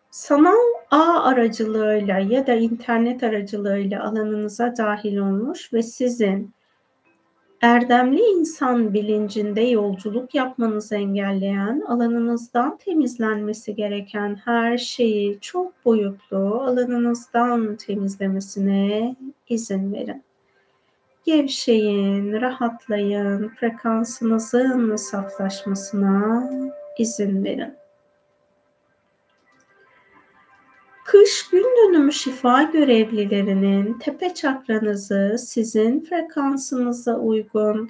sanal 0.10 0.58
ağ 0.92 1.24
aracılığıyla 1.24 2.20
ya 2.20 2.48
da 2.48 2.54
internet 2.54 3.24
aracılığıyla 3.24 4.04
alanınıza 4.04 4.78
dahil 4.78 5.18
olmuş 5.18 5.74
ve 5.74 5.84
sizin 5.84 6.54
erdemli 7.62 8.22
insan 8.22 8.94
bilincinde 8.94 9.62
yolculuk 9.62 10.36
yapmanızı 10.36 10.96
engelleyen, 10.96 11.82
alanınızdan 11.88 12.78
temizlenmesi 12.78 13.76
gereken 13.76 14.36
her 14.46 14.78
şeyi 14.78 15.40
çok 15.42 15.86
boyutlu 15.86 16.62
alanınızdan 16.62 17.76
temizlemesine 17.76 19.16
izin 19.50 19.94
verin. 19.94 20.24
Gevşeyin, 21.26 22.42
rahatlayın, 22.42 23.50
frekansınızın 23.50 24.96
saflaşmasına 24.96 26.50
izin 26.98 27.44
verin. 27.44 27.76
Kış 31.06 31.50
gün 31.50 31.64
dönümü 31.64 32.14
şifa 32.14 32.64
görevlilerinin 32.64 33.94
tepe 33.94 34.34
çakranızı 34.34 35.36
sizin 35.40 36.00
frekansınıza 36.00 37.16
uygun 37.18 37.90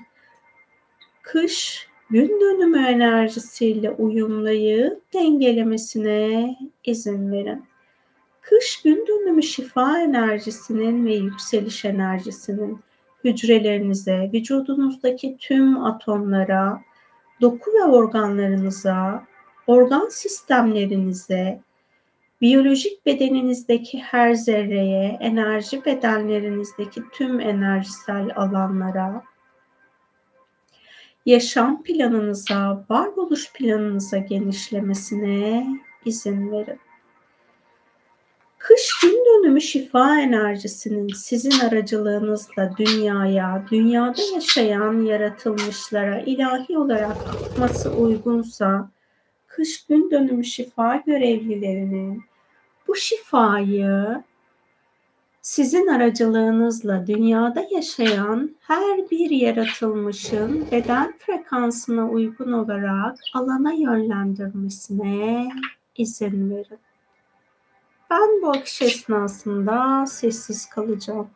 kış 1.21 1.87
gün 2.09 2.41
dönümü 2.41 2.87
enerjisiyle 2.87 3.91
uyumlayıp 3.91 5.13
dengelemesine 5.13 6.55
izin 6.83 7.31
verin. 7.31 7.65
Kış 8.41 8.81
gün 8.81 9.07
dönümü 9.07 9.43
şifa 9.43 9.99
enerjisinin 9.99 11.05
ve 11.05 11.13
yükseliş 11.13 11.85
enerjisinin 11.85 12.79
hücrelerinize, 13.23 14.29
vücudunuzdaki 14.33 15.37
tüm 15.39 15.85
atomlara, 15.85 16.81
doku 17.41 17.71
ve 17.73 17.83
organlarınıza, 17.83 19.23
organ 19.67 20.09
sistemlerinize, 20.09 21.61
biyolojik 22.41 23.05
bedeninizdeki 23.05 23.99
her 23.99 24.33
zerreye, 24.33 25.17
enerji 25.19 25.85
bedenlerinizdeki 25.85 27.01
tüm 27.11 27.39
enerjisel 27.39 28.29
alanlara, 28.35 29.23
yaşam 31.25 31.83
planınıza, 31.83 32.85
varoluş 32.89 33.53
planınıza 33.53 34.17
genişlemesine 34.17 35.67
izin 36.05 36.51
verin. 36.51 36.79
Kış 38.57 39.03
gün 39.31 39.43
dönümü 39.43 39.61
şifa 39.61 40.19
enerjisinin 40.19 41.07
sizin 41.07 41.59
aracılığınızla 41.59 42.71
dünyaya, 42.77 43.65
dünyada 43.71 44.21
yaşayan 44.33 45.01
yaratılmışlara 45.05 46.19
ilahi 46.19 46.77
olarak 46.77 47.17
akması 47.17 47.91
uygunsa, 47.91 48.89
kış 49.47 49.85
gün 49.85 50.11
dönümü 50.11 50.43
şifa 50.43 50.95
görevlilerinin 50.95 52.23
bu 52.87 52.95
şifayı 52.95 54.23
sizin 55.41 55.87
aracılığınızla 55.87 57.07
dünyada 57.07 57.67
yaşayan 57.71 58.55
her 58.61 59.11
bir 59.11 59.29
yaratılmışın 59.29 60.67
beden 60.71 61.13
frekansına 61.19 62.09
uygun 62.09 62.51
olarak 62.51 63.17
alana 63.33 63.73
yönlendirmesine 63.73 65.49
izin 65.97 66.49
verin. 66.49 66.79
Ben 68.11 68.41
bu 68.41 68.49
akış 68.49 68.81
esnasında 68.81 70.05
sessiz 70.05 70.69
kalacağım. 70.69 71.29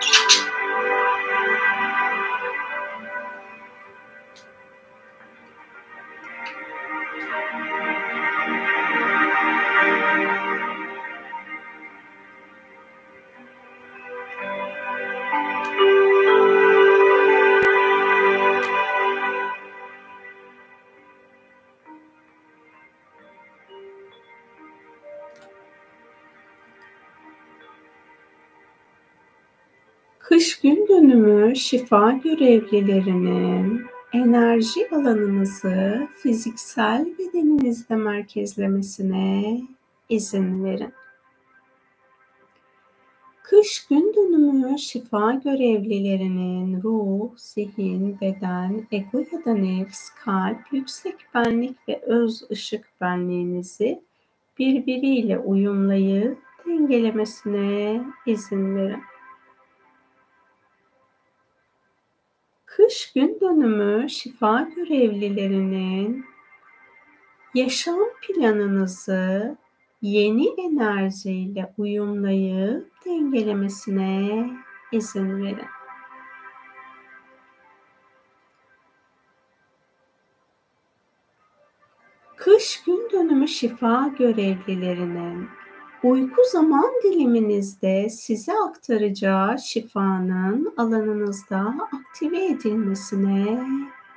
Música 0.00 0.49
şifa 31.54 32.12
görevlilerinin 32.12 33.82
enerji 34.12 34.90
alanınızı 34.92 36.08
fiziksel 36.16 37.06
bedeninizde 37.18 37.96
merkezlemesine 37.96 39.60
izin 40.08 40.64
verin. 40.64 40.92
Kış 43.42 43.86
gün 43.86 44.14
dönümü 44.16 44.78
şifa 44.78 45.32
görevlilerinin 45.32 46.82
ruh, 46.82 47.30
zihin, 47.36 48.20
beden, 48.20 48.86
ego 48.92 49.18
ya 49.18 49.44
da 49.44 49.54
nefs, 49.54 50.10
kalp, 50.10 50.72
yüksek 50.72 51.14
benlik 51.34 51.88
ve 51.88 52.00
öz 52.02 52.50
ışık 52.50 52.88
benliğinizi 53.00 54.02
birbiriyle 54.58 55.38
uyumlayıp 55.38 56.38
dengelemesine 56.66 58.02
izin 58.26 58.76
verin. 58.76 59.09
Kış 62.76 63.12
gün 63.12 63.38
dönümü 63.40 64.10
şifa 64.10 64.68
görevlilerinin 64.76 66.24
yaşam 67.54 67.98
planınızı 68.22 69.56
yeni 70.02 70.46
enerjiyle 70.60 71.74
uyumlayıp 71.78 72.92
dengelemesine 73.06 74.50
izin 74.92 75.42
verin. 75.42 75.68
Kış 82.36 82.82
gün 82.86 83.08
dönümü 83.12 83.48
şifa 83.48 84.08
görevlilerinin 84.18 85.48
uyku 86.04 86.42
zaman 86.52 86.90
diliminizde 87.04 88.08
size 88.08 88.52
aktaracağı 88.68 89.58
şifanın 89.58 90.74
alanınızda 90.76 91.74
aktive 91.92 92.46
edilmesine 92.46 93.64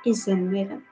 izin 0.04 0.52
verin. 0.52 0.84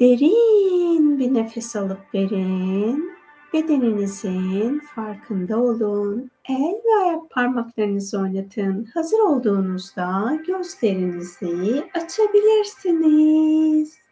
Derin 0.00 1.18
bir 1.18 1.34
nefes 1.34 1.76
alıp 1.76 2.14
verin. 2.14 3.14
Bedeninizin 3.52 4.80
farkında 4.94 5.58
olun. 5.58 6.30
El 6.48 6.80
ve 6.84 7.04
ayak 7.04 7.30
parmaklarınızı 7.30 8.20
oynatın. 8.20 8.84
Hazır 8.94 9.18
olduğunuzda 9.18 10.38
gözlerinizi 10.46 11.84
açabilirsiniz. 11.94 14.03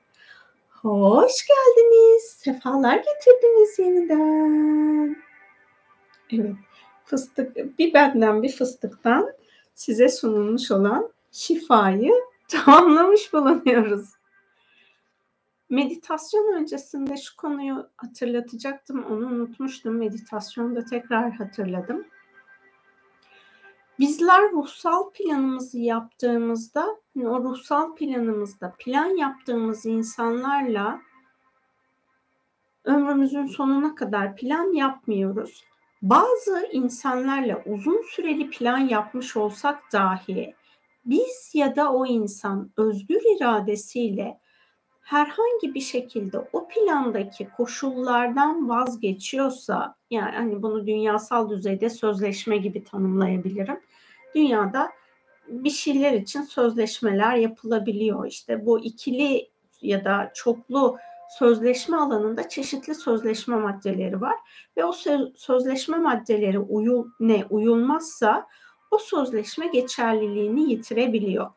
Hoş 0.83 1.33
geldiniz. 1.47 2.23
Sefalar 2.23 2.97
getirdiniz 2.97 3.79
yeniden. 3.79 5.17
Evet, 6.33 6.57
fıstık, 7.05 7.79
bir 7.79 7.95
benden 7.95 8.43
bir 8.43 8.53
fıstıktan 8.53 9.33
size 9.75 10.09
sunulmuş 10.09 10.71
olan 10.71 11.13
şifayı 11.33 12.13
tamamlamış 12.49 13.33
bulunuyoruz. 13.33 14.09
Meditasyon 15.71 16.55
öncesinde 16.55 17.17
şu 17.17 17.37
konuyu 17.37 17.91
hatırlatacaktım, 17.97 19.05
onu 19.05 19.27
unutmuştum. 19.27 19.97
Meditasyonda 19.97 20.85
tekrar 20.85 21.33
hatırladım. 21.33 22.05
Bizler 24.03 24.51
ruhsal 24.51 25.11
planımızı 25.11 25.79
yaptığımızda, 25.79 26.97
hani 27.15 27.29
o 27.29 27.45
ruhsal 27.45 27.95
planımızda 27.95 28.75
plan 28.79 29.17
yaptığımız 29.17 29.87
insanlarla 29.87 31.01
ömrümüzün 32.85 33.47
sonuna 33.47 33.95
kadar 33.95 34.37
plan 34.37 34.73
yapmıyoruz. 34.73 35.65
Bazı 36.03 36.69
insanlarla 36.73 37.63
uzun 37.67 38.03
süreli 38.11 38.51
plan 38.51 38.79
yapmış 38.79 39.37
olsak 39.37 39.83
dahi 39.93 40.55
biz 41.05 41.51
ya 41.55 41.77
da 41.77 41.93
o 41.93 42.07
insan 42.07 42.71
özgür 42.77 43.21
iradesiyle 43.37 44.41
herhangi 45.03 45.75
bir 45.75 45.81
şekilde 45.81 46.39
o 46.53 46.69
plandaki 46.69 47.49
koşullardan 47.57 48.69
vazgeçiyorsa 48.69 49.95
yani 50.11 50.37
hani 50.37 50.63
bunu 50.63 50.87
dünyasal 50.87 51.51
düzeyde 51.51 51.91
sözleşme 51.91 52.57
gibi 52.57 52.85
tanımlayabilirim. 52.85 53.81
Dünyada 54.35 54.91
bir 55.49 55.71
şeyler 55.71 56.13
için 56.13 56.43
sözleşmeler 56.43 57.37
yapılabiliyor. 57.37 58.27
İşte 58.27 58.67
bu 58.67 58.81
ikili 58.85 59.51
ya 59.83 60.05
da 60.05 60.31
çoklu 60.35 60.97
sözleşme 61.39 61.97
alanında 61.97 62.49
çeşitli 62.49 62.95
sözleşme 62.95 63.57
maddeleri 63.57 64.21
var 64.21 64.37
ve 64.77 64.85
o 64.85 64.93
sözleşme 65.37 65.97
maddeleri 65.97 66.59
uyul 66.59 67.07
ne 67.21 67.45
uyulmazsa 67.51 68.47
o 68.91 68.99
sözleşme 68.99 69.67
geçerliliğini 69.67 70.71
yitirebiliyor. 70.71 71.51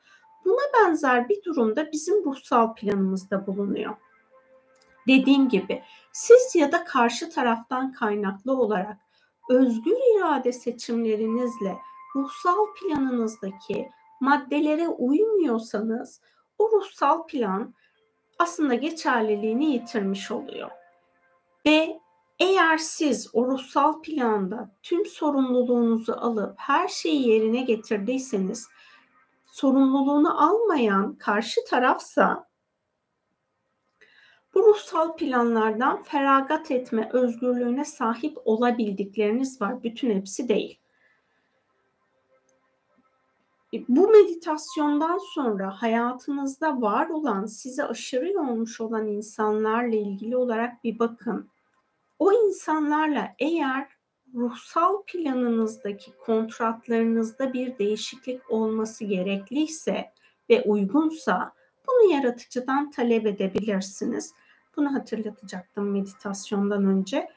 Buna 0.46 0.62
benzer 0.74 1.30
bir 1.30 1.44
durumda 1.44 1.92
bizim 1.92 2.26
ruhsal 2.26 2.76
planımızda 2.76 3.48
bulunuyor. 3.48 3.96
Dediğim 5.08 5.50
gibi 5.50 5.84
siz 6.12 6.56
ya 6.56 6.72
da 6.72 6.84
karşı 6.84 7.30
taraftan 7.30 7.92
kaynaklı 7.92 8.58
olarak 8.58 8.98
özgür 9.50 9.98
irade 10.18 10.52
seçimlerinizle 10.52 11.78
ruhsal 12.16 12.66
planınızdaki 12.74 13.90
maddelere 14.22 14.88
uymuyorsanız 14.88 16.22
o 16.60 16.72
ruhsal 16.72 17.28
plan 17.28 17.74
aslında 18.40 18.74
geçerliliğini 18.74 19.66
yitirmiş 19.66 20.32
oluyor. 20.32 20.72
Ve 21.66 22.00
eğer 22.40 22.78
siz 22.78 23.30
o 23.34 23.48
ruhsal 23.48 24.02
planda 24.02 24.72
tüm 24.84 25.06
sorumluluğunuzu 25.06 26.14
alıp 26.14 26.54
her 26.58 26.88
şeyi 26.88 27.28
yerine 27.30 27.62
getirdiyseniz 27.62 28.68
sorumluluğunu 29.56 30.44
almayan 30.44 31.15
karşı 31.15 31.61
tarafsa 31.69 32.48
bu 34.53 34.64
ruhsal 34.64 35.15
planlardan 35.15 36.03
feragat 36.03 36.72
etme 36.72 37.10
özgürlüğüne 37.14 37.86
sahip 37.86 38.38
olabildikleriniz 38.45 39.61
var. 39.61 39.84
Bütün 39.84 40.15
hepsi 40.15 40.48
değil. 40.48 40.80
E, 43.73 43.77
bu 43.88 44.07
meditasyondan 44.07 45.19
sonra 45.34 45.82
hayatınızda 45.82 46.82
var 46.82 47.10
olan, 47.10 47.45
size 47.45 47.84
aşırı 47.84 48.32
yormuş 48.32 48.82
olan 48.82 49.07
insanlarla 49.07 49.95
ilgili 49.95 50.38
olarak 50.38 50.84
bir 50.84 50.99
bakın. 50.99 51.49
O 52.19 52.32
insanlarla 52.32 53.36
eğer 53.40 53.95
ruhsal 54.36 55.03
planınızdaki 55.07 56.12
kontratlarınızda 56.26 57.53
bir 57.53 57.78
değişiklik 57.78 58.52
olması 58.52 59.06
gerekliyse 59.06 60.12
ve 60.49 60.64
uygunsa 60.64 61.53
bunu 61.88 62.12
yaratıcıdan 62.12 62.91
talep 62.91 63.26
edebilirsiniz. 63.26 64.34
Bunu 64.78 64.94
hatırlatacaktım 64.94 65.91
meditasyondan 65.91 66.86
önce. 66.86 67.30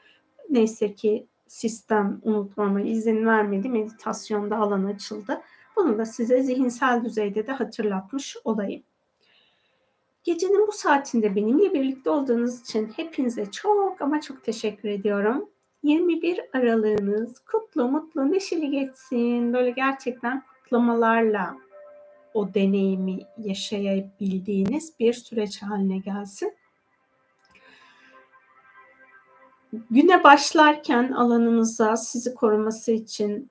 Neyse 0.49 0.95
ki 0.95 1.27
sistem 1.47 2.19
unutmama 2.23 2.81
izin 2.81 3.25
vermedi. 3.25 3.69
Meditasyonda 3.69 4.57
alan 4.57 4.85
açıldı. 4.85 5.41
Bunu 5.75 5.97
da 5.97 6.05
size 6.05 6.43
zihinsel 6.43 7.03
düzeyde 7.03 7.47
de 7.47 7.51
hatırlatmış 7.51 8.37
olayım. 8.43 8.83
Gecenin 10.23 10.67
bu 10.67 10.71
saatinde 10.71 11.35
benimle 11.35 11.73
birlikte 11.73 12.09
olduğunuz 12.09 12.61
için 12.61 12.93
hepinize 12.95 13.51
çok 13.51 14.01
ama 14.01 14.21
çok 14.21 14.43
teşekkür 14.43 14.89
ediyorum. 14.89 15.49
21 15.83 16.39
aralığınız 16.53 17.39
kutlu, 17.39 17.87
mutlu, 17.87 18.31
neşeli 18.31 18.71
geçsin. 18.71 19.53
Böyle 19.53 19.71
gerçekten 19.71 20.43
kutlamalarla 20.63 21.57
o 22.33 22.53
deneyimi 22.53 23.19
yaşayabildiğiniz 23.37 24.93
bir 24.99 25.13
süreç 25.13 25.63
haline 25.63 25.97
gelsin. 25.97 26.53
Güne 29.91 30.23
başlarken 30.23 31.11
alanınıza 31.11 31.97
sizi 31.97 32.35
koruması 32.35 32.91
için 32.91 33.49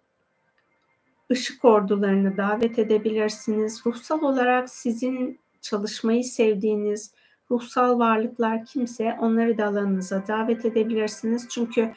ışık 1.30 1.64
ordularını 1.64 2.36
davet 2.36 2.78
edebilirsiniz. 2.78 3.86
Ruhsal 3.86 4.22
olarak 4.22 4.70
sizin 4.70 5.40
çalışmayı 5.60 6.24
sevdiğiniz 6.24 7.12
ruhsal 7.50 7.98
varlıklar 7.98 8.64
kimse 8.64 9.16
onları 9.20 9.58
da 9.58 9.66
alanınıza 9.66 10.26
davet 10.28 10.64
edebilirsiniz. 10.64 11.48
Çünkü 11.48 11.92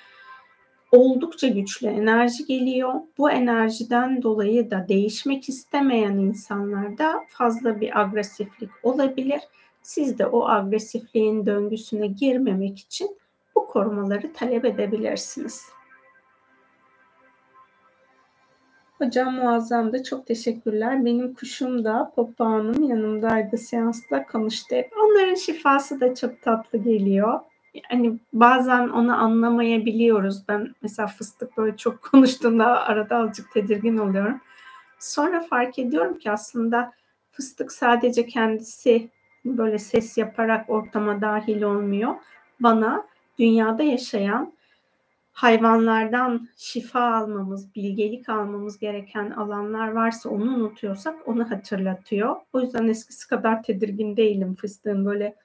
oldukça 0.92 1.48
güçlü 1.48 1.88
enerji 1.88 2.46
geliyor. 2.46 2.94
Bu 3.18 3.32
enerjiden 3.32 4.22
dolayı 4.22 4.72
da 4.72 4.86
değişmek 4.90 5.50
istemeyen 5.50 6.18
insanlarda 6.18 7.26
fazla 7.28 7.82
bir 7.82 8.00
agresiflik 8.00 8.70
olabilir. 8.84 9.42
Siz 9.82 10.20
de 10.20 10.26
o 10.26 10.48
agresifliğin 10.48 11.46
döngüsüne 11.46 12.08
girmemek 12.08 12.80
için 12.80 13.18
bu 13.56 13.68
korumaları 13.68 14.34
talep 14.34 14.66
edebilirsiniz. 14.66 15.66
Hocam 18.98 19.36
muazzamdı. 19.36 20.04
Çok 20.04 20.28
teşekkürler. 20.28 21.06
Benim 21.06 21.34
kuşum 21.34 21.84
da 21.86 22.12
papağanım 22.16 22.84
yanımdaydı 22.84 23.58
seansta 23.58 24.26
konuştu. 24.26 24.76
Onların 25.06 25.36
şifası 25.36 26.00
da 26.00 26.16
çok 26.16 26.42
tatlı 26.42 26.78
geliyor. 26.78 27.40
Hani 27.90 28.20
bazen 28.34 28.88
onu 28.88 29.16
anlamayabiliyoruz. 29.16 30.48
Ben 30.48 30.76
mesela 30.82 31.08
fıstık 31.08 31.58
böyle 31.58 31.78
çok 31.78 32.02
konuştuğunda 32.12 32.82
arada 32.82 33.18
azıcık 33.18 33.52
tedirgin 33.52 33.98
oluyorum. 33.98 34.42
Sonra 35.00 35.42
fark 35.42 35.80
ediyorum 35.80 36.20
ki 36.20 36.32
aslında 36.32 36.94
fıstık 37.32 37.72
sadece 37.72 38.26
kendisi 38.26 39.10
böyle 39.46 39.80
ses 39.80 40.18
yaparak 40.18 40.70
ortama 40.70 41.22
dahil 41.22 41.62
olmuyor. 41.62 42.16
Bana 42.60 43.08
dünyada 43.40 43.84
yaşayan 43.84 44.54
hayvanlardan 45.34 46.48
şifa 46.58 47.16
almamız, 47.16 47.76
bilgelik 47.76 48.30
almamız 48.30 48.80
gereken 48.80 49.32
alanlar 49.32 49.92
varsa 49.92 50.30
onu 50.30 50.56
unutuyorsak 50.56 51.28
onu 51.28 51.52
hatırlatıyor. 51.52 52.36
O 52.54 52.62
yüzden 52.62 52.88
eskisi 52.88 53.28
kadar 53.28 53.64
tedirgin 53.64 54.18
değilim 54.18 54.56
fıstığın 54.56 55.06
böyle 55.06 55.36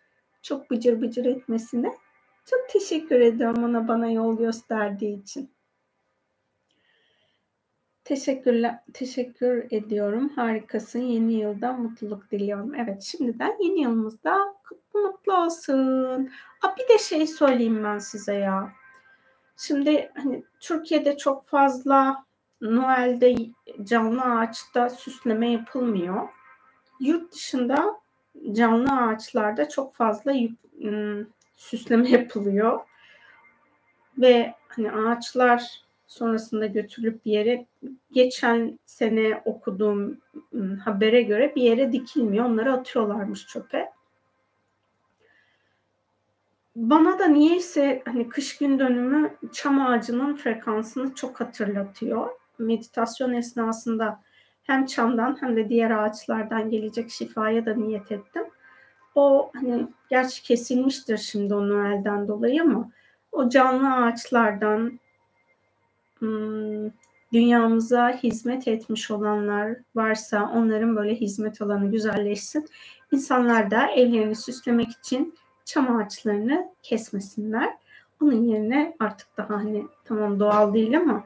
çok 0.42 0.70
bıcır 0.70 1.00
bıcır 1.00 1.24
etmesine. 1.24 1.92
Çok 2.50 2.68
teşekkür 2.68 3.20
ediyorum 3.20 3.64
ona 3.64 3.88
bana 3.88 4.10
yol 4.10 4.38
gösterdiği 4.38 5.22
için. 5.22 5.50
Teşekkürler, 8.04 8.78
teşekkür 8.94 9.66
ediyorum. 9.70 10.28
Harikasın. 10.28 10.98
Yeni 11.00 11.32
yılda 11.32 11.72
mutluluk 11.72 12.30
diliyorum. 12.30 12.74
Evet, 12.74 13.02
şimdiden 13.02 13.56
yeni 13.60 13.80
yılımızda 13.80 14.54
mutlu 14.94 15.36
olsun. 15.36 16.30
Aa, 16.62 16.76
bir 16.76 16.94
de 16.94 16.98
şey 16.98 17.26
söyleyeyim 17.26 17.84
ben 17.84 17.98
size 17.98 18.34
ya. 18.34 18.72
Şimdi 19.56 20.10
hani 20.14 20.44
Türkiye'de 20.60 21.16
çok 21.16 21.46
fazla 21.48 22.24
Noel'de 22.60 23.36
canlı 23.82 24.22
ağaçta 24.22 24.90
süsleme 24.90 25.50
yapılmıyor. 25.50 26.28
Yurt 27.00 27.32
dışında 27.32 28.00
canlı 28.52 28.92
ağaçlarda 28.92 29.68
çok 29.68 29.94
fazla 29.94 30.32
ıı, 30.84 31.26
süsleme 31.56 32.10
yapılıyor. 32.10 32.80
Ve 34.18 34.54
hani 34.68 34.92
ağaçlar 34.92 35.86
sonrasında 36.06 36.66
götürülüp 36.66 37.24
bir 37.24 37.32
yere 37.32 37.66
geçen 38.12 38.78
sene 38.86 39.42
okuduğum 39.44 40.18
habere 40.84 41.22
göre 41.22 41.52
bir 41.56 41.62
yere 41.62 41.92
dikilmiyor. 41.92 42.44
Onları 42.44 42.72
atıyorlarmış 42.72 43.46
çöpe. 43.46 43.90
Bana 46.76 47.18
da 47.18 47.26
niyeyse 47.26 48.02
hani 48.04 48.28
kış 48.28 48.58
gün 48.58 48.78
dönümü 48.78 49.36
çam 49.52 49.86
ağacının 49.86 50.36
frekansını 50.36 51.14
çok 51.14 51.40
hatırlatıyor. 51.40 52.30
Meditasyon 52.58 53.32
esnasında 53.32 54.20
hem 54.62 54.86
çamdan 54.86 55.36
hem 55.40 55.56
de 55.56 55.68
diğer 55.68 55.90
ağaçlardan 55.90 56.70
gelecek 56.70 57.10
şifaya 57.10 57.66
da 57.66 57.74
niyet 57.74 58.12
ettim. 58.12 58.44
O 59.16 59.50
hani 59.54 59.86
gerçi 60.10 60.42
kesilmiştir 60.42 61.16
şimdi 61.16 61.54
o 61.54 61.68
Noel'den 61.68 62.28
dolayı 62.28 62.62
ama 62.62 62.90
o 63.32 63.48
canlı 63.48 63.94
ağaçlardan 63.94 65.00
hmm, 66.18 66.90
dünyamıza 67.32 68.10
hizmet 68.10 68.68
etmiş 68.68 69.10
olanlar 69.10 69.76
varsa 69.94 70.50
onların 70.54 70.96
böyle 70.96 71.14
hizmet 71.14 71.62
alanı 71.62 71.90
güzelleşsin. 71.90 72.68
İnsanlar 73.12 73.70
da 73.70 73.86
evlerini 73.86 74.36
süslemek 74.36 74.90
için 74.90 75.34
çam 75.64 75.96
ağaçlarını 75.96 76.68
kesmesinler. 76.82 77.74
Onun 78.22 78.42
yerine 78.44 78.96
artık 79.00 79.28
daha 79.36 79.54
hani 79.54 79.86
tamam 80.04 80.40
doğal 80.40 80.74
değil 80.74 80.96
ama 80.96 81.24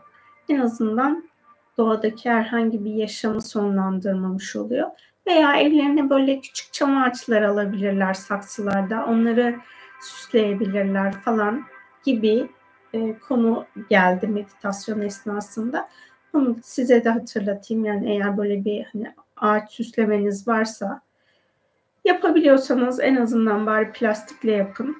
en 0.48 0.58
azından 0.58 1.30
doğadaki 1.78 2.30
herhangi 2.30 2.84
bir 2.84 2.94
yaşamı 2.94 3.42
sonlandırmamış 3.42 4.56
oluyor. 4.56 4.90
Veya 5.30 5.56
evlerine 5.56 6.10
böyle 6.10 6.40
küçük 6.40 6.72
çam 6.72 6.96
ağaçları 6.96 7.50
alabilirler 7.50 8.14
saksılarda. 8.14 9.04
Onları 9.06 9.56
süsleyebilirler 10.00 11.12
falan 11.12 11.64
gibi 12.04 12.48
e, 12.92 13.18
konu 13.18 13.66
geldi 13.90 14.26
meditasyon 14.26 15.00
esnasında. 15.00 15.88
Onu 16.34 16.56
size 16.62 17.04
de 17.04 17.10
hatırlatayım. 17.10 17.84
Yani 17.84 18.10
eğer 18.10 18.36
böyle 18.36 18.64
bir 18.64 18.84
hani 18.92 19.14
ağaç 19.36 19.70
süslemeniz 19.72 20.48
varsa 20.48 21.00
yapabiliyorsanız 22.04 23.00
en 23.00 23.16
azından 23.16 23.66
bari 23.66 23.92
plastikle 23.92 24.52
yapın. 24.52 24.96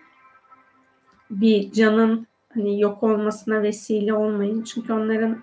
Bir 1.30 1.72
canın 1.72 2.26
hani 2.54 2.80
yok 2.80 3.02
olmasına 3.02 3.62
vesile 3.62 4.14
olmayın. 4.14 4.62
Çünkü 4.62 4.92
onların 4.92 5.42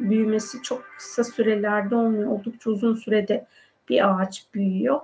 büyümesi 0.00 0.62
çok 0.62 0.84
kısa 0.98 1.24
sürelerde 1.24 1.96
olmuyor. 1.96 2.30
Oldukça 2.30 2.70
uzun 2.70 2.94
sürede 2.94 3.46
bir 3.88 4.10
ağaç 4.10 4.46
büyüyor. 4.54 5.00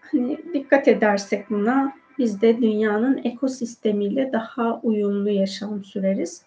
Hani 0.00 0.38
dikkat 0.54 0.88
edersek 0.88 1.50
buna 1.50 1.92
biz 2.18 2.42
de 2.42 2.62
dünyanın 2.62 3.20
ekosistemiyle 3.24 4.32
daha 4.32 4.80
uyumlu 4.82 5.30
yaşam 5.30 5.84
süreriz. 5.84 6.42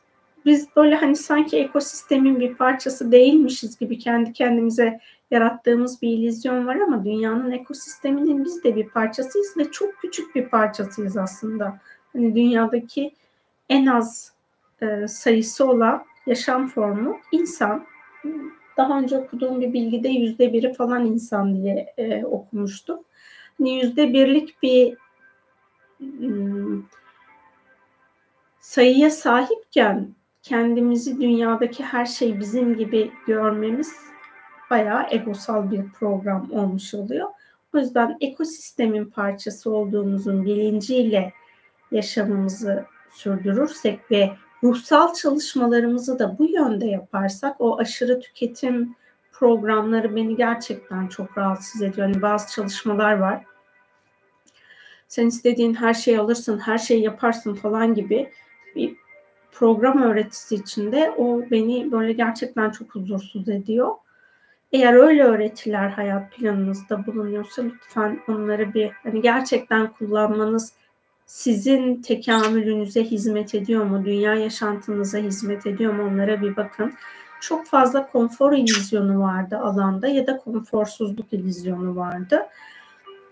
Biz 0.45 0.67
böyle 0.75 0.95
hani 0.95 1.15
sanki 1.15 1.57
ekosistemin 1.57 2.39
bir 2.39 2.55
parçası 2.55 3.11
değilmişiz 3.11 3.77
gibi 3.79 3.97
kendi 3.97 4.33
kendimize 4.33 4.99
yarattığımız 5.31 6.01
bir 6.01 6.09
illüzyon 6.09 6.67
var 6.67 6.75
ama 6.75 7.05
dünyanın 7.05 7.51
ekosisteminin 7.51 8.45
biz 8.45 8.63
de 8.63 8.75
bir 8.75 8.89
parçasıyız 8.89 9.57
ve 9.57 9.71
çok 9.71 9.97
küçük 9.97 10.35
bir 10.35 10.49
parçasıyız 10.49 11.17
aslında. 11.17 11.79
Hani 12.13 12.35
dünyadaki 12.35 13.11
en 13.69 13.85
az 13.85 14.33
e, 14.81 15.07
sayısı 15.07 15.69
olan 15.69 16.05
yaşam 16.25 16.67
formu 16.67 17.17
insan. 17.31 17.85
Daha 18.77 18.99
önce 18.99 19.17
okuduğum 19.17 19.61
bir 19.61 19.73
bilgide 19.73 20.09
yüzde 20.09 20.53
biri 20.53 20.73
falan 20.73 21.05
insan 21.05 21.55
diye 21.55 21.93
e, 21.97 22.25
okumuştum. 22.25 22.99
Hani 23.57 23.75
yüzde 23.75 24.13
birlik 24.13 24.63
bir 24.63 24.97
ım, 26.01 26.87
sayıya 28.59 29.09
sahipken 29.09 30.07
kendimizi 30.43 31.21
dünyadaki 31.21 31.83
her 31.83 32.05
şey 32.05 32.39
bizim 32.39 32.77
gibi 32.77 33.11
görmemiz 33.27 33.95
bayağı 34.69 35.07
egosal 35.09 35.71
bir 35.71 35.89
program 35.99 36.51
olmuş 36.51 36.93
oluyor. 36.93 37.29
O 37.75 37.77
yüzden 37.77 38.17
ekosistemin 38.21 39.05
parçası 39.05 39.71
olduğumuzun 39.71 40.45
bilinciyle 40.45 41.33
yaşamımızı 41.91 42.85
sürdürürsek 43.11 44.11
ve 44.11 44.31
ruhsal 44.63 45.13
çalışmalarımızı 45.13 46.19
da 46.19 46.37
bu 46.37 46.45
yönde 46.45 46.85
yaparsak 46.85 47.55
o 47.61 47.79
aşırı 47.79 48.19
tüketim 48.19 48.95
programları 49.31 50.15
beni 50.15 50.35
gerçekten 50.35 51.07
çok 51.07 51.37
rahatsız 51.37 51.81
ediyor. 51.81 52.07
Yani 52.07 52.21
bazı 52.21 52.55
çalışmalar 52.55 53.13
var. 53.13 53.43
Sen 55.07 55.27
istediğin 55.27 55.73
her 55.73 55.93
şeyi 55.93 56.19
alırsın, 56.19 56.59
her 56.59 56.77
şeyi 56.77 57.03
yaparsın 57.03 57.53
falan 57.53 57.93
gibi 57.93 58.31
bir 58.75 58.95
program 59.51 60.01
öğretisi 60.01 60.55
içinde 60.55 61.13
o 61.17 61.41
beni 61.51 61.91
böyle 61.91 62.13
gerçekten 62.13 62.69
çok 62.69 62.95
huzursuz 62.95 63.49
ediyor. 63.49 63.91
Eğer 64.71 64.93
öyle 64.93 65.23
öğretiler 65.23 65.89
hayat 65.89 66.31
planınızda 66.31 67.05
bulunuyorsa 67.05 67.61
lütfen 67.61 68.19
onları 68.27 68.73
bir 68.73 68.91
hani 69.03 69.21
gerçekten 69.21 69.93
kullanmanız 69.93 70.73
sizin 71.31 72.01
tekamülünüze 72.01 73.03
hizmet 73.03 73.55
ediyor 73.55 73.83
mu? 73.85 74.05
Dünya 74.05 74.35
yaşantınıza 74.35 75.17
hizmet 75.17 75.65
ediyor 75.65 75.93
mu? 75.93 76.03
Onlara 76.03 76.41
bir 76.41 76.55
bakın. 76.55 76.93
Çok 77.41 77.65
fazla 77.65 78.07
konfor 78.07 78.53
illüzyonu 78.53 79.21
vardı 79.21 79.57
alanda 79.57 80.07
ya 80.07 80.27
da 80.27 80.37
konforsuzluk 80.37 81.33
illüzyonu 81.33 81.95
vardı. 81.95 82.47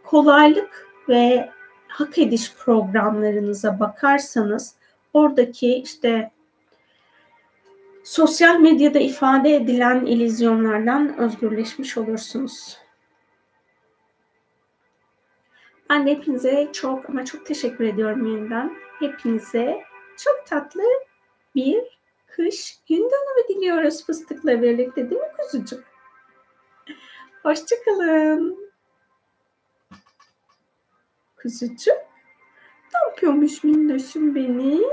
Kolaylık 0.03 0.87
ve 1.09 1.49
hak 1.87 2.17
ediş 2.17 2.53
programlarınıza 2.55 3.79
bakarsanız 3.79 4.75
oradaki 5.13 5.75
işte 5.75 6.31
sosyal 8.03 8.59
medyada 8.59 8.99
ifade 8.99 9.55
edilen 9.55 10.05
illüzyonlardan 10.05 11.17
özgürleşmiş 11.17 11.97
olursunuz. 11.97 12.77
Ben 15.89 16.07
de 16.07 16.11
hepinize 16.11 16.69
çok 16.73 17.09
ama 17.09 17.25
çok 17.25 17.45
teşekkür 17.45 17.83
ediyorum 17.83 18.35
yeniden. 18.35 18.73
Hepinize 18.99 19.83
çok 20.17 20.45
tatlı 20.45 20.83
bir 21.55 21.99
kış 22.27 22.79
gün 22.89 22.97
dönümü 22.97 23.47
diliyoruz 23.49 24.05
fıstıkla 24.05 24.61
birlikte 24.61 25.09
değil 25.09 25.21
mi 25.21 25.27
kuzucuk? 25.37 25.83
Hoşçakalın. 27.43 28.71
Kuzucuk. 31.41 31.97
Ne 32.93 33.09
yapıyormuş 33.09 33.63
minnoşum 33.63 34.35
benim? 34.35 34.83